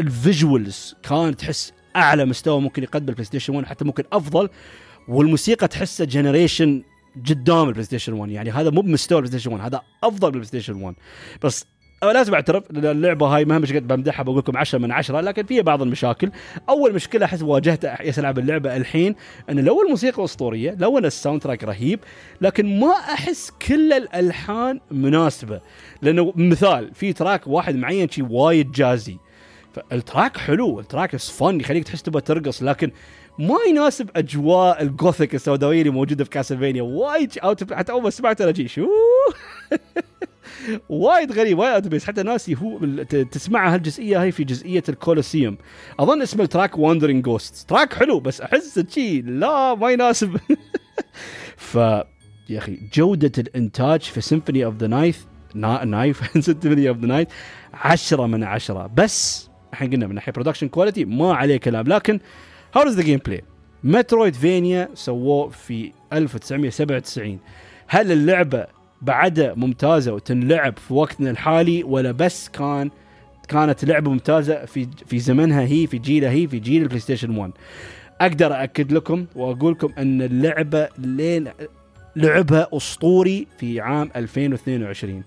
ال 0.00 0.12
visuals 0.12 0.94
كانت 1.02 1.40
تحس 1.40 1.72
أعلى 1.96 2.24
مستوى 2.24 2.60
ممكن 2.60 2.82
يقدم 2.82 3.08
البلاي 3.08 3.24
ستيشن 3.24 3.56
1 3.56 3.66
حتى 3.66 3.84
ممكن 3.84 4.04
أفضل. 4.12 4.48
والموسيقى 5.08 5.68
تحسه 5.68 6.04
generation 6.04 6.82
قدام 7.28 7.68
ال 7.68 7.84
PlayStation 7.84 8.12
1 8.12 8.32
يعني 8.32 8.50
هذا 8.50 8.70
مو 8.70 8.80
بمستوى 8.80 9.18
ال 9.18 9.38
PlayStation 9.38 9.52
1 9.52 9.64
هذا 9.64 9.80
أفضل 10.04 10.28
من 10.28 10.34
ال 10.34 10.46
PlayStation 10.46 10.82
1 10.82 10.96
بس 11.42 11.66
لازم 12.12 12.34
أعترف 12.34 12.70
ان 12.70 12.84
اللعبة 12.84 13.26
هاي 13.26 13.44
مهما 13.44 13.66
قد 13.66 13.86
بمدحها 13.86 14.22
بقول 14.22 14.38
لكم 14.38 14.56
10 14.56 14.78
من 14.78 14.92
10 14.92 15.20
لكن 15.20 15.44
فيها 15.46 15.62
بعض 15.62 15.82
المشاكل. 15.82 16.30
أول 16.68 16.94
مشكلة 16.94 17.24
أحس 17.24 17.42
واجهتها 17.42 18.02
يا 18.02 18.12
ألعب 18.18 18.38
اللعبة 18.38 18.76
الحين 18.76 19.14
إن 19.50 19.58
لو 19.58 19.82
الموسيقى 19.82 20.24
أسطورية 20.24 20.76
لو 20.78 20.98
إن 20.98 21.04
ال 21.04 21.42
soundtrack 21.42 21.64
رهيب 21.64 22.00
لكن 22.40 22.80
ما 22.80 22.92
أحس 22.92 23.52
كل 23.68 23.92
الألحان 23.92 24.80
مناسبة. 24.90 25.60
لأنه 26.02 26.32
مثال 26.36 26.94
في 26.94 27.12
track 27.12 27.46
واحد 27.46 27.76
معين 27.76 28.08
شي 28.08 28.22
وايد 28.22 28.72
jazzy. 28.72 29.18
فال 29.74 29.92
track 29.92 30.36
حلو 30.36 30.80
ال 30.80 30.86
track 30.86 31.16
fun 31.16 31.60
يخليك 31.60 31.84
تحس 31.84 32.02
تبغى 32.02 32.20
ترقص 32.20 32.62
لكن 32.62 32.90
ما 33.38 33.56
يناسب 33.68 34.10
أجواء 34.16 34.82
ال 34.82 34.89
gothic 34.89 35.34
السوداوية 35.34 35.80
اللي 35.80 35.90
موجودة 35.90 36.24
في 36.24 36.30
Castlevania. 36.30 36.82
وايد 36.82 37.38
out 37.38 37.72
حتى 37.72 37.92
أول 37.92 38.02
ما 38.02 38.10
سمعت 38.10 38.40
أنا 38.40 38.50
جي 38.50 38.68
شو؟ 38.68 38.88
وايد 40.88 41.32
غريب 41.32 41.58
وايد 41.58 41.92
out 41.92 42.04
حتى 42.04 42.22
ناسي 42.22 42.56
هو 42.56 42.78
تسمعها 43.30 43.74
هالجزئية 43.74 44.22
هاي 44.22 44.32
في 44.32 44.44
جزئية 44.44 44.82
ال 44.88 44.94
Colosseum. 44.94 45.58
أظن 45.98 46.22
اسم 46.22 46.40
ال 46.40 46.46
track 46.46 46.78
Wandering 46.78 47.24
Ghosts 47.24 47.68
track 47.68 47.92
حلو 47.92 48.20
بس 48.20 48.40
أحس 48.40 48.84
شي 48.90 49.20
لا 49.20 49.74
ما 49.74 49.90
يناسب. 49.90 50.36
ف 51.56 51.74
يا 52.48 52.58
أخي 52.58 52.78
جودة 52.94 53.32
الإنتاج 53.38 54.00
في 54.00 54.20
Symphony 54.20 54.64
of 54.64 54.76
the 54.76 54.86
Night 54.86 55.18
Night 55.84 56.44
Symphony 56.44 56.88
of 56.88 56.98
the 56.98 57.06
Night 57.06 57.28
10 57.74 58.26
من 58.26 58.44
10 58.44 58.86
بس 58.86 59.48
إحنا 59.74 59.90
قلنا 59.90 60.06
من 60.06 60.14
ناحية 60.14 60.32
production 60.32 60.68
quality 60.68 61.04
ما 61.04 61.34
عليه 61.34 61.56
كلام 61.56 61.86
لكن 61.86 62.20
how 62.74 62.82
is 62.82 62.96
the 62.96 63.02
gameplay 63.02 63.42
Metroidvania 63.84 64.88
سووه 64.94 65.48
في 65.48 65.92
1997 66.12 67.38
هل 67.86 68.12
اللعبة 68.12 68.66
بعدها 69.02 69.54
ممتازة 69.54 70.12
وتنلعب 70.12 70.78
في 70.78 70.94
وقتنا 70.94 71.30
الحالي 71.30 71.84
ولا 71.84 72.12
بس 72.12 72.48
كان 72.48 72.90
كانت 73.48 73.84
لعبة 73.84 74.10
ممتازة 74.10 74.64
في 74.64 74.88
في 75.06 75.18
زمنها 75.18 75.60
هي 75.60 75.86
في 75.86 75.98
جيلها 75.98 76.30
هي 76.30 76.48
في 76.48 76.58
جيل 76.58 76.82
ال 76.82 77.00
PlayStation 77.00 77.36
1 77.36 77.52
أقدر 78.20 78.62
أكد 78.62 78.92
لكم 78.92 79.26
وأقول 79.36 79.72
لكم 79.72 79.92
أن 79.98 80.22
اللعبة 80.22 80.88
لين 80.98 81.48
لعبها 82.16 82.68
أسطوري 82.72 83.46
في 83.58 83.80
عام 83.80 84.10
2022 84.16 85.22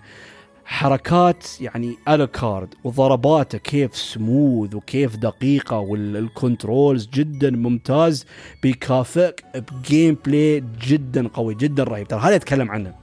حركات 0.70 1.62
يعني 1.62 1.98
Alucard 2.10 2.74
وضرباته 2.84 3.58
كيف 3.58 3.96
سموث 3.96 4.76
وكيف 4.76 5.16
دقيقة 5.16 5.80
وال 5.80 6.06
controls 6.06 7.10
جدا 7.14 7.52
ممتاز 7.52 8.26
بيكافئك 8.64 9.44
ب 9.56 10.18
gameplay 10.26 10.64
جدا 10.88 11.28
قوي 11.28 11.56
جدا 11.56 11.84
رهيب. 11.84 12.08
ترى 12.08 12.20
هذا 12.20 12.36
يتكلم 12.36 12.72
عنه. 12.72 12.94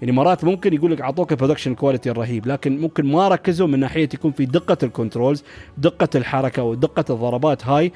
يعني 0.00 0.12
مرات 0.12 0.44
ممكن 0.44 0.74
يقول 0.74 0.92
لك 0.92 1.00
أعطوك 1.00 1.32
ال 1.32 1.36
production 1.36 1.74
quality 1.74 2.10
الرهيب 2.10 2.46
لكن 2.46 2.80
ممكن 2.80 3.06
ما 3.06 3.28
ركزوا 3.28 3.66
من 3.66 3.80
ناحية 3.80 4.08
يكون 4.14 4.32
في 4.32 4.46
دقة 4.46 4.78
ال 4.82 4.89
controls 4.89 5.44
دقة 5.78 6.08
الحركة 6.14 6.62
ودقة 6.62 7.04
الضربات 7.14 7.66
هاي. 7.66 7.92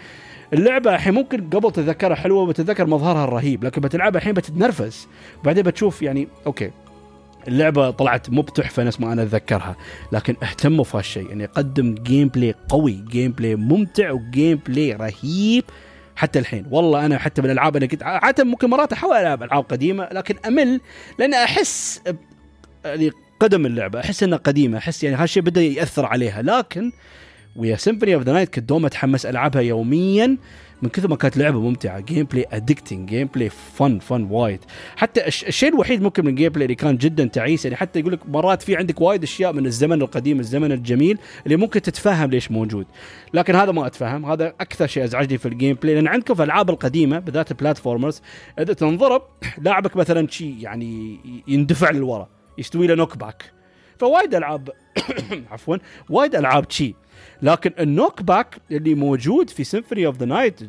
اللعبة 0.52 0.94
الحين 0.94 1.14
ممكن 1.14 1.48
قبل 1.50 1.72
تتذكرها 1.72 2.14
حلوة 2.16 2.42
وتتذكر 2.42 2.86
مظهرها 2.86 3.24
الرهيب 3.24 3.64
لكن 3.64 3.80
بتلعبها 3.80 4.18
الحين 4.18 4.32
بتتنرفز. 4.32 5.08
وبعدين 5.40 5.62
بتشوف 5.62 6.02
يعني 6.02 6.28
okay. 6.46 6.70
اللعبة 7.48 7.90
طلعت 7.90 8.30
مو 8.30 8.42
بتحفه 8.42 8.82
نفس 8.82 9.00
ما 9.00 9.12
أنا 9.12 9.22
أتذكرها 9.22 9.76
لكن 10.12 10.36
اهتموا 10.42 10.84
في 10.84 10.96
هالشيء 10.96 11.32
انه 11.32 11.44
يقدم 11.44 11.94
gameplay 11.94 12.54
قوي 12.68 13.04
gameplay 13.10 13.56
ممتع 13.56 14.10
و 14.10 14.60
gameplay 14.68 14.92
رهيب 14.92 15.64
حتى 16.16 16.38
الحين. 16.38 16.66
والله 16.70 17.06
أنا 17.06 17.18
حتى 17.18 17.42
بالالعاب 17.42 17.76
أنا 17.76 17.86
كنت 17.86 18.02
عادة 18.02 18.44
ممكن 18.44 18.70
مرات 18.70 18.92
أحاول 18.92 19.16
ألعب 19.16 19.42
ألعاب 19.42 19.64
قديمة 19.64 20.08
لكن 20.12 20.34
أمل 20.46 20.80
لأن 21.18 21.34
أحس 21.34 22.02
يعني 22.84 23.10
قدم 23.40 23.66
اللعبة 23.66 24.00
أحس 24.00 24.22
إنها 24.22 24.38
قديمة 24.38 24.78
أحس 24.78 25.04
يعني 25.04 25.16
هالشيء 25.16 25.42
بدأ 25.42 25.62
يأثر 25.62 26.06
عليها. 26.06 26.42
لكن 26.42 26.92
ويا 27.56 27.76
Symphony 27.76 28.14
of 28.14 28.22
the 28.22 28.32
Night 28.32 28.54
كنت 28.54 28.68
دوم 28.68 28.86
أتحمس 28.86 29.26
ألعبها 29.26 29.62
يوميا 29.62 30.36
من 30.82 30.88
كثر 30.88 31.08
ما 31.08 31.16
كانت 31.16 31.36
لعبة 31.36 31.60
ممتعة. 31.60 32.00
gameplay 32.00 32.46
addicting 32.52 33.08
gameplay 33.08 33.50
fun 33.50 33.98
fun 33.98 34.22
وايد. 34.30 34.60
حتى 34.96 35.26
الشيء 35.26 35.68
الوحيد 35.68 36.02
ممكن 36.02 36.24
من 36.24 36.30
ال 36.30 36.52
gameplay 36.52 36.64
اللي 36.64 36.74
كان 36.74 36.96
جدا 36.96 37.24
تعيس 37.24 37.64
يعني 37.64 37.76
حتى 37.76 38.00
يقول 38.00 38.12
لك 38.12 38.28
مرات 38.28 38.62
في 38.62 38.76
عندك 38.76 39.00
وايد 39.00 39.22
أشياء 39.22 39.52
من 39.52 39.66
الزمن 39.66 40.02
القديم 40.02 40.40
الزمن 40.40 40.72
الجميل 40.72 41.18
اللي 41.46 41.56
ممكن 41.56 41.82
تتفهم 41.82 42.30
ليش 42.30 42.50
موجود. 42.50 42.86
لكن 43.34 43.54
هذا 43.54 43.72
ما 43.72 43.86
أتفهم. 43.86 44.24
هذا 44.24 44.54
أكثر 44.60 44.86
شيء 44.86 45.04
أزعجني 45.04 45.38
في 45.38 45.46
ال 45.46 45.76
gameplay 45.82 45.94
لأن 45.94 46.08
عندكم 46.08 46.34
في 46.34 46.42
الألعاب 46.42 46.70
القديمة 46.70 47.18
بالذات 47.18 47.50
ال 47.50 47.56
platformers 47.56 48.22
إذا 48.58 48.72
تنضرب 48.72 49.22
لاعبك 49.58 49.96
مثلا 49.96 50.28
شيء 50.28 50.56
يعني 50.60 51.18
يندفع 51.48 51.90
للورا 51.90 52.28
يستوي 52.58 52.86
له 52.86 52.94
knockback 52.94 53.52
فوايد 53.98 54.34
ألعاب 54.34 54.70
عفوا 55.50 55.76
وايد 56.10 56.34
ألعاب 56.34 56.70
شي. 56.70 56.94
لكن 57.44 57.72
ال 57.78 58.22
knockback 58.22 58.56
اللي 58.70 58.94
موجود 58.94 59.50
في 59.50 59.64
Symphony 59.64 60.06
of 60.06 60.18
the 60.18 60.26
Night 60.26 60.60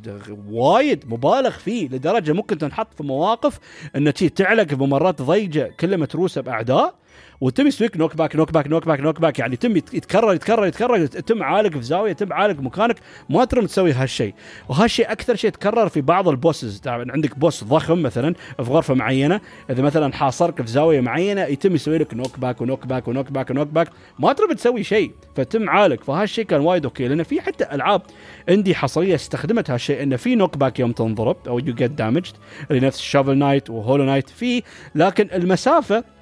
وايد 0.50 1.04
مبالغ 1.08 1.50
فيه 1.50 1.88
لدرجة 1.88 2.34
ممكن 2.34 2.58
تنحط 2.58 2.94
في 2.94 3.04
مواقف 3.04 3.60
انه 3.96 4.12
تعلق 4.12 4.74
بممرات 4.74 5.22
ضيقه 5.22 5.68
كلها 5.80 5.98
متروسه 5.98 6.42
بأعداء. 6.42 6.96
وتم 7.46 7.68
يسويك 7.68 7.98
نوك 7.98 8.16
باك 8.16 8.36
نوك 8.36 8.52
باك 8.52 8.68
نوك 8.68 8.86
باك 8.86 9.00
نوك 9.00 9.22
باك. 9.22 9.40
يعني 9.40 9.54
يتم 9.54 9.78
يتكرر 9.78 10.34
يتكرر 10.34 10.66
يتكرر 10.66 10.96
يتم 10.96 11.44
عالق 11.44 11.72
في 11.72 11.82
زاوية 11.82 12.12
يتم 12.12 12.34
عالق 12.34 12.60
مكانك. 12.60 12.96
ما 13.30 13.46
ترم 13.46 13.66
تسوي 13.66 13.94
هالشيء. 13.94 14.34
وهالشيء 14.70 15.12
أكثر 15.12 15.36
شيء 15.36 15.48
يتكرر 15.48 15.90
في 15.90 16.02
بعض 16.02 16.28
ال 16.28 16.35
bosses. 16.35 16.82
عندك 16.88 17.40
boss 17.40 17.64
ضخم 17.64 18.02
مثلا 18.02 18.34
في 18.58 18.72
غرفة 18.72 18.94
معينة. 18.94 19.42
إذا 19.70 19.82
مثلا 19.82 20.14
حاصرك 20.14 20.62
في 20.62 20.68
زاوية 20.68 21.02
معينة 21.02 21.42
يتم 21.42 21.76
يسوي 21.76 21.98
لك 21.98 22.14
knockback 22.14 22.37
و 22.37 22.40
knockback 22.40 23.08
و 23.08 23.10
knockback 23.10 23.30
و 23.30 23.32
knockback. 23.32 23.88
ما 24.20 24.34
ترم 24.34 24.54
تسوي 24.54 24.84
شيء. 24.84 25.12
فتم 25.36 25.70
عالق. 25.70 26.04
فهالشيء 26.04 26.46
كان 26.46 26.62
وايد 26.62 26.86
okay. 26.86 27.08
لأن 27.08 27.24
في 27.24 27.42
حتى 27.42 27.76
ألعاب 27.76 28.02
عندي 28.50 28.76
حصرية 28.76 29.16
استخدمت 29.16 29.70
هالشيء. 29.70 30.04
انه 30.04 30.16
في 30.16 30.36
knockback 30.36 30.80
يوم 30.80 30.92
تنضرب 30.92 31.38
أو 31.48 31.60
you 31.60 31.74
get 31.74 31.92
damaged 31.92 32.34
اللي 32.72 32.88
نفس 32.88 33.02
Shovel 33.02 33.38
Knight 33.38 33.70
و 33.70 33.75
Hollow 33.75 34.04
Knight 34.04 34.30
في 34.30 34.64
لكن 34.96 35.28
المسافة 35.34 36.15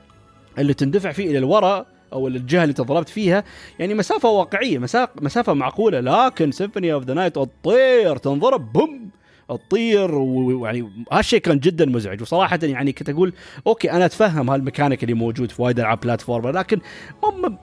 اللي 0.57 0.73
تندفع 0.73 1.11
فيه 1.11 1.29
إلى 1.29 1.37
الوراء 1.37 1.85
أو 2.13 2.27
الجهة 2.27 2.63
اللي 2.63 2.73
تضربت 2.73 3.09
فيها. 3.09 3.43
يعني 3.79 3.93
مسافة 3.93 4.29
واقعية 4.29 4.79
مسافة 5.21 5.53
معقولة 5.53 5.99
لكن 5.99 6.51
Symphony 6.51 6.93
of 6.93 7.03
the 7.03 7.13
Night 7.13 7.35
تطير 7.35 8.17
تنضرب 8.17 8.73
بوم! 8.73 9.09
تطير 9.49 10.15
ويعني 10.15 11.05
هالشيء 11.11 11.39
كان 11.39 11.59
جدا 11.59 11.85
مزعج. 11.85 12.21
وصراحه 12.21 12.59
يعني 12.63 12.91
كنت 12.91 13.09
أقول 13.09 13.33
okay 13.67 13.91
أنا 13.91 14.05
أتفهم 14.05 14.49
هالميكانيك 14.49 15.03
اللي 15.03 15.13
موجود 15.13 15.51
في 15.51 15.61
وايد 15.61 15.79
ألعاب 15.79 15.99
platformer 15.99 16.51
لكن 16.51 16.79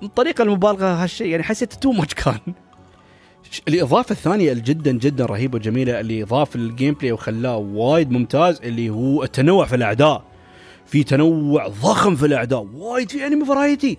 الطريقة 0.03 0.43
المبالغة 0.43 1.03
هالشيء 1.03 1.27
يعني 1.27 1.43
حسيت 1.43 1.73
too 1.73 1.93
much 1.93 2.15
كان. 2.15 2.39
الإضافة 3.69 4.13
الثانية 4.13 4.53
جدا 4.53 4.93
جدا 4.93 5.27
رهيبة 5.27 5.57
وجميلة 5.57 6.01
اللي 6.01 6.23
اضاف 6.23 6.57
ال 6.57 6.95
gameplay 6.95 7.13
وخلاه 7.13 7.57
وايد 7.57 8.11
ممتاز 8.11 8.61
اللي 8.63 8.91
هو 8.91 9.23
التنوع 9.23 9.67
في 9.67 9.77
الأعداء. 9.77 10.25
في 10.91 11.05
تنوع 11.05 11.69
ضخم 11.69 12.17
في 12.17 12.27
الأعداء 12.27 12.67
وايد 12.75 13.11
في 13.11 13.27
enemy 13.27 13.45
variety 13.45 13.99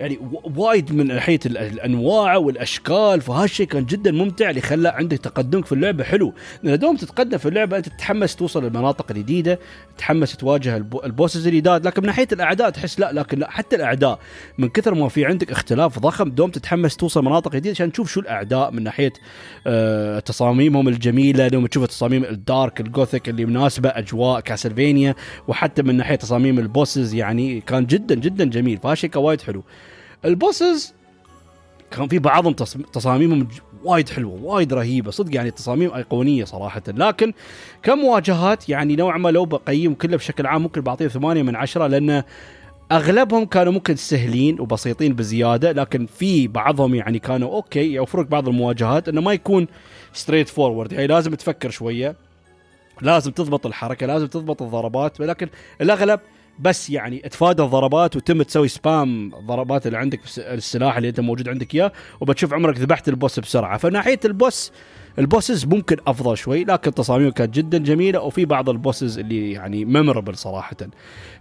يعني 0.00 0.18
وايد 0.56 0.92
من 0.92 1.06
ناحية 1.06 1.40
الأنواع 1.46 2.36
والأشكال 2.36 3.20
فهالشيء 3.20 3.66
كان 3.66 3.84
جدا 3.84 4.12
ممتع 4.12 4.50
اللي 4.50 4.60
خلى 4.60 4.88
عندك 4.88 5.18
تقدمك 5.18 5.66
في 5.66 5.72
اللعبة 5.72 6.04
حلو. 6.04 6.34
لأن 6.62 6.78
دوم 6.78 6.96
تتقدم 6.96 7.38
في 7.38 7.48
اللعبة 7.48 7.76
أنت 7.76 7.88
تتحمس 7.88 8.36
توصل 8.36 8.64
للمناطق 8.64 9.06
الجديده 9.10 9.58
تتحمس 9.96 10.36
تواجه 10.36 10.76
ال 10.76 10.86
bosses 10.86 11.46
الجداد. 11.46 11.86
لكن 11.86 12.02
من 12.02 12.06
ناحية 12.06 12.28
الأعداء 12.32 12.70
تحس 12.70 13.00
لا 13.00 13.12
لكن 13.12 13.38
لا 13.38 13.50
حتى 13.50 13.76
الأعداء 13.76 14.18
من 14.58 14.68
كثر 14.68 14.94
ما 14.94 15.08
في 15.08 15.26
عندك 15.26 15.50
اختلاف 15.50 15.98
ضخم 15.98 16.30
دوم 16.30 16.50
تتحمس 16.50 16.96
توصل 16.96 17.24
مناطق 17.24 17.52
جديدة 17.52 17.70
عشان 17.70 17.92
تشوف 17.92 18.10
شو 18.10 18.20
الأعداء 18.20 18.70
من 18.70 18.82
ناحية 18.82 19.12
آه 19.66 20.18
تصاميمهم 20.18 20.88
الجميلة. 20.88 21.48
لما 21.48 21.68
تشوف 21.68 21.82
التصاميم 21.84 22.24
ال 22.24 22.35
dark 22.35 22.80
ال 22.80 22.87
gothic 22.87 23.28
اللي 23.28 23.44
مناسبة 23.44 23.88
أجواء 23.88 24.40
Castlevania 24.40 25.14
وحتى 25.48 25.82
من 25.82 25.96
ناحية 25.96 26.18
تصاميم 26.32 26.58
ال 26.58 26.66
bosses 26.66 27.14
يعني 27.14 27.60
كان 27.60 27.86
جدا 27.86 28.14
جدا 28.14 28.44
جميل. 28.44 28.78
فهالشيء 28.78 29.18
وايد 29.18 29.40
حلو. 29.40 29.62
ال 30.24 30.34
bosses 30.34 30.94
كان 31.90 32.08
في 32.08 32.18
بعضهم 32.18 32.52
تصاميمهم 32.92 33.48
وايد 33.84 34.08
حلوة 34.08 34.44
وايد 34.44 34.74
رهيبة. 34.74 35.10
صدق 35.10 35.34
يعني 35.34 35.50
تصاميم 35.50 35.94
أيقونية 35.94 36.44
صراحة. 36.44 36.82
لكن 36.88 37.32
كمواجهات 37.82 38.68
يعني 38.68 38.96
نوعا 38.96 39.18
ما 39.18 39.28
لو 39.28 39.44
بقيم 39.44 39.94
كله 39.94 40.16
بشكل 40.16 40.46
عام 40.46 40.62
ممكن 40.62 40.80
بعطيه 40.80 41.08
ثمانية 41.08 41.42
من 41.42 41.56
عشرة 41.56 41.86
لأن 41.86 42.22
أغلبهم 42.92 43.44
كانوا 43.44 43.72
ممكن 43.72 43.96
سهلين 43.96 44.60
وبسيطين 44.60 45.14
بزيادة. 45.14 45.72
لكن 45.72 46.06
في 46.06 46.48
بعضهم 46.48 46.94
يعني 46.94 47.18
كانوا 47.18 47.54
okay 47.54 47.92
يوفرك 47.92 48.26
بعض 48.26 48.48
المواجهات 48.48 49.08
إنه 49.08 49.20
ما 49.20 49.32
يكون 49.32 49.66
straightforward 50.12 50.92
يعني 50.92 51.06
لازم 51.06 51.34
تفكر 51.34 51.70
شوية. 51.70 52.16
لازم 53.02 53.30
تضبط 53.30 53.66
الحركة 53.66 54.06
لازم 54.06 54.26
تضبط 54.26 54.62
الضربات 54.62 55.20
ولكن 55.20 55.48
الأغلب 55.80 56.20
بس 56.58 56.90
يعني 56.90 57.18
تفادى 57.18 57.62
الضربات 57.62 58.16
وتم 58.16 58.42
تسوي 58.42 58.68
spam 58.68 59.32
ضربات 59.46 59.86
اللي 59.86 59.98
عندك 59.98 60.20
السلاح 60.38 60.96
اللي 60.96 61.08
أنت 61.08 61.20
موجود 61.20 61.48
عندك 61.48 61.74
إياه 61.74 61.92
وبتشوف 62.20 62.54
عمرك 62.54 62.78
ذبحت 62.78 63.08
ال 63.08 63.14
boss 63.14 63.40
بسرعة. 63.40 63.78
فناحية 63.78 64.20
ال 64.24 64.34
boss 64.34 64.72
ال 65.18 65.25
bosses 65.25 65.64
ممكن 65.64 65.96
أفضل 66.06 66.36
شوي 66.36 66.64
لكن 66.64 66.94
تصاميمه 66.94 67.30
كانت 67.30 67.54
جدا 67.54 67.78
جميلة 67.78 68.20
وفي 68.20 68.44
بعض 68.44 68.68
ال 68.68 68.75
bosses 68.75 69.18
اللي 69.18 69.52
يعني 69.52 69.84
memorable 69.84 70.36
صراحة. 70.36 70.76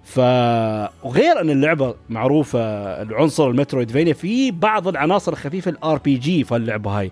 ف 0.03 0.19
وغير 1.03 1.41
أن 1.41 1.49
اللعبة 1.49 1.95
معروفة 2.09 2.59
العنصر 3.01 3.49
ال 3.49 3.54
Metroidvania 3.54 4.13
في 4.13 4.51
بعض 4.51 4.87
العناصر 4.87 5.31
الخفيفة 5.31 5.71
ال 5.71 5.97
RPG 5.97 6.43
في 6.43 6.55
اللعبه 6.55 6.99
هاي. 6.99 7.11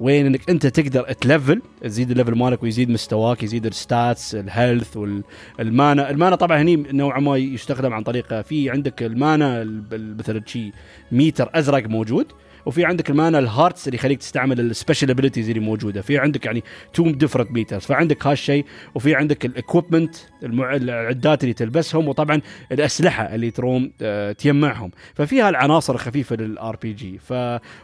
وين 0.00 0.26
انك 0.26 0.50
انت 0.50 0.66
تقدر 0.66 1.12
ت 1.12 1.20
level 1.20 1.62
تزيد 1.82 2.10
ال 2.10 2.14
level 2.14 2.34
مالك 2.34 2.62
ويزيد 2.62 2.90
مستواك 2.90 3.42
يزيد 3.42 3.66
الستاتس 3.66 4.34
الهيلث 4.34 4.96
والمانا 4.96 6.10
المانا. 6.10 6.36
طبعا 6.36 6.62
هني 6.62 6.76
نوعا 6.76 7.20
ما 7.20 7.36
يستخدم 7.36 7.92
عن 7.92 8.02
طريق 8.02 8.40
في 8.40 8.70
عندك 8.70 9.02
ال 9.02 9.14
mana 9.14 9.64
مثلا 9.92 10.42
شيء 10.46 10.72
ميتر 11.12 11.50
أزرق 11.54 11.86
موجود 11.86 12.26
وفي 12.66 12.84
عندك 12.84 13.10
ال 13.10 13.16
mana 13.16 13.38
ال 13.38 13.45
hearts 13.45 13.88
اللي 13.88 13.96
يخليك 13.96 14.18
تستعمل 14.18 14.60
ال 14.60 14.66
special 14.66 15.10
abilities 15.10 15.48
اللي 15.48 15.60
موجودة. 15.60 16.02
في 16.02 16.18
عندك 16.18 16.46
يعني 16.46 16.64
two 16.94 17.10
different 17.10 17.50
meters 17.50 17.82
فعندك 17.82 18.26
هالشيء 18.26 18.64
وفي 18.94 19.14
عندك 19.14 19.46
ال 19.46 19.52
equipment. 19.52 20.16
العدات 20.42 21.42
اللي 21.42 21.54
تلبسهم 21.54 22.08
وطبعا 22.08 22.40
الأسلحة 22.72 23.34
اللي 23.34 23.50
تروم 23.50 23.92
آه، 24.02 24.32
تجمعهم. 24.32 24.90
ففي 25.14 25.40
هالعناصر 25.40 25.94
الخفيفة 25.94 26.36
لل 26.36 26.76
RPG 26.76 27.18
ف 27.18 27.32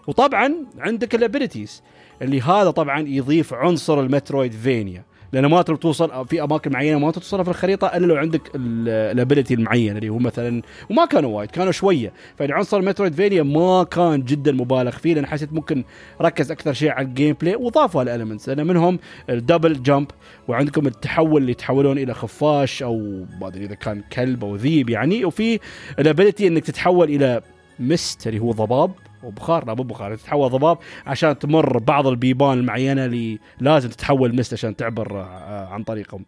وطبعا 0.06 0.54
عندك 0.78 1.14
ال 1.14 1.21
abilities 1.21 1.82
اللي 2.22 2.40
هذا 2.40 2.70
طبعا 2.70 3.00
يضيف 3.00 3.54
عنصر 3.54 4.00
ال 4.01 4.53
Metroidvania 4.53 5.05
لأنه 5.34 5.48
ما 5.48 5.62
تقدر 5.62 5.76
توصل 5.76 6.26
في 6.28 6.42
أماكن 6.42 6.72
معينة 6.72 6.98
ما 6.98 7.10
توصلها 7.10 7.44
في 7.44 7.50
الخريطة 7.50 7.86
إلا 7.86 8.06
لو 8.06 8.16
عندك 8.16 8.50
ال 8.57 8.69
ability 8.69 9.55
المعين 9.54 9.96
اللي 9.96 10.08
هو 10.08 10.18
مثلا 10.18 10.62
وما 10.90 11.04
كانوا 11.04 11.36
وايد 11.36 11.50
كانوا 11.50 11.72
شوية. 11.72 12.12
فعنصر 12.38 12.78
ال 12.78 13.14
Metroidvania 13.14 13.42
ما 13.42 13.84
كان 13.84 14.24
جدا 14.24 14.52
مبالغ 14.52 14.90
فيه 14.90 15.14
لأن 15.14 15.26
حسيت 15.26 15.52
ممكن 15.52 15.84
ركز 16.20 16.50
أكثر 16.50 16.72
شيء 16.72 16.90
على 16.90 17.06
ال 17.07 17.36
gameplay 17.40 17.57
وضافوا 17.56 18.02
ال 18.03 18.08
elements 18.08 18.49
لأن 18.48 18.66
منهم 18.66 18.98
ال 19.30 19.38
double 19.38 19.82
jump 19.82 20.07
وعندكم 20.48 20.86
التحول 20.86 21.40
اللي 21.40 21.52
يتحولون 21.52 21.98
إلى 21.98 22.14
خفاش 22.14 22.82
أو 22.82 23.26
ما 23.40 23.48
أدري 23.48 23.64
إذا 23.64 23.74
كان 23.74 24.02
كلب 24.12 24.44
أو 24.44 24.56
ذيب 24.56 24.90
يعني. 24.90 25.24
وفي 25.24 25.60
ال 25.99 26.05
ability 26.05 26.47
إنك 26.46 26.64
تتحول 26.64 27.08
إلى 27.08 27.40
mist 27.78 28.26
اللي 28.26 28.38
هو 28.38 28.52
ضباب. 28.52 28.90
وبخار 29.25 29.66
لا 29.66 29.75
مو 29.75 29.83
بخار 29.83 30.16
تتحول 30.16 30.51
ضباب 30.51 30.79
عشان 31.07 31.39
تمر 31.39 31.79
بعض 31.79 32.07
البيبان 32.07 32.59
المعينة 32.59 33.05
اللي 33.05 33.39
لازم 33.61 33.89
تتحول 33.89 34.37
mist 34.36 34.53
عشان 34.53 34.77
تعبر 34.77 35.20
آه، 35.20 35.68
عن 35.68 35.83
طريقهم. 35.83 36.25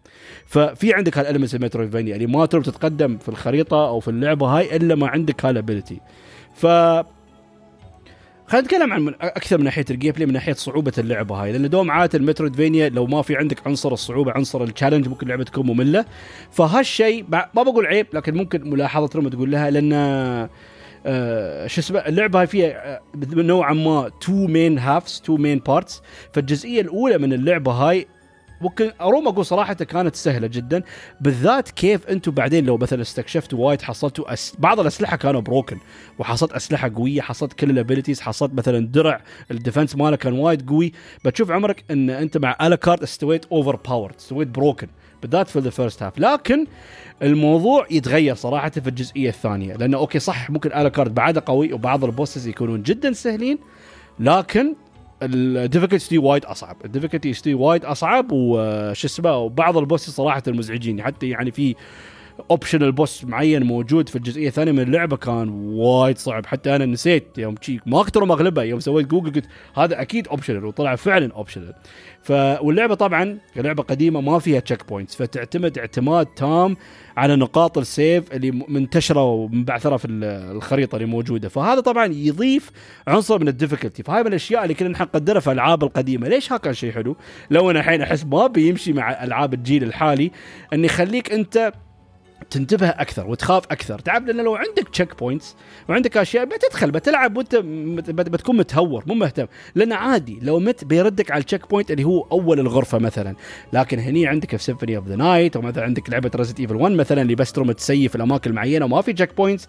ففي 0.46 0.94
عندك 0.94 1.18
هال 1.18 1.25
elements 1.25 1.54
ال 1.54 1.59
Metroidvania 1.59 2.14
اللي 2.14 2.26
ما 2.26 2.46
تقدر 2.46 2.64
تتقدم 2.64 3.18
في 3.18 3.28
الخريطة 3.28 3.88
أو 3.88 4.00
في 4.00 4.08
اللعبة 4.08 4.46
هاي 4.46 4.76
إلا 4.76 4.94
ما 4.94 5.08
عندك 5.08 5.44
هال 5.44 5.57
ability 5.57 6.00
ف 6.54 6.66
خلينا 8.48 8.66
نتكلم 8.66 8.92
عن 8.92 9.14
أكثر 9.20 9.58
من 9.58 9.64
ناحية 9.64 9.84
ال 9.90 10.12
gameplay 10.12 10.26
من 10.26 10.32
ناحية 10.32 10.52
صعوبة 10.52 10.92
اللعبة 10.98 11.34
هاي. 11.34 11.52
لأن 11.52 11.70
دوم 11.70 11.90
عادة 11.90 12.18
ال 12.18 12.23
Metroidvania 12.23 12.88
لو 12.88 13.06
ما 13.06 13.22
في 13.22 13.36
عندك 13.36 13.66
عنصر 13.66 13.92
الصعوبة 13.92 14.32
عنصر 14.32 14.62
ال 14.62 14.67
challenge 14.67 15.08
ممكن 15.08 15.26
اللعبه 15.26 15.44
تكون 15.44 15.66
مملة. 15.66 16.04
فهالشيء 16.50 17.24
ما 17.28 17.62
بقول 17.62 17.86
عيب 17.86 18.06
لكن 18.12 18.34
ممكن 18.34 18.70
ملاحظة 18.70 19.06
تقول 19.06 19.50
لها 19.50 19.70
لأن 19.70 19.92
شو 21.66 21.80
اسمه 21.80 21.98
اللعبة 21.98 22.40
هاي 22.40 22.46
فيها 22.46 22.94
آه 22.94 23.00
نوعا 23.34 23.72
ما 23.72 24.10
two 24.20 24.32
main 24.32 24.78
halves 24.78 25.20
two 25.20 25.36
main 25.36 25.58
parts 25.58 26.02
فالجزئية 26.32 26.80
الأولى 26.80 27.18
من 27.18 27.32
اللعبة 27.32 27.72
هاي 27.72 28.06
اروم 29.00 29.28
أقول 29.28 29.46
صراحة 29.46 29.74
كانت 29.74 30.16
سهلة 30.16 30.46
جدا 30.46 30.82
بالذات 31.20 31.70
كيف 31.70 32.06
أنتم 32.06 32.32
بعدين 32.32 32.66
لو 32.66 32.76
مثلا 32.76 33.02
استكشفتوا 33.02 33.58
وايد 33.66 33.82
حصلتوا 33.82 34.32
أس... 34.32 34.54
بعض 34.58 34.80
الأسلحة 34.80 35.16
كانوا 35.16 35.40
broken 35.40 35.78
وحصلت 36.18 36.52
أسلحة 36.52 36.90
قوية 36.94 37.20
حصلت 37.20 37.52
كل 37.52 37.70
ال 37.70 37.75
abilities 37.75 38.20
حصلت 38.20 38.54
مثلا 38.54 38.86
درع 38.86 39.20
ال 39.50 39.56
defense 39.56 39.96
ماله 39.96 40.16
كان 40.16 40.32
وايد 40.32 40.68
قوي. 40.68 40.92
بتشوف 41.24 41.50
عمرك 41.50 41.84
إن 41.90 42.10
أنت 42.10 42.36
مع 42.36 42.56
ال 42.62 42.69
guard 42.69 43.02
استويت 43.02 43.44
overpowered 43.44 44.14
استويت 44.14 44.48
broken 44.48 44.88
بالذات 45.22 45.48
في 45.48 45.58
ال 45.58 45.65
first 45.65 46.02
half 46.02 46.18
لكن 46.18 46.66
الموضوع 47.22 47.86
يتغير 47.90 48.34
صراحة 48.34 48.70
في 48.70 48.88
الجزئية 48.88 49.28
الثانية 49.28 49.74
لأنه 49.74 49.98
أوكي 49.98 50.18
صح 50.18 50.50
ممكن 50.50 50.72
ال 50.72 50.79
guard 50.79 51.14
بعده 51.14 51.42
قوي 51.46 51.72
وبعض 51.72 52.04
ال 52.04 52.10
bosses 52.10 52.46
يكونون 52.46 52.82
جدا 52.82 53.12
سهلين 53.12 53.58
لكن 54.20 54.74
ال 55.22 55.31
difficulty 55.31 56.18
وايد 56.18 56.44
أصعب. 56.44 56.76
ال 56.84 56.90
difficulty 56.90 57.54
وايد 57.54 57.84
أصعب 57.84 58.26
وش 58.32 59.04
اسمه 59.04 59.36
وبعض 59.36 59.76
ال 59.76 59.81
bosses 59.81 60.12
صراحة 60.12 60.42
مزعجين 60.48 61.02
حتى 61.02 61.28
يعني 61.28 61.50
في 61.50 61.74
optional 62.50 62.92
boss 62.92 63.24
معين 63.24 63.62
موجود 63.62 64.08
في 64.08 64.16
الجزئية 64.16 64.48
الثانية 64.48 64.72
من 64.72 64.80
اللعبة 64.80 65.16
كان 65.16 65.48
وايد 65.48 66.18
صعب. 66.18 66.46
حتى 66.46 66.76
أنا 66.76 66.86
نسيت 66.86 67.38
يوم 67.38 67.54
شي 67.60 67.80
ما 67.86 68.00
أقدر 68.00 68.24
مغلبه 68.24 68.62
يوم 68.62 68.80
سويت 68.80 69.06
جوجل 69.06 69.32
قلت 69.32 69.44
هذا 69.76 70.00
أكيد 70.00 70.28
optional 70.28 70.64
وطلع 70.64 70.96
فعلا 70.96 71.32
اوبشنال 71.32 71.74
ف 72.22 72.30
واللعبة 72.62 72.94
طبعا 72.94 73.38
لعبه 73.56 73.82
قديمة 73.82 74.20
ما 74.20 74.38
فيها 74.38 74.60
checkpoints 74.60 75.16
فتعتمد 75.16 75.78
اعتماد 75.78 76.26
تام 76.26 76.76
على 77.16 77.36
نقاط 77.36 77.78
ال 77.78 77.89
save 77.89 78.32
اللي 78.32 78.50
منتشرة 78.50 79.24
ومبعثره 79.24 79.96
في 79.96 80.06
الخريطة 80.08 80.96
اللي 80.96 81.06
موجودة. 81.06 81.48
فهذا 81.48 81.80
طبعا 81.80 82.06
يضيف 82.06 82.70
عنصر 83.08 83.38
من 83.38 83.48
ال 83.48 83.53
difficulty 83.53 84.02
فهاي 84.02 84.20
من 84.20 84.26
الأشياء 84.26 84.62
اللي 84.62 84.74
كنا 84.74 84.88
نقدرها 84.88 85.40
في 85.40 85.46
الألعاب 85.46 85.84
القديمة. 85.84 86.28
ليش 86.28 86.52
ها 86.52 86.56
كان 86.56 86.74
شيء 86.74 86.92
حلو؟ 86.92 87.16
لو 87.50 87.70
أنا 87.70 87.78
الحين 87.80 88.02
أحس 88.02 88.24
ما 88.24 88.46
بيمشي 88.46 88.92
مع 88.92 89.24
ألعاب 89.24 89.54
الجيل 89.54 89.82
الحالي 89.82 90.30
أن 90.72 90.84
يخليك 90.84 91.32
أنت 91.32 91.72
تنتبه 92.50 92.88
أكثر 92.88 93.26
وتخاف 93.26 93.64
أكثر. 93.64 93.98
تعرف 93.98 94.24
لأن 94.24 94.44
لو 94.44 94.54
عندك 94.54 94.88
checkpoints 94.88 95.56
وعندك 95.88 96.16
أشياء 96.16 96.44
بتدخل 96.44 96.90
بتلعب 96.90 97.36
وأنت 97.36 97.56
بتكون 98.10 98.56
متهور 98.56 99.04
مو 99.06 99.14
مهتم. 99.14 99.46
لأن 99.74 99.92
عادي 99.92 100.38
لو 100.42 100.58
مت 100.58 100.84
بيردك 100.84 101.30
على 101.30 101.40
ال 101.40 101.70
checkpoint 101.70 101.90
اللي 101.90 102.04
هو 102.04 102.26
أول 102.32 102.60
الغرفة 102.60 102.98
مثلا. 102.98 103.34
لكن 103.72 103.98
هني 103.98 104.26
عندك 104.26 104.56
في 104.56 104.62
Symphony 104.62 104.96
of 104.96 105.08
the 105.08 105.16
Night 105.16 105.56
أو 105.56 105.62
مثلا 105.62 105.84
عندك 105.84 106.10
لعبة 106.10 106.30
Resident 106.34 106.60
Evil 106.60 106.76
1 106.76 106.94
مثلا 106.94 107.22
اللي 107.22 107.34
بس 107.34 107.52
تروم 107.52 107.72
ت 107.72 107.81
save 107.81 108.16
الأماكن 108.16 108.50
المعينة 108.50 108.84
وما 108.84 109.02
في 109.02 109.12
checkpoints 109.12 109.68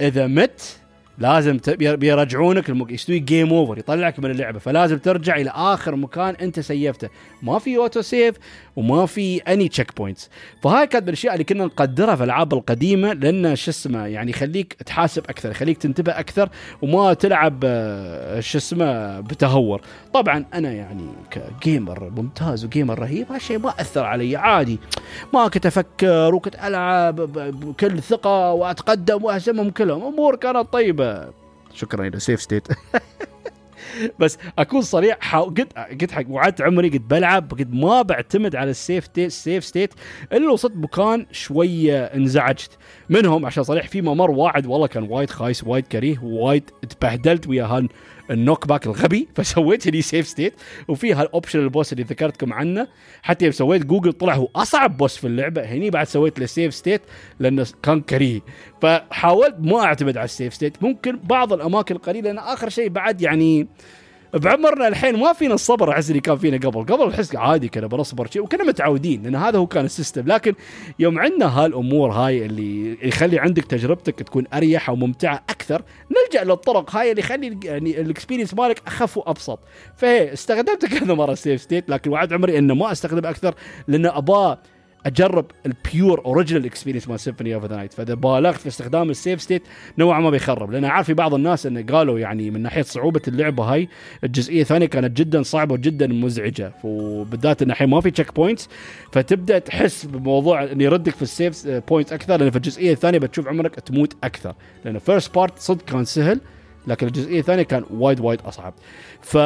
إذا 0.00 0.26
مت 0.26 0.78
لازم 1.18 1.58
بيرجعونك 1.78 2.68
المك... 2.68 2.90
يستوي 2.90 3.18
game 3.18 3.52
over 3.52 3.78
يطلعك 3.78 4.18
من 4.18 4.30
اللعبة. 4.30 4.58
فلازم 4.58 4.98
ترجع 4.98 5.36
إلى 5.36 5.50
آخر 5.54 5.96
مكان 5.96 6.34
أنت 6.34 6.60
save 6.60 6.87
ته. 6.87 7.08
ما 7.42 7.58
في 7.58 7.76
auto 7.76 8.02
save 8.02 8.36
وما 8.76 9.06
في 9.06 9.38
any 9.38 9.68
checkpoints 9.68 10.30
فهاي 10.62 10.86
كانت 10.86 11.02
من 11.02 11.08
الأشياء 11.08 11.32
اللي 11.32 11.44
كنا 11.44 11.64
نقدرها 11.64 12.14
في 12.16 12.24
الألعاب 12.24 12.54
القديمة 12.54 13.12
لأن 13.12 13.56
شو 13.56 13.70
اسمه 13.70 14.06
يعني 14.06 14.30
يخليك 14.30 14.72
تحاسب 14.72 15.24
أكثر 15.28 15.50
يخليك 15.50 15.78
تنتبه 15.78 16.12
أكثر 16.12 16.48
وما 16.82 17.14
تلعب 17.14 17.60
آه، 17.64 18.40
شو 18.40 18.58
اسمه 18.58 19.20
بتهور. 19.20 19.80
طبعا 20.14 20.44
أنا 20.54 20.72
يعني 20.72 21.06
ك 21.30 21.43
gamer 21.43 22.10
ممتاز 22.16 22.64
و 22.64 22.70
gamer 22.70 22.98
رهيب 22.98 23.32
هالشيء 23.32 23.58
ما 23.58 23.70
أثر 23.80 24.04
علي 24.04 24.36
عادي. 24.36 24.78
ما 25.34 25.48
كنت 25.48 25.66
أفكر 25.66 26.34
وكنت 26.34 26.54
ألعب 26.64 27.16
بكل 27.60 28.02
ثقة 28.02 28.52
وأتقدم 28.52 29.24
وأهزمهم 29.24 29.70
كلهم. 29.70 30.02
امور 30.02 30.36
كانت 30.36 30.72
طيبة. 30.72 31.05
شكرا 31.74 32.06
إلى 32.06 32.20
save 32.20 32.42
state 32.42 32.68
بس 34.20 34.38
أكون 34.58 34.80
صريح 34.80 35.16
حاو... 35.20 35.44
قد 35.44 35.68
قد 36.02 36.10
حق 36.10 36.24
وعدت 36.28 36.62
عمري 36.62 36.88
قد 36.88 37.08
بلعب 37.08 37.50
قد 37.50 37.74
ما 37.74 38.02
بعتمد 38.02 38.56
على 38.56 38.70
ال 38.70 38.77
save 38.77 39.04
state 39.04 39.26
ال 39.26 39.34
save 39.34 39.64
state 39.64 39.94
إلا 40.32 40.50
وصلت 40.50 40.76
مكان 40.76 41.26
شوية 41.32 42.04
انزعجت. 42.04 42.70
منهم 43.08 43.46
عشان 43.46 43.62
صريح 43.62 43.88
في 43.88 44.02
ممر 44.02 44.30
واحد 44.30 44.66
والله 44.66 44.86
كان 44.86 45.02
وايد 45.02 45.30
خايس 45.30 45.64
وايد 45.64 45.86
كريه 45.86 46.18
وايد 46.22 46.70
تبهدلت 46.88 47.48
ويا 47.48 47.64
هال 47.64 47.88
ال 48.30 48.66
knockback 48.66 48.86
الغبي 48.86 49.28
فسويت 49.34 49.86
لي 49.86 50.02
save 50.02 50.26
state 50.28 50.54
وفي 50.88 51.12
هال 51.14 51.23
optional 51.23 51.58
boss 51.58 51.92
اللي 51.92 52.04
ذكرتكم 52.04 52.52
عنه. 52.52 52.88
حتى 53.22 53.44
يوم 53.44 53.52
سويت 53.52 53.86
جوجل 53.86 54.12
طلع 54.12 54.34
هو 54.34 54.48
أصعب 54.56 54.96
بوس 54.96 55.16
في 55.16 55.26
اللعبة 55.26 55.62
هني 55.62 55.90
بعد 55.90 56.06
سويت 56.06 56.38
له 56.38 56.46
save 56.46 56.74
state 56.74 57.02
لأنه 57.40 57.66
كان 57.82 58.00
كريه. 58.00 58.40
فحاولت 58.82 59.56
ما 59.58 59.84
أعتمد 59.84 60.16
على 60.16 60.24
ال 60.24 60.30
save 60.30 60.54
state 60.54 60.82
ممكن 60.82 61.18
بعض 61.24 61.52
الأماكن 61.52 61.94
القليلة 61.94 62.30
لأن 62.30 62.38
آخر 62.38 62.68
شيء 62.68 62.88
بعد 62.88 63.22
يعني 63.22 63.68
بعمرنا 64.34 64.88
الحين 64.88 65.16
ما 65.16 65.32
فينا 65.32 65.54
الصبر 65.54 65.90
احس 65.90 66.10
اللي 66.10 66.20
كان 66.20 66.36
فينا 66.36 66.56
قبل. 66.56 66.94
قبل 66.94 67.10
احس 67.10 67.36
عادي 67.36 67.68
كنا 67.68 67.86
بنصبر 67.86 68.28
وكنا 68.38 68.64
متعودين 68.64 69.22
لأن 69.22 69.34
هذا 69.34 69.58
هو 69.58 69.66
كان 69.66 69.84
ال 69.84 69.89
system. 69.89 70.26
لكن 70.26 70.54
يوم 70.98 71.18
عندنا 71.18 71.46
هالأمور 71.46 72.10
هاي 72.10 72.46
اللي 72.46 72.98
يخلي 73.08 73.38
عندك 73.38 73.64
تجربتك 73.64 74.14
تكون 74.14 74.44
أريح 74.54 74.90
وممتعه 74.90 75.42
أكثر 75.50 75.82
نلجأ 76.10 76.44
للطرق 76.44 76.96
هاي 76.96 77.10
اللي 77.10 77.20
يخلي 77.20 77.58
يعني 77.64 78.00
ال 78.00 78.05
experience 78.05 78.54
مالك 78.54 78.82
أخف 78.86 79.16
وأبسط. 79.16 79.58
فهي 79.96 80.32
استخدمت 80.32 80.86
كذا 80.86 81.14
مرة 81.14 81.34
save 81.34 81.60
state 81.60 81.90
لكن 81.90 82.10
وعد 82.10 82.32
عمري 82.32 82.58
إنه 82.58 82.74
ما 82.74 82.92
استخدم 82.92 83.26
أكثر 83.26 83.54
لأن 83.88 84.06
أباه 84.06 84.58
أجرب 85.06 85.46
ال 85.66 85.78
pure 85.78 86.24
original 86.24 86.64
experience 86.64 87.08
مال 87.08 87.20
Symphony 87.20 87.54
of 87.54 87.64
the 87.64 87.76
Night 87.76 87.92
فإذا 87.92 88.14
بالغت 88.14 88.56
في 88.56 88.68
استخدام 88.68 89.10
ال 89.10 89.16
save 89.16 89.42
state 89.42 89.62
نوعا 89.98 90.20
ما 90.20 90.30
بيخرب. 90.30 90.70
لأن 90.70 90.84
عارف 90.84 91.06
في 91.06 91.14
بعض 91.14 91.34
الناس 91.34 91.66
انه 91.66 91.82
قالوا 91.82 92.18
يعني 92.18 92.50
من 92.50 92.62
ناحية 92.62 92.82
صعوبة 92.82 93.20
اللعبة 93.28 93.64
هاي 93.64 93.88
الجزئية 94.24 94.62
الثانية 94.62 94.86
كانت 94.86 95.16
جدا 95.16 95.42
صعبة 95.42 95.74
وجدا 95.74 96.06
مزعجة. 96.06 96.72
وبالذات 96.84 97.62
إن 97.62 97.70
الحين 97.70 97.88
ما 97.88 98.00
في 98.00 98.10
checkpoints 98.10 98.68
فتبدأ 99.12 99.58
تحس 99.58 100.04
بموضوع 100.04 100.64
انه 100.64 100.84
يردك 100.84 101.14
في 101.14 101.22
ال 101.22 101.31
save 101.31 101.68
points 101.68 102.12
أكثر 102.12 102.36
لأن 102.36 102.50
في 102.50 102.56
الجزئية 102.56 102.92
الثانية 102.92 103.18
بتشوف 103.18 103.48
عمرك 103.48 103.74
تموت 103.74 104.16
أكثر. 104.24 104.54
لأن 104.84 104.98
first 104.98 105.34
part 105.34 105.58
صدق 105.58 105.84
كان 105.84 106.04
سهل 106.04 106.40
لكن 106.86 107.06
الجزئية 107.06 107.40
الثانية 107.40 107.62
كان 107.62 107.84
وايد 107.90 108.20
وايد 108.20 108.40
أصعب. 108.40 108.74
ف 109.20 109.36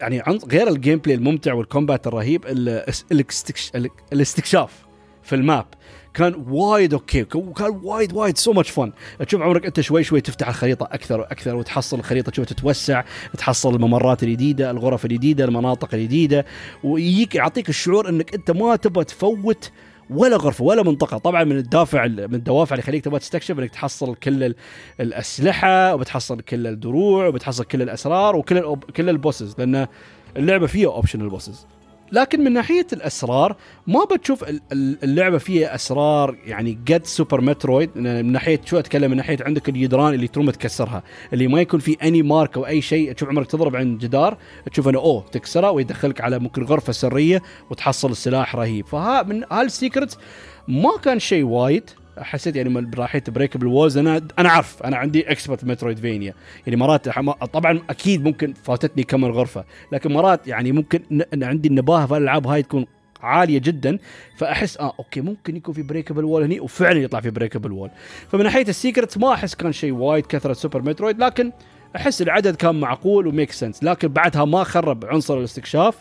يعني 0.00 0.22
غير 0.52 0.68
ال 0.68 0.98
gameplay 0.98 1.16
الممتع 1.16 1.52
وال 1.52 1.66
combat 1.66 2.06
الرهيب 2.06 2.44
الاستكشاف 4.12 4.90
في 5.22 5.34
ال 5.34 5.42
map 5.42 5.66
كان 6.14 6.44
وايد 6.48 6.94
okay 6.94 7.24
كان 7.24 7.80
وايد 7.82 8.12
وايد 8.12 8.38
so 8.38 8.52
much 8.52 8.70
fun 8.70 8.92
تشوف 9.26 9.42
عمرك 9.42 9.66
أنت 9.66 9.80
شوي 9.80 10.04
شوي 10.04 10.20
تفتح 10.20 10.48
الخريطة 10.48 10.88
أكثر 10.92 11.20
وأكثر 11.20 11.56
وتحصل 11.56 11.98
الخريطة 11.98 12.30
تشوف 12.30 12.46
تتوسع 12.46 13.04
تحصل 13.38 13.74
الممرات 13.74 14.22
الجديدة 14.22 14.70
الغرف 14.70 15.04
الجديدة 15.04 15.44
المناطق 15.44 15.94
الجديدة 15.94 16.46
ويجيك 16.84 17.34
يعطيك 17.34 17.68
الشعور 17.68 18.08
إنك 18.08 18.34
أنت 18.34 18.50
ما 18.50 18.76
تبغى 18.76 19.04
تفوت 19.04 19.70
ولا 20.10 20.36
غرفة 20.36 20.64
ولا 20.64 20.82
منطقة. 20.82 21.18
طبعا 21.18 21.44
من 21.44 21.56
الدافع 21.56 22.06
من 22.06 22.34
الدوافع 22.34 22.74
اللي 22.74 22.82
يخليك 22.82 23.04
تبغى 23.04 23.18
تستكشف 23.18 23.58
إنك 23.58 23.70
تحصل 23.70 24.14
كل 24.14 24.54
الأسلحة 25.00 25.94
وبتحصل 25.94 26.40
كل 26.40 26.66
الدروع 26.66 27.26
وبتحصل 27.26 27.64
كل 27.64 27.82
الأسرار 27.82 28.36
وكل 28.36 28.76
كل 28.96 29.08
ال 29.08 29.15
bosses 29.15 29.54
لأن 29.58 29.86
اللعبة 30.36 30.66
فيها 30.66 30.88
optional 30.88 31.28
bosses 31.30 31.66
لكن 32.12 32.44
من 32.44 32.52
ناحية 32.52 32.86
الأسرار 32.92 33.56
ما 33.86 34.04
بتشوف 34.04 34.44
اللعبة 34.72 35.38
فيها 35.38 35.74
أسرار 35.74 36.36
يعني 36.44 36.78
قد 36.88 37.06
Super 37.06 37.40
Metroid. 37.40 37.90
من 37.96 38.32
ناحية 38.32 38.60
شو 38.64 38.78
أتكلم؟ 38.78 39.10
من 39.10 39.16
ناحية 39.16 39.38
عندك 39.40 39.68
الجدران 39.68 40.14
اللي 40.14 40.28
تروم 40.28 40.50
تكسرها 40.50 41.02
اللي 41.32 41.48
ما 41.48 41.60
يكون 41.60 41.80
في 41.80 41.96
any 42.02 42.22
mark 42.22 42.56
أو 42.56 42.66
أي 42.66 42.82
شيء 42.82 43.12
تشوف 43.12 43.28
عمرك 43.28 43.50
تضرب 43.50 43.76
عند 43.76 43.98
جدار 44.00 44.36
تشوف 44.72 44.88
إنه 44.88 44.98
أوه 44.98 45.24
تكسره 45.32 45.70
ويدخلك 45.70 46.20
على 46.20 46.38
ممكن 46.38 46.62
غرفة 46.62 46.92
سرية 46.92 47.42
وتحصل 47.70 48.10
السلاح 48.10 48.56
رهيب. 48.56 48.86
فها 48.86 49.22
من 49.22 49.44
هال 49.52 49.67
secrets 49.67 50.18
ما 50.68 50.90
كان 51.02 51.18
شيء 51.18 51.44
وايد. 51.44 51.90
حسيت 52.20 52.56
يعني 52.56 52.80
ناحيه 52.96 53.22
breakable 53.28 53.66
walls 53.66 53.98
أنا 53.98 54.22
أنا 54.38 54.48
عارف. 54.48 54.82
أنا 54.82 54.96
عندي 54.96 55.30
expert 55.30 55.64
مترويدفينيا 55.64 56.34
يعني 56.66 56.76
مرات 56.76 57.08
طبعا 57.52 57.80
أكيد 57.90 58.24
ممكن 58.24 58.52
فاتتني 58.52 59.02
كم 59.02 59.24
غرفه 59.24 59.64
لكن 59.92 60.12
مرات 60.12 60.48
يعني 60.48 60.72
ممكن 60.72 61.24
عندي 61.42 61.68
النباهة 61.68 62.06
في 62.06 62.16
الألعاب 62.16 62.46
هاي 62.46 62.62
تكون 62.62 62.86
عالية 63.22 63.58
جدا. 63.58 63.98
فأحس 64.36 64.78
آه 64.78 64.92
okay 64.98 65.20
ممكن 65.20 65.56
يكون 65.56 65.74
في 65.74 65.82
breakable 65.82 66.24
wall 66.24 66.42
هني 66.42 66.60
وفعلا 66.60 66.98
يطلع 66.98 67.20
في 67.20 67.30
breakable 67.30 67.72
wall 67.72 67.90
فمن 68.28 68.42
ناحية 68.44 68.68
ال 68.68 68.74
secrets 68.74 69.18
ما 69.18 69.34
أحس 69.34 69.54
كان 69.54 69.72
شيء 69.72 69.92
وايد 69.92 70.26
كثرة 70.26 70.52
سوبر 70.52 70.82
مترويد 70.82 71.18
لكن 71.18 71.52
أحس 71.96 72.22
العدد 72.22 72.56
كان 72.56 72.80
معقول 72.80 73.26
و 73.26 73.31
make 73.31 73.52
sense 73.52 73.84
لكن 73.84 74.08
بعدها 74.08 74.44
ما 74.44 74.64
خرب 74.64 75.04
عنصر 75.04 75.38
الاستكشاف. 75.38 75.96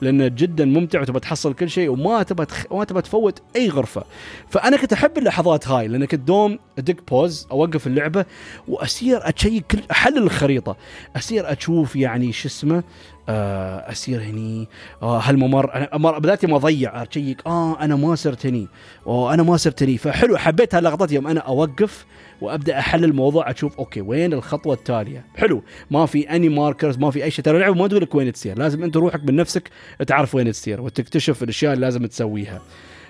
لأنه 0.00 0.28
جدا 0.28 0.64
ممتع 0.64 1.00
وتبى 1.00 1.20
تحصل 1.20 1.54
كل 1.54 1.70
شيء 1.70 1.88
وما 1.88 2.22
تبى 2.22 2.44
تخ... 2.44 2.64
ما 2.72 2.84
تبى 2.84 3.02
تفوت 3.02 3.42
أي 3.56 3.68
غرفة. 3.68 4.04
فأنا 4.48 4.76
كنت 4.76 4.92
أحب 4.92 5.18
اللحظات 5.18 5.68
هاي 5.68 5.88
لأن 5.88 6.04
كنت 6.04 6.20
دوم 6.20 6.58
أدق 6.78 6.96
pause 7.10 7.46
أوقف 7.50 7.86
اللعبة 7.86 8.24
وأسير 8.68 9.28
أ 9.28 9.34
check 9.34 9.66
كل 9.66 9.80
أحلل 9.90 10.18
الخريطة. 10.18 10.76
أسير 11.16 11.52
أشوف 11.52 11.96
يعني 11.96 12.32
شو 12.32 12.48
اسمه 12.48 12.82
آه، 13.28 13.90
أسير 13.92 14.22
هني 14.22 14.68
آه 15.02 15.18
هالممر 15.18 15.74
أنا 15.74 16.18
بدأت 16.18 16.44
ما 16.44 16.56
أضيع 16.56 17.02
أ 17.02 17.09
check 17.09 17.42
آه 17.46 17.80
أنا 17.80 17.96
ما 17.96 18.14
صرت 18.14 18.46
هني 18.46 18.68
وأنا 19.06 19.34
أنا 19.34 19.42
ما 19.42 19.56
صرت 19.56 19.82
هني. 19.82 19.98
فحلو 19.98 20.36
حبيت 20.36 20.74
هاللقطات. 20.74 21.12
يوم 21.12 21.26
أنا 21.26 21.40
أوقف 21.40 22.06
وأبدأ 22.40 22.78
أحلل 22.78 23.04
الموضوع 23.04 23.50
أشوف 23.50 23.78
okay 23.78 24.00
وين 24.00 24.32
الخطوة 24.32 24.74
التالية؟ 24.74 25.24
حلو. 25.36 25.62
ما 25.90 26.06
في 26.06 26.30
any 26.30 26.48
markers 26.48 26.98
ما 26.98 27.10
في 27.10 27.24
أي 27.24 27.30
شيء. 27.30 27.44
ترى 27.44 27.56
اللعبه 27.56 27.74
ما 27.74 27.88
تقول 27.88 28.02
لك 28.02 28.14
وين 28.14 28.32
تسير 28.32 28.58
لازم 28.58 28.82
أنت 28.82 28.96
روحك 28.96 29.24
من 29.24 29.36
نفسك 29.36 29.70
تعرف 30.06 30.34
وين 30.34 30.52
تسير 30.52 30.80
وتكتشف 30.80 31.42
الأشياء 31.42 31.72
اللي 31.72 31.86
لازم 31.86 32.06
تسويها. 32.06 32.60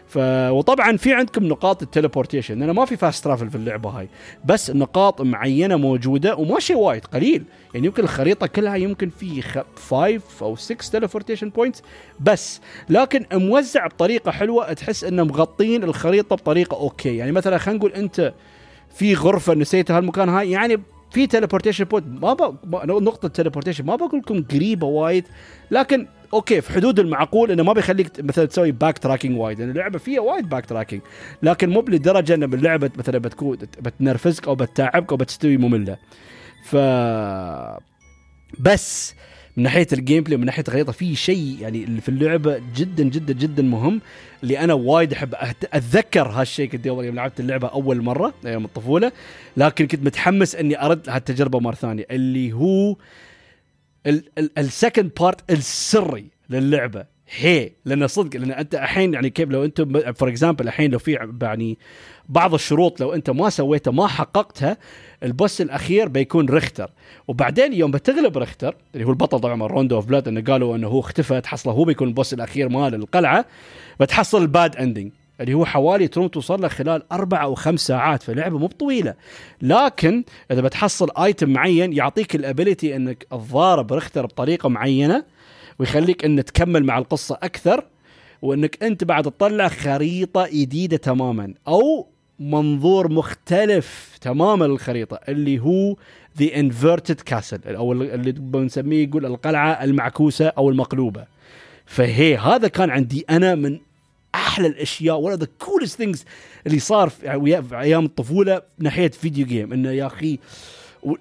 ف 0.08 0.18
وطبعا 0.50 0.96
في 0.96 1.14
عندكم 1.14 1.44
نقاط 1.44 1.82
ال 1.82 1.87
teleportation. 1.87 2.58
لأن 2.58 2.70
ما 2.70 2.84
في 2.84 2.96
fast 2.96 3.24
travel 3.24 3.50
في 3.50 3.56
اللعبة 3.56 3.90
هاي 3.90 4.08
بس 4.44 4.70
نقاط 4.70 5.22
معينة 5.22 5.76
موجودة 5.76 6.36
وما 6.36 6.60
شيء 6.60 6.76
وايد 6.76 7.04
قليل. 7.04 7.44
يعني 7.74 7.86
يمكن 7.86 8.02
الخريطة 8.02 8.46
كلها 8.46 8.76
يمكن 8.76 9.10
في 9.10 9.42
5 9.42 10.20
أو 10.42 10.56
6 10.56 10.90
teleportation 10.92 11.48
points 11.48 11.82
بس. 12.20 12.60
لكن 12.88 13.26
موزع 13.32 13.86
بطريقة 13.86 14.30
حلوة 14.30 14.72
تحس 14.72 15.04
انه 15.04 15.24
مغطين 15.24 15.84
الخريطة 15.84 16.36
بطريقة 16.36 16.76
okay. 16.76 17.16
يعني 17.16 17.32
مثلا 17.32 17.58
خلينا 17.58 17.78
نقول 17.78 17.92
أنت 17.92 18.32
في 18.90 19.14
غرفة 19.14 19.54
نسيت 19.54 19.90
هالمكان. 19.90 20.28
هاي 20.28 20.50
يعني 20.50 20.80
في 21.10 21.26
teleportation 21.26 21.84
point 21.84 22.06
ما. 22.06 22.50
نقطة 22.84 23.28
teleportation 23.28 23.84
ما 23.84 23.96
بقول 23.96 24.20
لكم 24.20 24.42
قريبة 24.42 24.86
وايد 24.86 25.24
لكن 25.70 26.06
okay 26.32 26.60
في 26.60 26.72
حدود 26.72 26.98
المعقول 26.98 27.50
إنه 27.50 27.62
ما 27.62 27.72
بيخليك 27.72 28.10
مثلا 28.20 28.44
تسوي 28.44 28.72
backtracking 28.72 29.38
وايد. 29.38 29.60
لأن 29.60 29.70
اللعبة 29.70 29.98
فيها 29.98 30.20
وايد 30.20 30.48
backtracking 30.48 31.00
لكن 31.42 31.70
مو 31.70 31.84
لدرجه 31.88 32.34
ان 32.34 32.42
اللعبة 32.44 32.90
مثلا 32.96 33.18
بتكون 33.18 33.56
بتنرفزك 33.56 34.48
أو 34.48 34.54
بتتعبك 34.54 35.10
أو 35.10 35.16
بتستوي 35.16 35.56
مملة. 35.56 35.96
ف 36.64 36.76
بس 38.58 39.14
من 39.60 39.64
ناحية 39.64 39.86
ال 39.92 40.22
gameplay 40.22 40.36
من 40.36 40.46
ناحية 40.46 40.64
الخريطه 40.68 40.92
في 40.92 41.16
شيء 41.16 41.56
يعني 41.60 42.00
في 42.00 42.08
اللعبة 42.08 42.62
جدا 42.76 43.04
جدا 43.04 43.32
جدا 43.34 43.62
مهم 43.62 44.00
اللي 44.42 44.58
أنا 44.58 44.74
وايد 44.74 45.12
أحب 45.12 45.34
أتذكر 45.34 46.28
هالشيء 46.28 46.68
كنت 46.68 46.86
يوم 46.86 47.02
لعبت 47.02 47.40
اللعبة 47.40 47.68
أول 47.68 48.02
مرة 48.02 48.34
أيام 48.46 48.64
الطفولة 48.64 49.12
لكن 49.56 49.86
كنت 49.86 50.02
متحمس 50.02 50.54
إني 50.54 50.84
أرد 50.84 51.08
هالتجربة 51.08 51.60
مرة 51.60 51.74
ثانية 51.74 52.06
اللي 52.10 52.52
هو 52.52 52.96
ال 54.58 54.66
second 54.66 55.10
part 55.20 55.50
السري 55.50 56.26
للعبة. 56.50 57.06
هي 57.36 57.72
لأن 57.84 58.06
صدق 58.06 58.40
لأن 58.40 58.50
أنت 58.50 58.74
الحين 58.74 59.14
يعني 59.14 59.30
كيف 59.30 59.48
لو 59.50 59.64
أنت 59.64 59.80
for 60.18 60.28
example 60.28 60.68
الحين 60.68 60.90
لو 60.90 60.98
في 60.98 61.28
يعني 61.42 61.78
بعض 62.28 62.54
الشروط 62.54 63.00
لو 63.00 63.14
أنت 63.14 63.30
ما 63.30 63.50
سويتها 63.50 63.90
ما 63.90 64.06
حققتها 64.06 64.76
ال 65.22 65.30
boss 65.30 65.60
الأخير 65.60 66.08
بيكون 66.08 66.48
ريختر 66.48 66.90
وبعدين 67.28 67.72
يوم 67.72 67.90
بتغلب 67.90 68.38
ريختر 68.38 68.74
اللي 68.94 69.06
هو 69.06 69.10
البطل 69.10 69.40
طبعا 69.40 69.66
روندو 69.66 69.96
اوف 69.96 70.06
بلاد 70.06 70.28
إنه 70.28 70.40
قالوا 70.40 70.76
إنه 70.76 70.88
هو 70.88 71.00
اختفى 71.00 71.40
تحصله 71.40 71.72
هو 71.72 71.84
بيكون 71.84 72.08
ال 72.08 72.13
boss 72.13 72.34
الأخير 72.34 72.68
مال 72.68 72.94
القلعة 72.94 73.44
بتحصل 74.00 74.42
ال 74.42 74.51
bad 74.51 74.76
ending 74.76 75.10
اللي 75.40 75.54
هو 75.54 75.64
حوالي 75.64 76.08
تروم 76.08 76.28
توصل 76.28 76.60
له 76.60 76.68
خلال 76.68 77.12
أربع 77.12 77.42
أو 77.42 77.54
خمس 77.54 77.80
ساعات 77.80 78.22
فلعبة 78.22 78.58
مو 78.58 78.66
طويله 78.66 79.14
لكن 79.62 80.24
إذا 80.50 80.60
بتحصل 80.60 81.08
item 81.18 81.50
معين 81.50 81.92
يعطيك 81.92 82.34
ال 82.34 82.42
ability 82.42 82.96
إنك 82.96 83.26
تضارب 83.30 83.92
ريختر 83.92 84.26
بطريقة 84.26 84.68
معينة 84.68 85.24
ويخليك 85.80 86.24
إن 86.24 86.44
تكمل 86.44 86.84
مع 86.84 86.98
القصة 86.98 87.38
أكثر 87.42 87.84
وإنك 88.42 88.82
أنت 88.82 89.04
بعد 89.04 89.24
تطلع 89.24 89.68
خريطة 89.68 90.48
جديدة 90.52 90.96
تماما 90.96 91.54
أو 91.68 92.06
منظور 92.40 93.12
مختلف 93.12 94.18
تماما 94.20 94.64
للخريطة 94.64 95.20
اللي 95.28 95.58
هو 95.58 95.96
the 96.38 96.56
inverted 96.56 97.20
castle 97.20 97.76
أو 97.76 97.92
اللي 97.92 98.32
بنسميه 98.32 99.04
يقول 99.08 99.26
القلعة 99.26 99.84
المعكوسة 99.84 100.46
أو 100.46 100.70
المقلوبة. 100.70 101.24
فهي 101.86 102.36
هذا 102.36 102.68
كان 102.68 102.90
عندي 102.90 103.24
أنا 103.30 103.54
من 103.54 103.78
أحلى 104.34 104.66
الأشياء 104.66 105.18
ولا 105.18 105.36
the 105.36 105.46
coolest 105.58 105.98
things 105.98 106.24
اللي 106.66 106.78
صار 106.78 107.08
في 107.08 107.30
أيام 107.72 108.04
الطفولة 108.04 108.62
ناحية 108.78 109.10
video 109.10 109.46
game 109.46 109.72
إنه 109.72 109.90
يا 109.90 110.06
أخي 110.06 110.38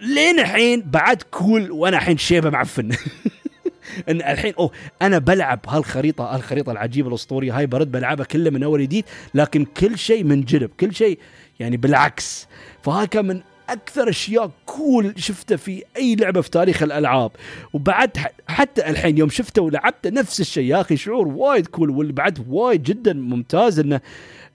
لين 0.01 0.39
الحين 0.39 0.81
بعد 0.81 1.21
cool 1.21 1.71
وأنا 1.71 1.97
الحين 1.97 2.17
شيبة 2.17 2.49
معفن 2.49 2.91
إن 4.09 4.21
الحين 4.21 4.53
أوه 4.59 4.71
أنا 5.01 5.17
بلعب 5.17 5.59
هالخريطة 5.67 6.35
هالخريطة 6.35 6.71
العجيبة 6.71 7.09
الأسطورية 7.09 7.57
هاي 7.57 7.65
برد 7.67 7.91
بلعبها 7.91 8.25
كلها 8.25 8.51
من 8.51 8.63
أول 8.63 8.81
جديد 8.81 9.05
لكن 9.33 9.65
كل 9.65 9.97
شيء 9.97 10.23
منجلب 10.23 10.69
كل 10.79 10.95
شيء 10.95 11.19
يعني 11.59 11.77
بالعكس. 11.77 12.47
فهاي 12.83 13.07
كان 13.07 13.25
من 13.25 13.41
أكثر 13.69 14.09
أشياء 14.09 14.51
cool 14.65 15.13
شفته 15.17 15.55
في 15.55 15.83
أي 15.97 16.15
لعبة 16.15 16.41
في 16.41 16.49
تاريخ 16.49 16.83
الألعاب. 16.83 17.31
وبعد 17.73 18.17
حتى 18.47 18.89
الحين 18.89 19.17
يوم 19.17 19.29
شفته 19.29 19.61
ولعبته 19.61 20.09
نفس 20.09 20.39
الشيء 20.39 20.63
يا 20.63 20.81
أخي 20.81 20.97
شعور 20.97 21.27
وايد 21.27 21.67
cool 21.67 21.89
واللي 21.89 22.13
بعد 22.13 22.45
وايد 22.49 22.83
جدا 22.83 23.13
ممتاز 23.13 23.79
إنه 23.79 24.01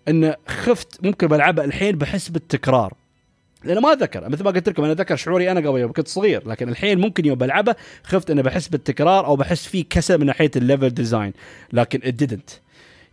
إنه 0.09 0.37
خفت 0.49 1.05
ممكن 1.05 1.27
بلعبها 1.27 1.65
الحين 1.65 1.99
بحس 1.99 2.29
بالتكرار. 2.29 2.95
لأنه 3.65 3.81
ما 3.81 3.93
اتذكر 3.93 4.29
مثل 4.29 4.45
ما 4.45 4.51
قلت 4.51 4.69
لكم 4.69 4.85
أنا 4.85 4.93
أتذكر 4.93 5.17
شعوري 5.17 5.51
أنا 5.51 5.69
قبل 5.69 5.81
يوم 5.81 5.93
كنت 5.93 6.09
صغير 6.09 6.49
لكن 6.49 6.69
الحين 6.69 7.01
ممكن 7.01 7.25
يوم 7.25 7.39
بلعبه 7.39 7.75
خفت 8.05 8.31
انه 8.31 8.43
بحس 8.43 8.69
بالتكرار 8.69 9.27
أو 9.27 9.37
بحس 9.37 9.67
فيه 9.67 9.85
كسل 9.91 10.19
من 10.19 10.27
ناحية 10.27 10.51
ال 10.57 10.63
level 10.63 10.91
design 10.91 11.33
لكن 11.73 12.01
it 12.05 12.25
didn't. 12.25 12.53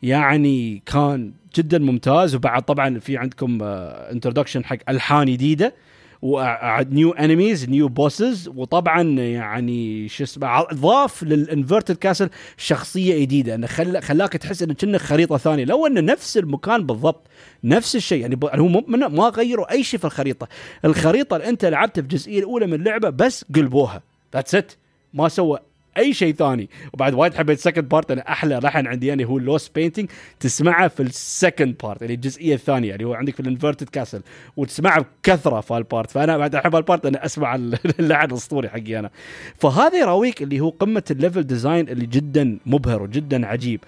يعني 0.03 0.83
كان 0.85 1.31
جدا 1.55 1.79
ممتاز 1.79 2.35
وبعد 2.35 2.63
طبعا 2.63 2.99
في 2.99 3.17
عندكم 3.17 3.59
introduction 3.63 4.59
آه، 4.59 4.65
حق 4.65 4.77
ألحان 4.89 5.25
جديدة. 5.25 5.73
و 6.21 6.44
new 6.44 7.11
enemies 7.11 7.69
new 7.69 7.87
bosses 7.87 8.47
وطبعا 8.55 9.01
يعني 9.19 10.07
شو 10.07 10.23
اسمه 10.23 10.63
ضاف 10.73 11.23
لل 11.23 11.38
inverted 11.38 11.95
castle 11.95 12.29
شخصية 12.57 13.21
جديدة. 13.21 13.55
انه 13.55 13.67
خل... 13.67 14.01
خلاك 14.01 14.33
تحس 14.33 14.63
انه 14.63 14.73
كأنه 14.73 14.97
خريطة 14.97 15.37
ثانية. 15.37 15.65
لو 15.65 15.87
انه 15.87 16.01
نفس 16.01 16.37
المكان 16.37 16.85
بالضبط 16.85 17.27
نفس 17.63 17.95
الشيء. 17.95 18.21
يعني 18.21 18.39
هو 18.43 18.67
ما 19.09 19.29
غيروا 19.29 19.71
أي 19.71 19.83
شيء 19.83 19.99
في 19.99 20.05
الخريطة. 20.05 20.47
الخريطة 20.85 21.35
اللي 21.35 21.49
أنت 21.49 21.65
لعبتها 21.65 22.01
في 22.01 22.07
الجزئية 22.07 22.39
الأولى 22.39 22.67
من 22.67 22.73
اللعبة 22.73 23.09
بس 23.09 23.45
قلبوها. 23.55 24.01
that's 24.33 24.55
it 24.55 24.71
ما 25.13 25.29
سوى 25.29 25.59
أي 25.97 26.13
شيء 26.13 26.33
ثاني. 26.33 26.69
وبعد 26.93 27.13
وايد 27.13 27.33
حبيت 27.33 27.59
second 27.59 27.89
part 27.89 28.11
أنا 28.11 28.31
أحلى 28.31 28.59
لحن 28.63 28.87
عندي 28.87 29.07
يعني 29.07 29.25
هو 29.25 29.37
لوس 29.37 29.69
بينتنج 29.69 30.09
تسمعه 30.39 30.87
في 30.87 31.03
ال 31.03 31.14
second 31.14 31.75
part 31.83 32.01
اللي 32.03 32.13
الجزئية 32.13 32.55
الثانية 32.55 32.93
اللي 32.93 33.03
هو 33.03 33.13
عندك 33.13 33.33
في 33.33 33.39
ال 33.39 33.45
inverted 33.45 33.89
castle 33.89 34.21
وتسمعه 34.57 35.05
بكثرة 35.23 35.61
في 35.61 35.77
ال 35.77 35.84
part 35.84 36.11
فأنا 36.11 36.37
بعد 36.37 36.55
أحب 36.55 36.75
ال 36.75 36.81
part 36.81 37.05
أنا 37.05 37.25
أسمع 37.25 37.55
اللحن 37.99 38.31
الأسطوري 38.31 38.69
حقي 38.69 38.99
أنا. 38.99 39.09
فهذا 39.57 39.99
يراويك 39.99 40.41
اللي 40.41 40.59
هو 40.59 40.69
قمة 40.69 41.03
ال 41.11 41.17
level 41.17 41.43
design 41.43 41.89
اللي 41.89 42.05
جدا 42.05 42.57
مبهر 42.65 43.03
وجدا 43.03 43.47
عجيب. 43.47 43.79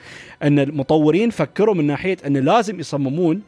أن 0.43 0.59
المطورين 0.59 1.29
فكروا 1.29 1.75
من 1.75 1.87
ناحية 1.87 2.17
انه 2.25 2.39
لازم 2.39 2.79
يصممون 2.79 3.41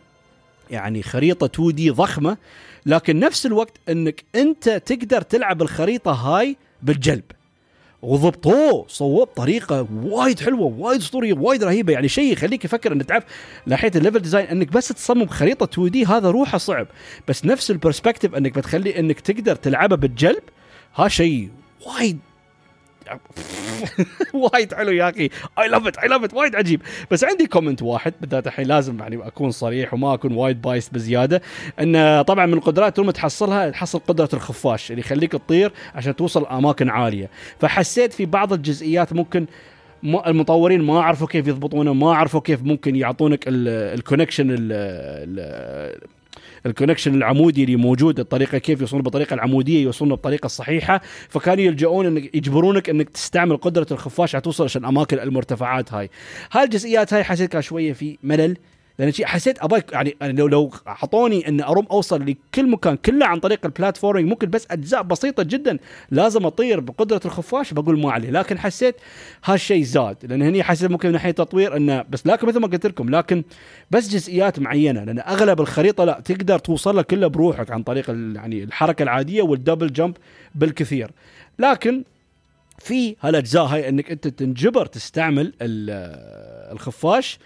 يعني 0.72 1.04
خريطة 1.04 1.46
2D 1.46 1.90
ضخمة 1.90 2.38
لكن 2.86 3.20
نفس 3.20 3.46
الوقت 3.46 3.78
أنك 3.90 4.24
أنت 4.36 4.70
تقدر 4.70 5.22
تلعب 5.22 5.62
الخريطة 5.62 6.12
هاي 6.12 6.58
بالجلب. 6.84 7.24
وضبطوه 8.06 8.86
صوب 8.88 9.28
بطريقه 9.28 9.88
وايد 10.04 10.40
حلوة 10.40 10.76
وايد 10.80 11.02
أسطورية 11.02 11.34
وايد 11.34 11.64
رهيبة. 11.64 11.94
يعني 11.94 12.08
شيء 12.08 12.34
يخليك 12.34 12.66
يفكر 12.66 12.94
إنك 12.94 13.06
تعرف 13.06 13.24
ناحية 13.66 13.92
ال 13.96 14.00
level 14.00 14.20
design 14.20 14.46
إنك 14.48 14.72
بس 14.72 14.88
تصمم 14.88 15.28
خريطة 15.28 15.64
2D 15.64 16.06
هذا 16.06 16.32
روحه 16.32 16.58
صعب. 16.58 16.88
بس 17.28 17.46
نفس 17.46 17.72
ال 17.72 17.77
perspective 17.77 18.36
إنك 18.36 18.58
بتخلي 18.58 19.00
إنك 19.00 19.20
تقدر 19.20 19.56
تلعبها 19.56 19.98
بالجلب 19.98 20.44
ها 20.96 21.08
شيء 21.08 21.50
وايد 21.88 22.20
وايد 24.34 24.74
حلو 24.74 24.92
يا 24.92 25.10
أخي. 25.10 25.30
I 25.60 25.68
love 25.68 25.88
it 25.88 25.98
I 25.98 26.08
love 26.08 26.24
it 26.24 26.34
وايد 26.34 26.56
عجيب. 26.56 26.82
بس 27.12 27.24
عندي 27.24 27.48
comment 27.48 27.82
واحد 27.82 28.14
بالذات 28.22 28.48
الحين 28.48 28.68
لازم 28.68 29.00
يعني 29.00 29.28
أكون 29.28 29.52
صريح 29.52 29.94
وما 29.94 30.14
أكون 30.14 30.34
وايد 30.34 30.62
biased 30.62 30.94
بزيادة 30.94 31.42
إن 31.82 32.22
طبعا 32.22 32.46
من 32.46 32.54
القدرات 32.54 33.00
ما 33.00 33.12
تحصلها 33.12 33.70
تحصل 33.70 34.00
قدرة 34.00 34.30
الخفاش 34.34 34.92
اللي 34.92 35.00
يخليك 35.00 35.32
تطير 35.32 35.72
عشان 35.96 36.16
توصل 36.16 36.46
أماكن 36.46 36.90
عالية. 36.90 37.30
فحسيت 37.60 38.14
في 38.14 38.26
بعض 38.26 38.54
الجزئيات 38.54 39.14
ممكن 39.14 39.46
المطورين 40.04 40.82
ما 40.82 41.02
عرفوا 41.04 41.28
كيف 41.28 41.48
يضبطونه 41.48 41.94
ما 41.94 42.16
عرفوا 42.16 42.40
كيف 42.40 42.64
ممكن 42.64 42.96
يعطونك 42.96 43.44
ال 43.48 43.57
connection 43.57 44.48
ال 46.66 46.70
connection 46.70 47.16
العمودي 47.16 47.64
اللي 47.64 47.76
موجود 47.76 48.20
الطريقة 48.20 48.58
كيف 48.58 48.82
يوصلون 48.82 49.02
بالطريقة 49.02 49.34
العمودية 49.34 49.84
يوصلون 49.84 50.10
بالطريقة 50.10 50.46
الصحيحة. 50.46 51.02
فكانوا 51.30 51.64
يلجؤون 51.64 52.06
انك 52.06 52.36
يجبرونك 52.36 52.90
إنك 52.90 53.10
تستعمل 53.10 53.58
قدرة 53.58 53.88
الخفاش 53.92 54.30
عشان 54.30 54.42
توصل 54.42 54.64
عشان 54.64 54.86
أماكن 54.86 55.20
المرتفعات 55.20 55.94
هاي. 55.94 56.10
هاي 56.52 56.64
الجزئيات 56.64 57.14
هاي 57.14 57.24
حسيت 57.24 57.52
كان 57.52 57.62
شوية 57.62 57.94
في 57.94 58.18
ملل. 58.24 58.58
لأن 59.00 59.12
حسيت 59.24 59.64
أبغى 59.64 59.82
يعني 59.92 60.16
لو 60.22 60.48
لو 60.48 60.72
أعطوني 60.88 61.48
أن 61.48 61.62
أروم 61.62 61.86
أوصل 61.92 62.26
لكل 62.26 62.70
مكان 62.70 62.96
كله 62.98 63.26
عن 63.26 63.40
طريق 63.40 63.60
ال 63.66 63.71
platforming 63.71 64.30
ممكن 64.30 64.50
بس 64.50 64.68
أجزاء 64.72 65.02
بسيطة 65.02 65.44
جدا 65.44 65.78
لازم 66.12 66.46
أطير 66.46 66.80
بقدرة 66.80 67.22
الخفاش 67.26 67.74
بقول 67.74 68.00
ما 68.00 68.12
عليه. 68.12 68.30
لكن 68.30 68.60
حسيت 68.60 68.96
هالشيء 69.46 69.84
زاد. 69.84 70.18
لأن 70.24 70.42
هني 70.42 70.64
حسيت 70.64 70.92
ممكن 70.92 71.08
من 71.08 71.14
ناحية 71.14 71.32
تطوير 71.32 71.78
انه 71.78 72.06
بس 72.10 72.28
لكن 72.28 72.48
مثل 72.48 72.60
ما 72.60 72.68
قلت 72.68 72.86
لكم 72.86 73.10
لكن 73.10 73.44
بس 73.92 74.10
جزئيات 74.10 74.60
معينة. 74.60 75.04
لأن 75.04 75.20
أغلب 75.20 75.62
الخريطة 75.62 76.04
لا 76.04 76.22
تقدر 76.26 76.60
توصل 76.60 76.96
لها 76.96 77.04
كلها 77.04 77.28
بروحك 77.28 77.72
عن 77.72 77.84
طريق 77.84 78.10
يعني 78.10 78.64
الحركة 78.64 79.04
العادية 79.04 79.42
والدبل 79.42 79.94
جمب 79.94 80.18
بالكثير. 80.56 81.12
لكن 81.60 82.04
في 82.80 83.16
هالأجزاء 83.22 83.64
هاي 83.64 83.90
أنك 83.90 84.12
أنت 84.12 84.28
تنجبر 84.28 84.86
تستعمل 84.86 85.54
الخفاش 86.72 87.40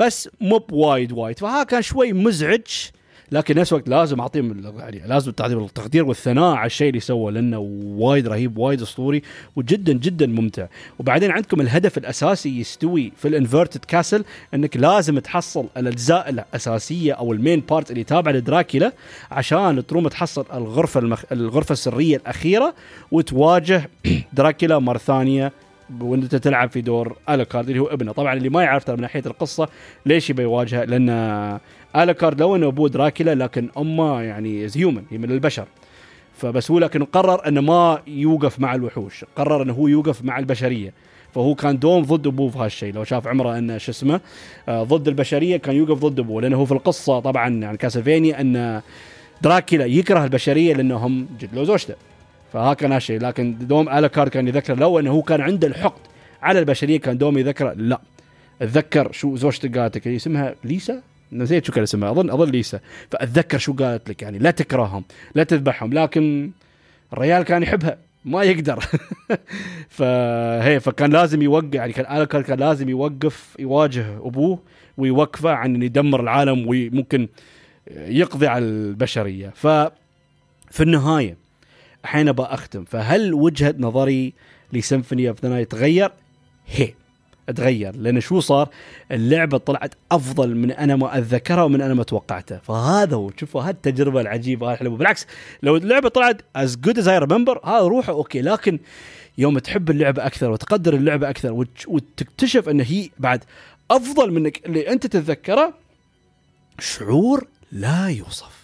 بس 0.00 0.28
مو 0.40 0.58
بوايد 0.58 1.12
وايد. 1.12 1.38
فها 1.38 1.62
كان 1.62 1.82
شوي 1.82 2.12
مزعج 2.12 2.90
لكن 3.32 3.54
نفس 3.54 3.72
الوقت 3.72 3.88
لازم 3.88 4.20
أعطيهم 4.20 4.74
يعني 4.78 5.02
لازم 5.06 5.32
تعطيهم 5.32 5.64
التقدير 5.64 6.04
والثناء 6.04 6.54
على 6.54 6.66
الشيء 6.66 6.88
اللي 6.88 7.00
سوى 7.00 7.32
لأنه 7.32 7.58
وايد 7.84 8.28
رهيب 8.28 8.58
وايد 8.58 8.82
أسطوري 8.82 9.22
وجدا 9.56 9.92
جدا 9.92 10.26
ممتع. 10.26 10.66
وبعدين 10.98 11.30
عندكم 11.30 11.60
الهدف 11.60 11.98
الأساسي 11.98 12.60
يستوي 12.60 13.12
في 13.16 13.28
ال 13.28 13.34
inverted 13.34 13.84
castle 13.84 14.24
إنك 14.54 14.76
لازم 14.76 15.18
تحصل 15.18 15.66
الأجزاء 15.76 16.28
الأساسية 16.28 17.12
أو 17.12 17.32
ال 17.32 17.38
main 17.38 17.60
part 17.60 17.90
اللي 17.90 18.04
تابعة 18.04 18.32
لدراكيلا 18.32 18.92
عشان 19.30 19.86
تروم 19.86 20.08
تحصل 20.08 20.44
الغرفة 20.54 21.00
المخ... 21.00 21.24
الغرفة 21.32 21.72
السرية 21.72 22.16
الأخيرة 22.16 22.74
وتواجه 23.10 23.90
دراكيلا 24.32 24.78
مرة 24.78 24.98
ثانية 24.98 25.52
وانت 26.00 26.34
تلعب 26.34 26.70
في 26.70 26.80
دور 26.80 27.16
الوكارد 27.28 27.68
اللي 27.68 27.80
هو 27.80 27.86
ابنه. 27.86 28.12
طبعا 28.12 28.34
اللي 28.34 28.48
ما 28.48 28.62
يعرف 28.62 28.84
ترى 28.84 28.96
من 28.96 29.02
ناحية 29.02 29.22
القصة 29.26 29.68
ليش 30.06 30.30
يبي 30.30 30.42
يواجهه 30.42 30.84
لأن 30.84 31.10
الوكارد 31.96 32.40
لو 32.40 32.56
إنه 32.56 32.66
ابوه 32.68 32.88
دراكيلا 32.88 33.34
لكن 33.34 33.68
أمه 33.78 34.22
يعني 34.22 34.66
هيومن 34.76 35.02
هي 35.10 35.18
من 35.18 35.30
البشر. 35.30 35.64
فبس 36.36 36.70
هو 36.70 36.78
لكن 36.78 37.04
قرر 37.04 37.48
إنه 37.48 37.60
ما 37.60 38.02
يوقف 38.06 38.60
مع 38.60 38.74
الوحوش 38.74 39.24
قرر 39.36 39.62
إنه 39.62 39.72
هو 39.72 39.88
يوقف 39.88 40.24
مع 40.24 40.38
البشرية. 40.38 40.92
فهو 41.34 41.54
كان 41.54 41.78
دوم 41.78 42.02
ضد 42.02 42.26
أبوه 42.26 42.50
في 42.50 42.58
هالشيء. 42.58 42.94
لو 42.94 43.04
شاف 43.04 43.26
عمره 43.26 43.58
إنه 43.58 43.78
شو 43.78 43.90
اسمه 43.90 44.20
آه 44.68 44.82
ضد 44.82 45.08
البشرية 45.08 45.56
كان 45.56 45.76
يوقف 45.76 45.98
ضد 45.98 46.20
أبوه. 46.20 46.42
لأنه 46.42 46.56
هو 46.56 46.64
في 46.64 46.72
القصة 46.72 47.20
طبعا 47.20 47.48
يعني 47.48 47.76
كاسلفينيا 47.76 48.40
ان 48.40 48.80
دراكيلا 49.42 49.84
يكره 49.84 50.24
البشرية 50.24 50.74
لأنهم 50.74 51.26
جدلوا 51.40 51.64
زوجته. 51.64 51.94
فها 52.52 52.74
كان 52.74 52.92
هالشيء. 52.92 53.20
لكن 53.20 53.56
دوم 53.60 53.88
الكار 53.88 54.28
كان 54.28 54.48
يذكر 54.48 54.78
لو 54.78 54.98
إنه 54.98 55.10
هو 55.10 55.22
كان 55.22 55.40
عنده 55.40 55.68
الحقد 55.68 56.00
على 56.42 56.58
البشرية 56.58 57.00
كان 57.00 57.18
دوم 57.18 57.38
يذكر 57.38 57.74
لا. 57.76 58.00
أتذكر 58.62 59.12
شو 59.12 59.36
زوجتك 59.36 59.78
قالت 59.78 59.96
لك 59.96 60.06
اسمها 60.08 60.54
ليسا؟ 60.64 61.02
نسيت 61.32 61.64
شو 61.64 61.72
كان 61.72 61.82
اسمها 61.82 62.10
اظن 62.10 62.30
أظن 62.30 62.50
ليسا. 62.50 62.80
فأتذكر 63.10 63.58
شو 63.58 63.72
قالت 63.72 64.10
لك 64.10 64.22
يعني 64.22 64.38
لا 64.38 64.50
تكرههم 64.50 65.04
لا 65.34 65.44
تذبحهم 65.44 65.92
لكن 65.92 66.50
الريال 67.12 67.42
كان 67.42 67.62
يحبها 67.62 67.98
ما 68.24 68.42
يقدر. 68.42 68.84
فهي 69.98 70.80
فكان 70.80 71.10
لازم 71.10 71.42
يوقع 71.42 71.68
يعني 71.72 71.92
كان 71.92 72.20
الكار 72.20 72.42
كان 72.42 72.58
لازم 72.58 72.88
يوقف 72.88 73.56
يواجه 73.58 74.16
أبوه 74.16 74.58
ويوقفه 74.96 75.50
عن 75.50 75.74
إنه 75.74 75.84
يدمر 75.84 76.20
العالم 76.20 76.64
وممكن 76.68 77.28
يقضي 77.90 78.46
على 78.46 78.64
البشرية. 78.64 79.52
ف 79.54 79.66
في 80.70 80.80
النهاية 80.82 81.36
الحين 82.04 82.28
ابى 82.28 82.42
أختم. 82.42 82.84
فهل 82.84 83.34
وجهة 83.34 83.74
نظري 83.78 84.32
ل 84.72 84.78
Symphony 84.78 85.28
of 85.28 85.42
the 85.42 85.48
Night 85.48 85.70
تغير؟ 85.70 86.12
هي. 86.66 86.94
تغير. 87.56 87.96
لأن 87.96 88.20
شو 88.20 88.40
صار؟ 88.40 88.68
اللعبة 89.12 89.58
طلعت 89.58 89.94
أفضل 90.12 90.54
من 90.54 90.70
أنا 90.70 90.96
ما 90.96 91.18
أتذكرها 91.18 91.62
ومن 91.62 91.80
أنا 91.80 91.94
ما 91.94 92.02
توقعته. 92.02 92.58
فهذا 92.58 93.16
هو. 93.16 93.30
شوفوا 93.40 93.62
هذه 93.62 93.70
التجربة 93.70 94.20
العجيبة. 94.20 94.72
الحلوه 94.72 94.96
بالعكس 94.96 95.26
لو 95.62 95.76
اللعبة 95.76 96.08
طلعت 96.08 96.42
as 96.56 96.76
good 96.76 96.98
as 96.98 97.08
I 97.08 97.18
remember 97.18 97.60
هذا 97.64 97.78
روحه 97.78 98.12
okay. 98.12 98.42
لكن 98.42 98.78
يوم 99.38 99.58
تحب 99.58 99.90
اللعبة 99.90 100.26
أكثر 100.26 100.50
وتقدر 100.50 100.94
اللعبة 100.94 101.30
أكثر 101.30 101.66
وتكتشف 101.88 102.68
أن 102.68 102.80
هي 102.80 103.10
بعد 103.18 103.44
أفضل 103.90 104.32
منك 104.32 104.66
اللي 104.66 104.92
أنت 104.92 105.06
تتذكره 105.06 105.74
شعور 106.78 107.46
لا 107.72 108.08
يوصف. 108.08 108.59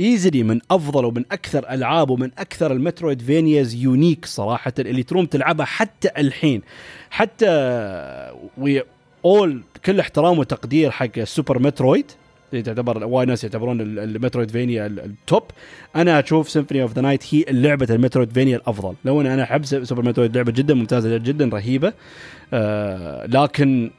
easily 0.00 0.42
من 0.42 0.60
أفضل 0.70 1.04
ومن 1.04 1.24
أكثر 1.32 1.70
ألعاب 1.70 2.10
ومن 2.10 2.30
أكثر 2.38 2.72
ال 2.72 3.22
Metroidvanias 3.22 3.74
unique 3.74 4.26
صراحة 4.26 4.72
اللي 4.78 5.02
تروم 5.02 5.26
تلعبها 5.26 5.66
حتى 5.66 6.08
الحين. 6.18 6.62
حتى 7.10 7.46
with 8.58 8.82
all 9.24 9.62
كل 9.84 10.00
احترام 10.00 10.38
وتقدير 10.38 10.90
حق 10.90 11.20
Super 11.24 11.58
Metroid 11.58 12.04
اللي 12.52 12.62
تعتبر 12.62 13.04
وايد 13.04 13.28
ناس 13.28 13.44
يعتبرون 13.44 13.80
ال 13.80 13.85
Metroidvania 13.85 14.50
ال 14.50 14.86
top 14.86 15.42
أنا 15.96 16.20
أشوف 16.20 16.50
Symphony 16.50 16.82
of 16.82 16.92
the 16.92 17.02
Night 17.02 17.34
هي 17.34 17.44
لعبة 17.50 17.86
ال 17.90 18.32
Metroidvania 18.32 18.56
الأفضل. 18.56 18.94
لو 19.04 19.20
ان 19.20 19.26
أنا 19.26 19.42
أحب 19.42 19.64
Super 19.64 20.02
Metroid 20.04 20.36
لعبة 20.36 20.52
جدا 20.52 20.74
ممتازة 20.74 21.16
جدا 21.16 21.50
رهيبة. 21.52 21.92
آه 22.52 23.26
لكن 23.26 23.90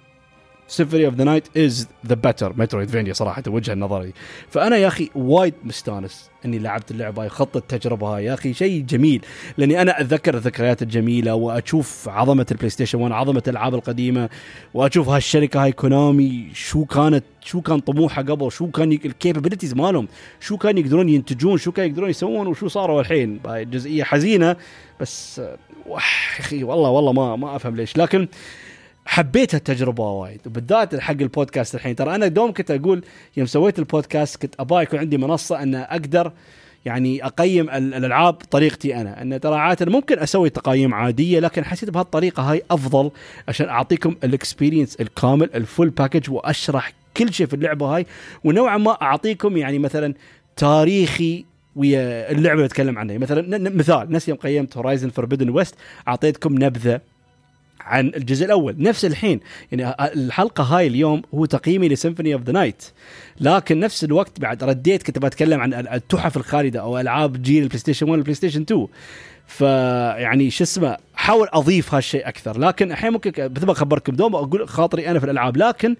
Symphony 0.67 1.05
of 1.05 1.15
the 1.15 1.23
Night 1.23 1.57
is 1.57 1.87
the 2.07 2.15
better 2.15 2.53
Metroidvania 2.57 3.13
صراحة 3.13 3.43
وجهة 3.47 3.73
نظري. 3.73 4.13
فأنا 4.49 4.77
يا 4.77 4.87
أخي 4.87 5.09
وايد 5.15 5.53
مستانس 5.63 6.29
إني 6.45 6.59
لعبت 6.59 6.91
اللعبة 6.91 7.21
هاي 7.21 7.29
خضت 7.29 7.57
التجربه 7.57 8.07
هاي. 8.07 8.25
يا 8.25 8.33
أخي 8.33 8.53
شيء 8.53 8.81
جميل 8.81 9.25
لأني 9.57 9.81
أنا 9.81 10.01
أتذكر 10.01 10.33
الذكريات 10.35 10.81
الجميلة 10.81 11.35
وأشوف 11.35 12.09
عظمة 12.09 12.45
ال 12.51 12.69
PlayStation 12.69 12.99
1 12.99 13.11
عظمة 13.11 13.43
الألعاب 13.47 13.75
القديمة 13.75 14.29
وأشوف 14.73 15.09
هالشركة 15.09 15.63
هاي 15.63 15.71
Konami 15.71 16.47
شو 16.53 16.85
كانت 16.85 17.23
شو 17.41 17.61
كان 17.61 17.79
طموحها 17.79 18.23
قبل 18.23 18.51
شو 18.51 18.67
كان 18.67 18.91
ال 18.91 18.98
capabilities 18.98 19.73
مالهم 19.73 20.07
شو 20.39 20.57
كان 20.57 20.77
يقدرون 20.77 21.09
ينتجون 21.09 21.57
شو 21.57 21.71
كان 21.71 21.87
يقدرون 21.87 22.09
يسوون 22.09 22.47
وشو 22.47 22.67
صاروا 22.67 23.01
الحين. 23.01 23.39
هاي 23.45 23.65
جزئية 23.65 24.03
حزينة 24.03 24.55
بس 25.01 25.41
أخي 26.39 26.63
والله 26.63 26.89
والله 26.89 27.13
ما 27.13 27.35
ما 27.35 27.55
أفهم 27.55 27.75
ليش. 27.75 27.97
لكن 27.97 28.27
حبيت 29.05 29.55
التجربة 29.55 30.03
وايد. 30.09 30.41
وبالذات 30.45 30.95
حق 30.99 31.11
البودكاست 31.21 31.75
الحين. 31.75 31.95
ترى 31.95 32.15
أنا 32.15 32.27
دوم 32.27 32.53
كنت 32.53 32.71
أقول 32.71 33.03
يوم 33.37 33.47
سويت 33.47 33.79
البودكاست 33.79 34.41
كنت 34.41 34.55
أبغى 34.59 34.83
يكون 34.83 34.99
عندي 34.99 35.17
منصة 35.17 35.63
أن 35.63 35.75
أقدر 35.75 36.31
يعني 36.85 37.25
أقيم 37.25 37.69
الألعاب 37.69 38.33
طريقتي 38.33 38.95
أنا. 39.01 39.21
أن 39.21 39.39
ترى 39.39 39.55
عادة 39.55 39.91
ممكن 39.91 40.19
أسوي 40.19 40.49
تقايم 40.49 40.93
عادية 40.93 41.39
لكن 41.39 41.65
حسيت 41.65 41.89
بهالطريقة 41.89 42.51
هاي 42.51 42.61
أفضل 42.71 43.11
عشان 43.47 43.69
أعطيكم 43.69 44.15
ال 44.23 44.30
experience 44.30 44.95
الكامل 44.95 45.49
ال 45.55 45.62
full 45.62 45.89
package 45.89 46.29
وأشرح 46.29 46.93
كل 47.17 47.33
شيء 47.33 47.47
في 47.47 47.53
اللعبة 47.53 47.85
هاي. 47.85 48.05
ونوعا 48.43 48.77
ما 48.77 48.91
أعطيكم 48.91 49.57
يعني 49.57 49.79
مثلا 49.79 50.13
تاريخي 50.55 51.45
ويا 51.75 52.31
اللعبة 52.31 52.53
اللي 52.53 52.65
أتكلم 52.65 52.97
عنها. 52.97 53.17
مثلا 53.17 53.69
مثال 53.69 54.11
نفس 54.11 54.29
يوم 54.29 54.37
قيمت 54.37 54.77
Horizon 54.77 55.09
Forbidden 55.09 55.49
West 55.49 55.75
أعطيتكم 56.07 56.63
نبذة 56.63 57.01
عن 57.81 58.07
الجزء 58.07 58.45
الأول. 58.45 58.75
نفس 58.77 59.05
الحين 59.05 59.39
يعني 59.71 59.95
الحلقة 59.99 60.63
هاي 60.63 60.87
اليوم 60.87 61.21
هو 61.33 61.45
تقييمي 61.45 61.89
ل 61.89 61.94
Symphony 61.94 62.33
of 62.33 62.41
the 62.41 62.51
Night 62.51 62.83
لكن 63.39 63.79
نفس 63.79 64.03
الوقت 64.03 64.39
بعد 64.39 64.63
رديت 64.63 65.03
كنت 65.03 65.19
بتكلم 65.19 65.61
عن 65.61 65.73
التحف 65.73 66.37
الخالدة 66.37 66.81
أو 66.81 66.99
ألعاب 66.99 67.41
جيل 67.41 67.63
ال 67.63 67.79
PlayStation 67.79 68.05
1 68.05 68.11
وال 68.11 68.35
PlayStation 68.35 68.61
2 68.61 68.87
فيعني 69.47 70.49
شو 70.49 70.63
اسمه 70.63 70.97
حاول 71.15 71.47
أضيف 71.53 71.93
هالشيء 71.93 72.27
أكثر. 72.27 72.59
لكن 72.59 72.91
الحين 72.91 73.11
ممكن 73.11 73.31
مثل 73.37 73.65
ما 73.65 73.71
أخبركم 73.71 74.15
دوم 74.15 74.35
أقول 74.35 74.69
خاطري 74.69 75.11
أنا 75.11 75.19
في 75.19 75.25
الألعاب. 75.25 75.57
لكن 75.57 75.95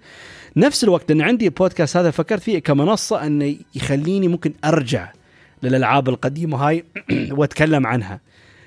نفس 0.56 0.84
الوقت 0.84 1.10
ان 1.10 1.20
عندي 1.20 1.44
البودكاست 1.44 1.96
هذا 1.96 2.10
فكرت 2.10 2.42
فيه 2.42 2.58
كمنصة 2.58 3.26
إنه 3.26 3.56
يخليني 3.74 4.28
ممكن 4.28 4.52
أرجع 4.64 5.12
للألعاب 5.62 6.08
القديمة 6.08 6.68
هاي 6.68 6.84
وأتكلم 7.36 7.86
عنها. 7.86 8.20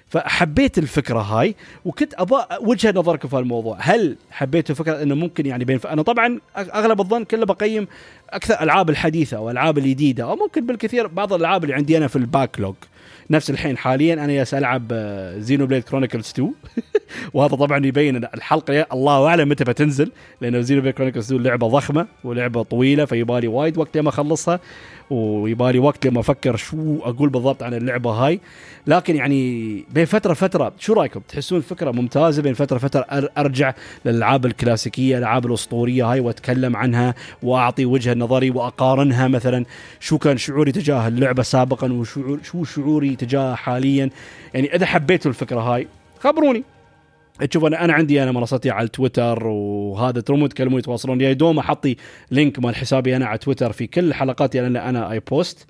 فحبيت 0.09 0.77
الفكرة 0.77 1.19
هاي 1.19 1.55
وكنت 1.85 2.13
أبغى 2.13 2.45
وجهة 2.61 2.91
نظركم 2.91 3.27
في 3.27 3.37
الموضوع 3.39 3.77
هل 3.79 4.17
حبيتوا 4.31 4.75
فكره 4.75 5.03
إنه 5.03 5.15
ممكن 5.15 5.45
يعني 5.45 5.65
بين 5.65 5.79
أنا 5.85 6.01
طبعا 6.01 6.39
أغلب 6.57 7.01
الظن 7.01 7.23
كله 7.23 7.45
بقيم 7.45 7.87
أكثر 8.29 8.53
الألعاب 8.53 8.89
الحديثة 8.89 9.37
أو 9.37 9.49
الالعاب 9.49 9.77
الجديدة 9.77 10.23
أو 10.23 10.35
ممكن 10.35 10.65
بالكثير 10.65 11.07
بعض 11.07 11.33
الألعاب 11.33 11.63
اللي 11.63 11.75
عندي 11.75 11.97
أنا 11.97 12.07
في 12.07 12.15
ال 12.15 12.59
backlog 12.59 12.75
نفس 13.29 13.49
الحين 13.49 13.77
حاليا 13.77 14.13
أنا 14.13 14.33
يالس 14.33 14.53
ألعب 14.53 14.93
Xenoblade 15.37 15.83
Chronicles 15.83 16.29
2 16.29 16.53
وهذا 17.33 17.55
طبعا 17.55 17.85
يبين 17.85 18.15
إن 18.15 18.27
الحلقة 18.33 18.85
الله 18.93 19.27
أعلم 19.27 19.49
متى 19.49 19.63
بتنزل 19.63 20.11
لأنه 20.41 20.59
Xenoblade 20.61 20.93
Chronicles 20.93 21.25
2 21.25 21.43
لعبة 21.43 21.67
ضخمة 21.67 22.07
ولعبة 22.23 22.63
طويلة 22.63 23.05
فيبالي 23.05 23.47
وايد 23.47 23.77
وقت 23.77 23.97
لما 23.97 24.09
أخلصها. 24.09 24.59
ويبالي 25.09 25.79
وقت 25.79 26.07
لما 26.07 26.19
أفكر 26.19 26.55
شو 26.55 26.99
أقول 27.01 27.29
بالضبط 27.29 27.63
عن 27.63 27.73
اللعبة 27.73 28.11
هاي. 28.11 28.39
لكن 28.87 29.15
يعني 29.15 29.83
بين 29.91 30.05
فترة 30.05 30.33
فترة 30.33 30.73
شو 30.79 30.93
رأيكم؟ 30.93 31.19
تحسون 31.19 31.57
الفكرة 31.57 31.91
ممتازة 31.91 32.41
بين 32.41 32.53
فترة 32.53 32.77
فترة؟ 32.77 33.05
أرجع 33.37 33.73
للألعاب 34.05 34.45
الكلاسيكية 34.45 35.17
الالعاب 35.17 35.45
الأسطورية 35.45 36.11
هاي 36.11 36.19
وأتكلم 36.19 36.75
عنها 36.75 37.15
وأعطي 37.43 37.85
وجهه 37.85 38.13
نظري 38.13 38.49
وأقارنها 38.49 39.27
مثلا. 39.27 39.65
شو 39.99 40.17
كان 40.17 40.37
شعوري 40.37 40.71
تجاه 40.71 41.07
اللعبة 41.07 41.43
سابقا 41.43 41.93
وشو 41.93 42.63
شعوري 42.63 43.15
تجاهها 43.15 43.55
حاليا؟ 43.55 44.09
يعني 44.53 44.75
إذا 44.75 44.85
حبيتوا 44.85 45.31
الفكرة 45.31 45.59
هاي 45.59 45.87
خبروني. 46.19 46.63
تشوف 47.45 47.65
أنا 47.65 47.85
أنا 47.85 47.93
عندي 47.93 48.23
أنا 48.23 48.31
منصتي 48.31 48.69
على 48.69 48.87
تويتر 48.87 49.47
وهذا 49.47 50.21
ترومون 50.21 50.49
تكلمون 50.49 50.79
يتواصلون 50.79 51.21
يا 51.21 51.33
دوم 51.33 51.59
أحطي 51.59 51.95
link 52.31 52.59
مال 52.59 52.75
حسابي 52.75 53.15
أنا 53.15 53.25
على 53.25 53.37
تويتر 53.37 53.71
في 53.71 53.87
كل 53.87 54.13
حلقاتي 54.13 54.67
أنا 54.67 54.89
أنا 54.89 55.11
اي 55.11 55.19
post 55.19 55.67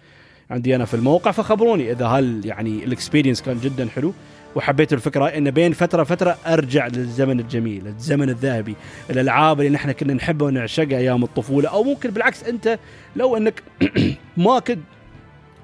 عندي 0.49 0.76
أنا 0.76 0.86
في 0.86 0.93
الموقع 0.93 1.32
فخبروني 1.32 1.91
إذا 1.91 2.05
هل 2.05 2.41
يعني 2.45 2.84
ال 2.84 2.89
experience 2.89 3.41
كان 3.41 3.59
جدا 3.59 3.88
حلو 3.95 4.13
وحبيت 4.55 4.93
الفكرة 4.93 5.26
إن 5.26 5.51
بين 5.51 5.74
فترة 5.74 6.03
فترة 6.03 6.38
أرجع 6.45 6.88
للزمن 6.88 7.39
الجميل 7.39 7.88
الزمن 7.88 8.30
الذهبي 8.30 8.76
الألعاب 9.09 9.59
اللي 9.59 9.72
نحن 9.72 9.91
كنا 9.91 10.13
نحبها 10.13 10.47
ونعشقها 10.47 10.97
أيام 10.97 11.24
الطفولة 11.24 11.70
أو 11.70 11.84
ممكن 11.84 12.09
بالعكس 12.09 12.43
أنت 12.43 12.80
لو 13.15 13.38
إنك 13.38 13.63
ما 14.38 14.59
كنت 14.59 14.80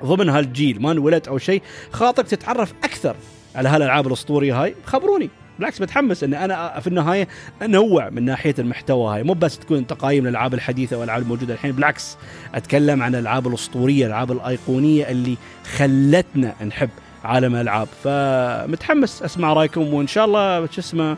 ضمن 0.04 0.30
هالجيل 0.30 0.82
ما 0.82 0.92
انولدت 0.92 1.28
أو 1.28 1.38
شيء 1.38 1.62
خاطرك 1.92 2.28
تتعرف 2.28 2.74
أكثر 2.84 3.16
على 3.56 3.70
هالألعاب 3.70 4.08
الأسطورية 4.08 4.64
هاي 4.64 4.76
خبروني. 4.86 5.30
بالعكس 5.60 5.82
متحمس 5.82 6.24
إن 6.24 6.34
أنا 6.34 6.80
في 6.80 6.88
النهاية 6.88 7.28
أنوع 7.62 8.10
من 8.10 8.26
ناحية 8.26 8.56
المحتوى 8.60 9.16
هاي. 9.16 9.24
مو 9.24 9.34
بس 9.34 9.60
تكون 9.60 9.88
تقايم 9.88 10.24
الالعاب 10.24 10.54
الحديثة 10.54 10.98
والألعاب 10.98 11.22
الموجودة 11.22 11.54
الحين 11.54 11.72
بالعكس 11.72 12.18
أتكلم 12.56 13.04
عن 13.04 13.16
الألعاب 13.16 13.48
الأسطورية 13.48 14.06
الألعاب 14.06 14.32
الأيقونية 14.32 15.10
اللي 15.10 15.38
خلتنا 15.76 16.54
نحب 16.66 16.90
عالم 17.24 17.56
الألعاب. 17.56 17.88
فمتحمس 18.04 19.24
أسمع 19.24 19.54
رأيكم 19.54 19.94
وإن 19.94 20.08
شاء 20.08 20.26
الله 20.26 20.68
شو 20.72 20.82
اسمه 20.82 21.18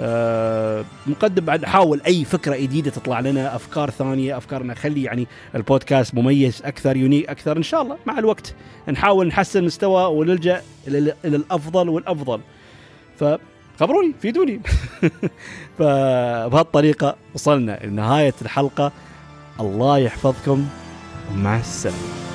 أه 0.00 0.84
مقدم 1.06 1.44
بعد 1.44 1.64
احاول 1.64 2.00
أي 2.06 2.24
فكرة 2.24 2.56
جديدة 2.56 2.90
تطلع 2.90 3.20
لنا 3.20 3.56
أفكار 3.56 3.90
ثانية 3.90 4.36
أفكار 4.36 4.62
نخلي 4.62 5.02
يعني 5.02 5.26
البودكاست 5.54 6.14
مميز 6.14 6.62
أكثر 6.64 6.96
يونيك 6.96 7.28
أكثر. 7.28 7.56
إن 7.56 7.62
شاء 7.62 7.82
الله 7.82 7.96
مع 8.06 8.18
الوقت 8.18 8.54
نحاول 8.88 9.26
نحسن 9.26 9.64
مستوى 9.64 10.04
ونلجأ 10.04 10.62
إلى 10.88 11.14
الأفضل 11.24 11.88
والأفضل. 11.88 12.40
ف 13.20 13.24
خبروني 13.80 14.14
فيدوني. 14.22 14.60
فبهالطريقه 15.78 17.16
وصلنا 17.34 17.78
لنهاية 17.84 18.34
الحلقة. 18.42 18.92
الله 19.60 19.98
يحفظكم. 19.98 20.66
ومع 21.32 21.58
السلامة. 21.58 22.29